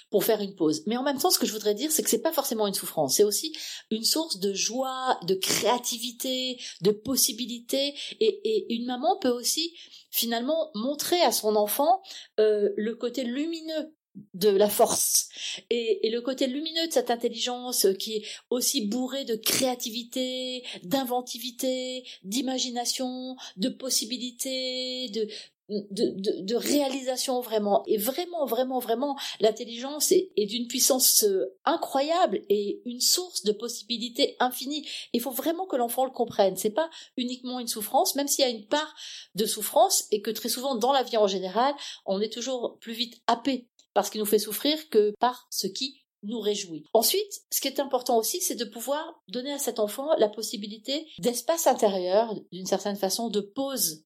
pour 0.09 0.23
faire 0.23 0.41
une 0.41 0.55
pause. 0.55 0.83
Mais 0.85 0.97
en 0.97 1.03
même 1.03 1.17
temps, 1.17 1.31
ce 1.31 1.39
que 1.39 1.45
je 1.45 1.53
voudrais 1.53 1.73
dire, 1.73 1.91
c'est 1.91 2.03
que 2.03 2.09
c'est 2.09 2.21
pas 2.21 2.31
forcément 2.31 2.67
une 2.67 2.73
souffrance, 2.73 3.15
c'est 3.15 3.23
aussi 3.23 3.53
une 3.91 4.03
source 4.03 4.39
de 4.39 4.53
joie, 4.53 5.19
de 5.23 5.35
créativité, 5.35 6.59
de 6.81 6.91
possibilités. 6.91 7.93
Et, 8.19 8.41
et 8.43 8.73
une 8.73 8.85
maman 8.85 9.17
peut 9.19 9.29
aussi 9.29 9.73
finalement 10.09 10.71
montrer 10.75 11.21
à 11.21 11.31
son 11.31 11.55
enfant 11.55 12.01
euh, 12.39 12.69
le 12.77 12.95
côté 12.95 13.23
lumineux 13.23 13.93
de 14.33 14.49
la 14.49 14.69
force 14.69 15.29
et, 15.69 16.07
et, 16.07 16.09
le 16.09 16.21
côté 16.21 16.47
lumineux 16.47 16.87
de 16.87 16.91
cette 16.91 17.11
intelligence 17.11 17.85
qui 17.99 18.15
est 18.15 18.23
aussi 18.49 18.87
bourrée 18.87 19.25
de 19.25 19.35
créativité, 19.35 20.63
d'inventivité, 20.83 22.03
d'imagination, 22.23 23.35
de 23.57 23.69
possibilités, 23.69 25.09
de, 25.09 25.27
de, 25.69 25.85
de, 25.91 26.41
de, 26.43 26.55
réalisation 26.55 27.41
vraiment. 27.41 27.83
Et 27.87 27.97
vraiment 27.97 28.45
vraiment 28.45 28.79
vraiment 28.79 29.17
l'intelligence 29.39 30.11
est, 30.11 30.31
est 30.37 30.45
d'une 30.45 30.67
puissance 30.67 31.23
euh, 31.23 31.55
incroyable 31.65 32.41
et 32.49 32.81
une 32.85 33.01
source 33.01 33.43
de 33.43 33.51
possibilités 33.51 34.35
infinies. 34.39 34.87
Il 35.13 35.21
faut 35.21 35.31
vraiment 35.31 35.65
que 35.65 35.75
l'enfant 35.75 36.05
le 36.05 36.11
comprenne. 36.11 36.55
C'est 36.55 36.69
pas 36.69 36.89
uniquement 37.17 37.59
une 37.59 37.67
souffrance 37.67 38.15
même 38.15 38.27
s'il 38.27 38.45
y 38.45 38.47
a 38.47 38.51
une 38.51 38.67
part 38.67 38.95
de 39.35 39.45
souffrance 39.45 40.05
et 40.11 40.21
que 40.21 40.31
très 40.31 40.49
souvent 40.49 40.75
dans 40.75 40.93
la 40.93 41.03
vie 41.03 41.17
en 41.17 41.27
général 41.27 41.73
on 42.05 42.21
est 42.21 42.31
toujours 42.31 42.77
plus 42.79 42.93
vite 42.93 43.21
happé 43.27 43.67
par 43.93 44.05
ce 44.05 44.11
qui 44.11 44.19
nous 44.19 44.25
fait 44.25 44.39
souffrir 44.39 44.89
que 44.89 45.13
par 45.19 45.47
ce 45.49 45.67
qui 45.67 46.03
nous 46.23 46.39
réjouit. 46.39 46.85
Ensuite, 46.93 47.41
ce 47.51 47.61
qui 47.61 47.67
est 47.67 47.79
important 47.79 48.17
aussi, 48.17 48.41
c'est 48.41 48.55
de 48.55 48.65
pouvoir 48.65 49.21
donner 49.27 49.53
à 49.53 49.59
cet 49.59 49.79
enfant 49.79 50.15
la 50.17 50.29
possibilité 50.29 51.07
d'espace 51.19 51.67
intérieur, 51.67 52.33
d'une 52.51 52.65
certaine 52.65 52.95
façon, 52.95 53.29
de 53.29 53.39
pause 53.39 54.03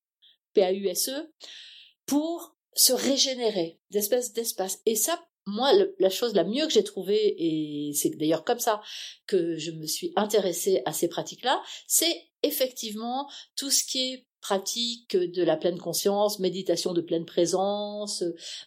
PAUSE, 0.54 1.12
pour 2.06 2.56
se 2.74 2.93
régénérer, 2.93 3.80
d'espèces 3.89 4.34
d'espace. 4.34 4.80
Et 4.86 4.95
ça, 4.95 5.24
moi, 5.45 5.72
la 5.99 6.10
chose 6.10 6.36
la 6.36 6.43
mieux 6.43 6.66
que 6.68 6.74
j'ai 6.74 6.84
trouvée, 6.84 7.36
et 7.38 7.93
c'est 7.93 8.10
d'ailleurs 8.12 8.43
comme 8.43 8.60
ça 8.60 8.82
que 9.28 9.58
je 9.58 9.72
me 9.72 9.86
suis 9.86 10.14
intéressée 10.16 10.82
à 10.86 10.93
ces 10.93 11.08
pratiques-là, 11.08 11.62
c'est 11.88 12.16
effectivement 12.43 13.30
tout 13.56 13.70
ce 13.70 13.84
qui 13.84 14.14
est 14.14 14.28
pratique 14.42 15.16
de 15.16 15.44
la 15.44 15.56
pleine 15.56 15.78
conscience, 15.78 16.39
méditation 16.39 16.94
de 16.94 17.02
pleine 17.02 17.26
présence, 17.26 18.24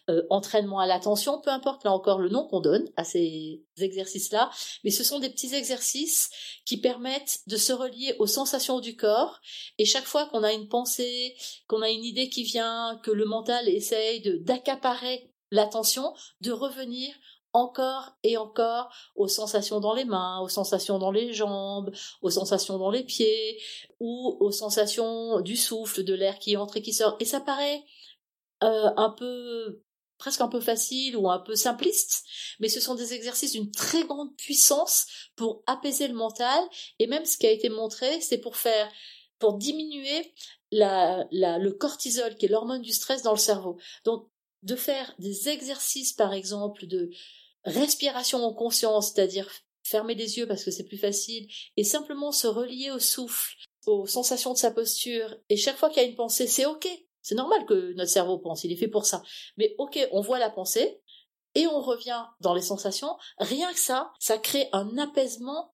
euh, 0.09 0.23
entraînement 0.29 0.79
à 0.79 0.87
l'attention, 0.87 1.39
peu 1.41 1.49
importe 1.49 1.83
là 1.83 1.91
encore 1.91 2.19
le 2.19 2.29
nom 2.29 2.47
qu'on 2.47 2.61
donne 2.61 2.89
à 2.95 3.03
ces 3.03 3.61
exercices-là, 3.77 4.49
mais 4.83 4.91
ce 4.91 5.03
sont 5.03 5.19
des 5.19 5.29
petits 5.29 5.53
exercices 5.53 6.29
qui 6.65 6.77
permettent 6.77 7.41
de 7.47 7.57
se 7.57 7.73
relier 7.73 8.15
aux 8.19 8.27
sensations 8.27 8.79
du 8.79 8.95
corps. 8.95 9.41
Et 9.77 9.85
chaque 9.85 10.05
fois 10.05 10.27
qu'on 10.27 10.43
a 10.43 10.53
une 10.53 10.69
pensée, 10.69 11.35
qu'on 11.67 11.81
a 11.81 11.89
une 11.89 12.05
idée 12.05 12.29
qui 12.29 12.43
vient, 12.43 12.99
que 13.03 13.11
le 13.11 13.25
mental 13.25 13.67
essaye 13.69 14.21
d'accaparer 14.41 15.29
l'attention, 15.51 16.13
de 16.41 16.51
revenir 16.51 17.13
encore 17.55 18.17
et 18.23 18.35
encore 18.37 18.93
aux 19.15 19.29
sensations 19.29 19.79
dans 19.79 19.93
les 19.93 20.05
mains, 20.05 20.41
aux 20.41 20.49
sensations 20.49 20.99
dans 20.99 21.11
les 21.11 21.33
jambes, 21.33 21.91
aux 22.21 22.29
sensations 22.29 22.77
dans 22.77 22.91
les 22.91 23.03
pieds, 23.03 23.61
ou 23.99 24.37
aux 24.41 24.51
sensations 24.51 25.39
du 25.39 25.55
souffle, 25.55 26.03
de 26.03 26.13
l'air 26.13 26.37
qui 26.37 26.57
entre 26.57 26.77
et 26.77 26.81
qui 26.81 26.93
sort. 26.93 27.15
Et 27.19 27.25
ça 27.25 27.39
paraît 27.39 27.83
euh, 28.63 28.89
un 28.97 29.09
peu 29.09 29.81
presque 30.17 30.41
un 30.41 30.47
peu 30.47 30.61
facile 30.61 31.17
ou 31.17 31.29
un 31.29 31.39
peu 31.39 31.55
simpliste, 31.55 32.25
mais 32.59 32.69
ce 32.69 32.79
sont 32.79 32.95
des 32.95 33.13
exercices 33.13 33.51
d'une 33.51 33.71
très 33.71 34.03
grande 34.03 34.35
puissance 34.37 35.07
pour 35.35 35.63
apaiser 35.65 36.07
le 36.07 36.13
mental, 36.13 36.63
et 36.99 37.07
même 37.07 37.25
ce 37.25 37.37
qui 37.37 37.47
a 37.47 37.51
été 37.51 37.69
montré, 37.69 38.21
c'est 38.21 38.37
pour 38.37 38.55
faire, 38.55 38.89
pour 39.39 39.57
diminuer 39.57 40.33
le 40.71 41.69
cortisol, 41.71 42.35
qui 42.35 42.45
est 42.45 42.49
l'hormone 42.49 42.81
du 42.81 42.93
stress 42.93 43.23
dans 43.23 43.33
le 43.33 43.37
cerveau. 43.37 43.77
Donc, 44.05 44.29
de 44.63 44.75
faire 44.75 45.13
des 45.19 45.49
exercices, 45.49 46.13
par 46.13 46.33
exemple, 46.33 46.87
de 46.87 47.11
respiration 47.65 48.43
en 48.43 48.53
conscience, 48.53 49.11
c'est-à-dire 49.11 49.49
fermer 49.83 50.15
les 50.15 50.37
yeux 50.37 50.47
parce 50.47 50.63
que 50.63 50.71
c'est 50.71 50.85
plus 50.85 50.97
facile, 50.97 51.47
et 51.77 51.83
simplement 51.83 52.31
se 52.31 52.47
relier 52.47 52.91
au 52.91 52.99
souffle, 52.99 53.55
aux 53.85 54.07
sensations 54.07 54.53
de 54.53 54.57
sa 54.57 54.71
posture, 54.71 55.35
et 55.49 55.57
chaque 55.57 55.77
fois 55.77 55.89
qu'il 55.89 56.01
y 56.01 56.05
a 56.05 56.09
une 56.09 56.15
pensée, 56.15 56.47
c'est 56.47 56.65
ok, 56.65 56.87
c'est 57.21 57.35
normal 57.35 57.65
que 57.65 57.93
notre 57.93 58.09
cerveau 58.09 58.39
pense, 58.39 58.63
il 58.63 58.71
est 58.71 58.77
fait 58.77 58.87
pour 58.87 59.05
ça, 59.05 59.21
mais 59.57 59.75
ok, 59.77 59.99
on 60.11 60.21
voit 60.21 60.39
la 60.39 60.49
pensée, 60.49 61.01
et 61.53 61.67
on 61.67 61.81
revient 61.81 62.25
dans 62.41 62.53
les 62.53 62.61
sensations, 62.61 63.15
rien 63.37 63.71
que 63.71 63.79
ça, 63.79 64.11
ça 64.19 64.37
crée 64.37 64.67
un 64.73 64.97
apaisement 64.97 65.73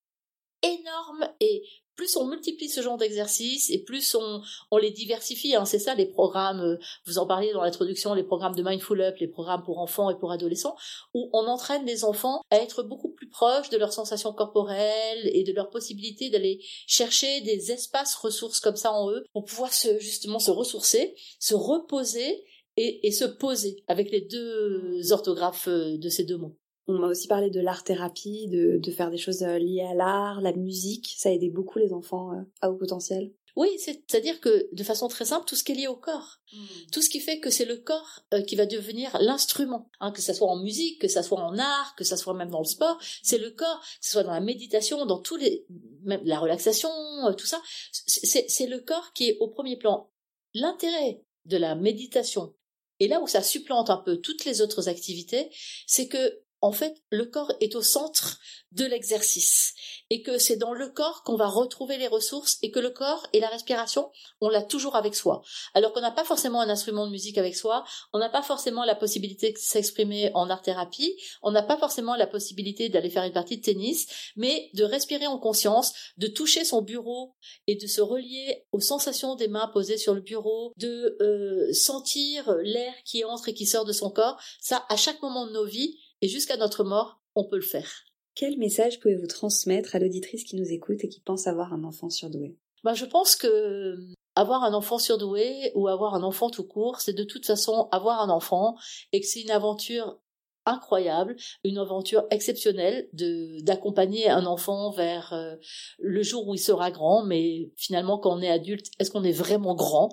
énorme 0.62 1.28
et 1.39 1.64
plus 1.96 2.16
on 2.16 2.28
multiplie 2.28 2.70
ce 2.70 2.82
genre 2.82 2.98
d'exercices 2.98 3.70
et 3.70 3.84
plus 3.84 4.16
on, 4.16 4.42
on 4.72 4.78
les 4.78 4.92
diversifie. 4.92 5.56
Hein. 5.56 5.66
C'est 5.66 5.80
ça 5.80 5.96
les 5.96 6.06
programmes, 6.06 6.62
euh, 6.62 6.78
vous 7.06 7.18
en 7.18 7.26
parliez 7.26 7.54
dans 7.54 7.62
l'introduction, 7.62 8.14
les 8.14 8.24
programmes 8.24 8.56
de 8.56 8.64
Mindful 8.64 9.02
Up, 9.02 9.16
les 9.20 9.28
programmes 9.28 9.64
pour 9.64 9.80
enfants 9.80 10.10
et 10.10 10.18
pour 10.18 10.32
adolescents, 10.32 10.76
où 11.14 11.30
on 11.34 11.46
entraîne 11.48 11.86
les 11.86 12.04
enfants 12.04 12.42
à 12.50 12.58
être 12.58 12.84
beaucoup 12.84 13.10
plus 13.10 13.30
proches 13.30 13.70
de 13.70 13.78
leurs 13.78 13.94
sensations 13.94 14.34
corporelles 14.34 15.30
et 15.34 15.44
de 15.44 15.54
leur 15.54 15.70
possibilité 15.70 16.30
d'aller 16.30 16.60
chercher 16.88 17.42
des 17.42 17.72
espaces 17.72 18.16
ressources 18.16 18.60
comme 18.60 18.76
ça 18.76 18.92
en 18.92 19.10
eux 19.10 19.24
pour 19.34 19.46
pouvoir 19.46 19.74
se, 19.74 20.00
justement 20.00 20.39
se 20.39 20.52
ressourcer, 20.52 21.16
se 21.39 21.54
reposer 21.54 22.44
et, 22.78 23.08
et 23.08 23.12
se 23.12 23.26
poser 23.26 23.84
avec 23.88 24.12
les 24.12 24.22
deux 24.22 25.12
orthographes 25.12 25.68
euh, 25.68 25.98
de 25.98 26.10
ces 26.10 26.24
deux 26.24 26.38
mots. 26.38 26.58
On 26.88 26.98
m'a 26.98 27.08
aussi 27.08 27.28
parlé 27.28 27.50
de 27.50 27.60
l'art-thérapie, 27.60 28.48
de, 28.48 28.78
de, 28.78 28.92
faire 28.92 29.12
des 29.12 29.18
choses 29.18 29.44
euh, 29.44 29.60
liées 29.60 29.86
à 29.90 29.94
l'art, 29.94 30.42
la 30.42 30.54
musique. 30.54 31.14
Ça 31.18 31.30
a 31.30 31.32
aidé 31.32 31.50
beaucoup 31.50 31.80
les 31.80 31.94
enfants 31.94 32.34
euh, 32.34 32.42
à 32.62 32.72
haut 32.72 32.78
potentiel. 32.78 33.32
Oui, 33.58 33.70
c'est-à-dire 33.78 34.40
que 34.40 34.70
de 34.74 34.84
façon 34.84 35.10
très 35.10 35.26
simple, 35.26 35.46
tout 35.46 35.58
ce 35.58 35.64
qui 35.64 35.74
est 35.74 35.76
lié 35.76 35.88
au 35.88 35.98
corps, 35.98 36.40
mmh. 36.54 36.58
tout 36.94 37.02
ce 37.02 37.10
qui 37.10 37.20
fait 37.20 37.40
que 37.40 37.50
c'est 37.50 37.66
le 37.66 37.76
corps 37.76 38.22
qui 38.48 38.56
va 38.56 38.66
devenir 38.66 39.18
l'instrument, 39.20 39.90
hein, 40.00 40.12
que 40.12 40.22
ça 40.22 40.34
soit 40.34 40.48
en 40.48 40.56
musique, 40.56 41.02
que 41.02 41.10
ça 41.10 41.22
soit 41.22 41.42
en 41.42 41.58
art, 41.58 41.94
que 41.98 42.06
ça 42.06 42.16
soit 42.16 42.34
même 42.34 42.50
dans 42.50 42.62
le 42.62 42.66
sport, 42.66 42.98
c'est 43.22 43.38
le 43.38 43.52
corps, 43.52 43.82
que 43.82 44.06
ce 44.06 44.12
soit 44.12 44.24
dans 44.24 44.32
la 44.32 44.40
méditation, 44.40 45.06
dans 45.06 45.20
tous 45.20 45.36
les, 45.36 45.66
même 46.04 46.22
la 46.24 46.40
relaxation, 46.40 46.90
tout 47.38 47.46
ça, 47.46 47.62
c'est 47.92 48.68
le 48.68 48.80
corps 48.80 49.12
qui 49.12 49.28
est 49.28 49.38
au 49.42 49.50
premier 49.50 49.76
plan. 49.76 50.10
L'intérêt 50.54 51.22
de 51.44 51.58
la 51.58 51.76
méditation 51.76 52.54
et 53.02 53.08
là 53.08 53.20
où 53.20 53.26
ça 53.26 53.42
supplante 53.42 53.90
un 53.90 53.98
peu 53.98 54.18
toutes 54.18 54.46
les 54.46 54.62
autres 54.62 54.88
activités, 54.88 55.50
c'est 55.88 56.08
que 56.08 56.44
en 56.62 56.72
fait, 56.72 56.95
le 57.09 57.26
corps 57.26 57.51
est 57.59 57.76
au 57.76 57.82
centre 57.82 58.39
de 58.72 58.86
l'exercice 58.86 59.74
et 60.09 60.22
que 60.22 60.38
c'est 60.38 60.57
dans 60.57 60.74
le 60.74 60.89
corps 60.89 61.24
qu'on 61.24 61.36
va 61.36 61.47
retrouver 61.47 61.97
les 61.97 62.07
ressources 62.07 62.57
et 62.62 62.70
que 62.70 62.80
le 62.80 62.89
corps 62.89 63.26
et 63.34 63.39
la 63.39 63.47
respiration, 63.47 64.12
on 64.39 64.49
l'a 64.49 64.62
toujours 64.62 64.95
avec 64.95 65.16
soi. 65.16 65.41
Alors 65.74 65.91
qu'on 65.93 66.01
n'a 66.01 66.12
pas 66.12 66.24
forcément 66.24 66.62
un 66.62 66.70
instrument 66.70 67.05
de 67.05 67.12
musique 67.12 67.38
avec 67.38 67.55
soi, 67.55 67.84
on 68.14 68.20
n'a 68.20 68.30
pas 68.30 68.41
forcément 68.41 68.84
la 68.84 68.95
possibilité 68.95 69.51
de 69.51 69.57
s'exprimer 69.57 70.32
en 70.34 70.49
art-thérapie, 70.49 71.16
on 71.41 71.51
n'a 71.51 71.64
pas 71.64 71.78
forcément 71.78 72.16
la 72.16 72.28
possibilité 72.28 72.89
d'aller 72.89 73.09
faire 73.09 73.24
une 73.24 73.34
partie 73.34 73.57
de 73.57 73.64
tennis, 73.64 74.07
mais 74.36 74.70
de 74.74 74.84
respirer 74.84 75.28
en 75.28 75.39
conscience, 75.39 75.93
de 76.18 76.28
toucher 76.28 76.64
son 76.64 76.82
bureau 76.82 77.34
et 77.68 77.76
de 77.76 77.88
se 77.88 78.01
relier 78.01 78.66
aux 78.72 78.80
sensations 78.80 79.36
des 79.36 79.47
mains 79.47 79.70
posées 79.74 79.97
sur 79.97 80.14
le 80.14 80.22
bureau, 80.22 80.74
de 80.78 81.18
euh, 81.22 81.74
sentir 81.74 82.53
l'air 82.64 82.93
qui 83.05 83.24
entre 83.24 83.49
et 83.49 83.53
qui 83.53 83.66
sort 83.66 83.86
de 83.86 83.93
son 83.93 84.12
corps, 84.12 84.39
ça, 84.59 84.86
à 84.89 84.97
chaque 84.97 85.22
moment 85.22 85.47
de 85.47 85.53
nos 85.53 85.66
vies, 85.66 85.97
et 86.22 86.28
jusqu'à 86.28 86.57
notre 86.57 86.84
mort, 86.84 87.22
on 87.36 87.45
peut 87.45 87.57
le 87.57 87.61
faire. 87.61 87.89
Quel 88.36 88.57
message 88.57 88.99
pouvez-vous 88.99 89.28
transmettre 89.28 89.95
à 89.95 89.99
l'auditrice 89.99 90.43
qui 90.43 90.55
nous 90.55 90.72
écoute 90.72 91.03
et 91.03 91.09
qui 91.09 91.19
pense 91.19 91.47
avoir 91.47 91.74
un 91.74 91.84
enfant 91.84 92.09
surdoué? 92.09 92.57
Ben, 92.84 92.93
Je 92.93 93.05
pense 93.05 93.36
que 93.36 93.97
avoir 94.36 94.63
un 94.63 94.74
enfant 94.74 94.97
surdoué 94.97 95.72
ou 95.76 95.88
avoir 95.88 96.13
un 96.13 96.24
enfant 96.24 96.49
tout 96.49 96.63
court, 96.63 97.01
c'est 97.01 97.13
de 97.13 97.26
toute 97.26 97.45
façon 97.45 97.89
avoir 97.91 98.22
un 98.22 98.30
enfant 98.30 98.78
et 99.11 99.19
que 99.19 99.28
c'est 99.28 99.41
une 99.41 99.51
aventure 99.51 100.20
incroyable, 100.66 101.36
une 101.64 101.78
aventure 101.78 102.26
exceptionnelle 102.30 103.07
de 103.14 103.62
d'accompagner 103.62 104.30
un 104.30 104.45
enfant 104.45 104.91
vers 104.91 105.34
euh, 105.34 105.55
le 105.99 106.24
jour 106.24 106.47
où 106.47 106.55
il 106.55 106.59
sera 106.59 106.91
grand, 106.91 107.24
mais 107.24 107.72
finalement 107.76 108.18
quand 108.20 108.38
on 108.38 108.41
est 108.41 108.49
adulte, 108.49 108.88
est-ce 108.99 109.12
qu'on 109.12 109.24
est 109.24 109.32
vraiment 109.32 109.76
grand? 109.76 110.09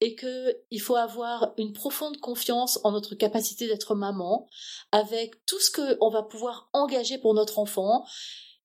Et 0.00 0.14
que 0.14 0.56
il 0.70 0.80
faut 0.80 0.96
avoir 0.96 1.52
une 1.56 1.72
profonde 1.72 2.18
confiance 2.18 2.80
en 2.84 2.92
notre 2.92 3.14
capacité 3.14 3.66
d'être 3.66 3.94
maman, 3.94 4.48
avec 4.92 5.44
tout 5.46 5.60
ce 5.60 5.70
que 5.70 5.96
on 6.00 6.10
va 6.10 6.22
pouvoir 6.22 6.68
engager 6.72 7.18
pour 7.18 7.34
notre 7.34 7.58
enfant, 7.58 8.04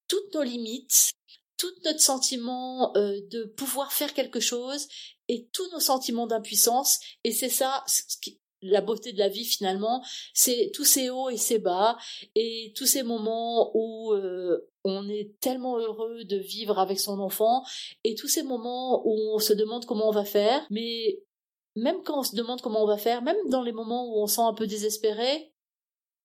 toutes 0.07 0.33
nos 0.33 0.43
limites, 0.43 1.13
tout 1.57 1.71
notre 1.83 2.01
sentiment 2.01 2.95
euh, 2.97 3.19
de 3.31 3.45
pouvoir 3.45 3.93
faire 3.93 4.13
quelque 4.13 4.39
chose 4.39 4.87
et 5.27 5.47
tous 5.53 5.69
nos 5.71 5.79
sentiments 5.79 6.27
d'impuissance. 6.27 6.99
Et 7.23 7.31
c'est 7.31 7.49
ça 7.49 7.83
la 8.65 8.81
beauté 8.81 9.13
de 9.13 9.19
la 9.19 9.29
vie 9.29 9.45
finalement, 9.45 10.03
c'est 10.33 10.71
tous 10.73 10.83
ces 10.85 11.09
hauts 11.09 11.29
et 11.29 11.37
ces 11.37 11.59
bas 11.59 11.97
et 12.35 12.73
tous 12.75 12.85
ces 12.85 13.03
moments 13.03 13.71
où 13.75 14.13
euh, 14.13 14.69
on 14.83 15.09
est 15.09 15.39
tellement 15.39 15.77
heureux 15.77 16.23
de 16.25 16.37
vivre 16.37 16.79
avec 16.79 16.99
son 16.99 17.19
enfant 17.19 17.63
et 18.03 18.15
tous 18.15 18.27
ces 18.27 18.43
moments 18.43 19.05
où 19.05 19.35
on 19.35 19.39
se 19.39 19.53
demande 19.53 19.85
comment 19.85 20.09
on 20.09 20.13
va 20.13 20.25
faire, 20.25 20.65
mais 20.69 21.23
même 21.75 22.03
quand 22.03 22.19
on 22.19 22.23
se 22.23 22.35
demande 22.35 22.61
comment 22.61 22.83
on 22.83 22.87
va 22.87 22.97
faire, 22.97 23.21
même 23.21 23.37
dans 23.49 23.63
les 23.63 23.73
moments 23.73 24.07
où 24.07 24.21
on 24.21 24.27
sent 24.27 24.41
un 24.41 24.53
peu 24.53 24.67
désespéré, 24.67 25.53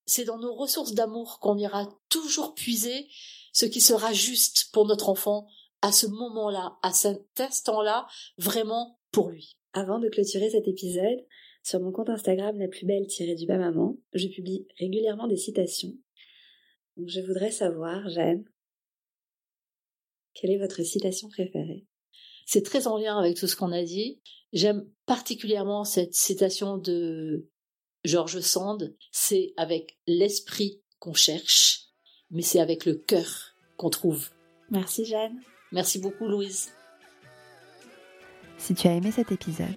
c'est 0.06 0.24
dans 0.24 0.38
nos 0.38 0.54
ressources 0.54 0.92
d'amour 0.92 1.38
qu'on 1.40 1.56
ira 1.56 1.88
toujours 2.08 2.54
puiser 2.54 3.08
ce 3.52 3.66
qui 3.66 3.80
sera 3.80 4.12
juste 4.12 4.70
pour 4.72 4.86
notre 4.86 5.08
enfant 5.08 5.46
à 5.82 5.92
ce 5.92 6.06
moment-là, 6.06 6.76
à 6.82 6.92
cet 6.92 7.40
instant-là, 7.40 8.06
vraiment 8.38 8.98
pour 9.12 9.30
lui. 9.30 9.56
Avant 9.72 9.98
de 9.98 10.08
clôturer 10.08 10.50
cet 10.50 10.68
épisode, 10.68 11.24
sur 11.62 11.80
mon 11.80 11.92
compte 11.92 12.10
Instagram 12.10 12.58
la 12.58 12.68
plus 12.68 12.86
belle 12.86 13.06
tirée 13.06 13.34
du 13.34 13.46
bas 13.46 13.58
maman, 13.58 13.98
je 14.14 14.28
publie 14.28 14.66
régulièrement 14.78 15.26
des 15.26 15.36
citations. 15.36 15.92
Donc 16.96 17.08
je 17.08 17.20
voudrais 17.20 17.50
savoir, 17.50 18.08
Jeanne, 18.08 18.44
quelle 20.34 20.50
est 20.50 20.58
votre 20.58 20.82
citation 20.82 21.28
préférée? 21.28 21.86
C'est 22.46 22.64
très 22.64 22.86
en 22.86 22.98
lien 22.98 23.18
avec 23.18 23.36
tout 23.36 23.46
ce 23.46 23.56
qu'on 23.56 23.72
a 23.72 23.82
dit. 23.82 24.20
J'aime 24.52 24.88
particulièrement 25.06 25.84
cette 25.84 26.14
citation 26.14 26.78
de 26.78 27.48
George 28.04 28.40
Sand. 28.40 28.96
C'est 29.12 29.52
avec 29.56 29.98
l'esprit 30.06 30.82
qu'on 30.98 31.14
cherche, 31.14 31.84
mais 32.30 32.42
c'est 32.42 32.60
avec 32.60 32.84
le 32.86 32.94
cœur 32.94 33.54
qu'on 33.76 33.90
trouve. 33.90 34.30
Merci 34.70 35.04
Jeanne. 35.04 35.40
Merci 35.72 35.98
beaucoup 36.00 36.26
Louise. 36.26 36.72
Si 38.58 38.74
tu 38.74 38.88
as 38.88 38.94
aimé 38.94 39.10
cet 39.10 39.32
épisode, 39.32 39.76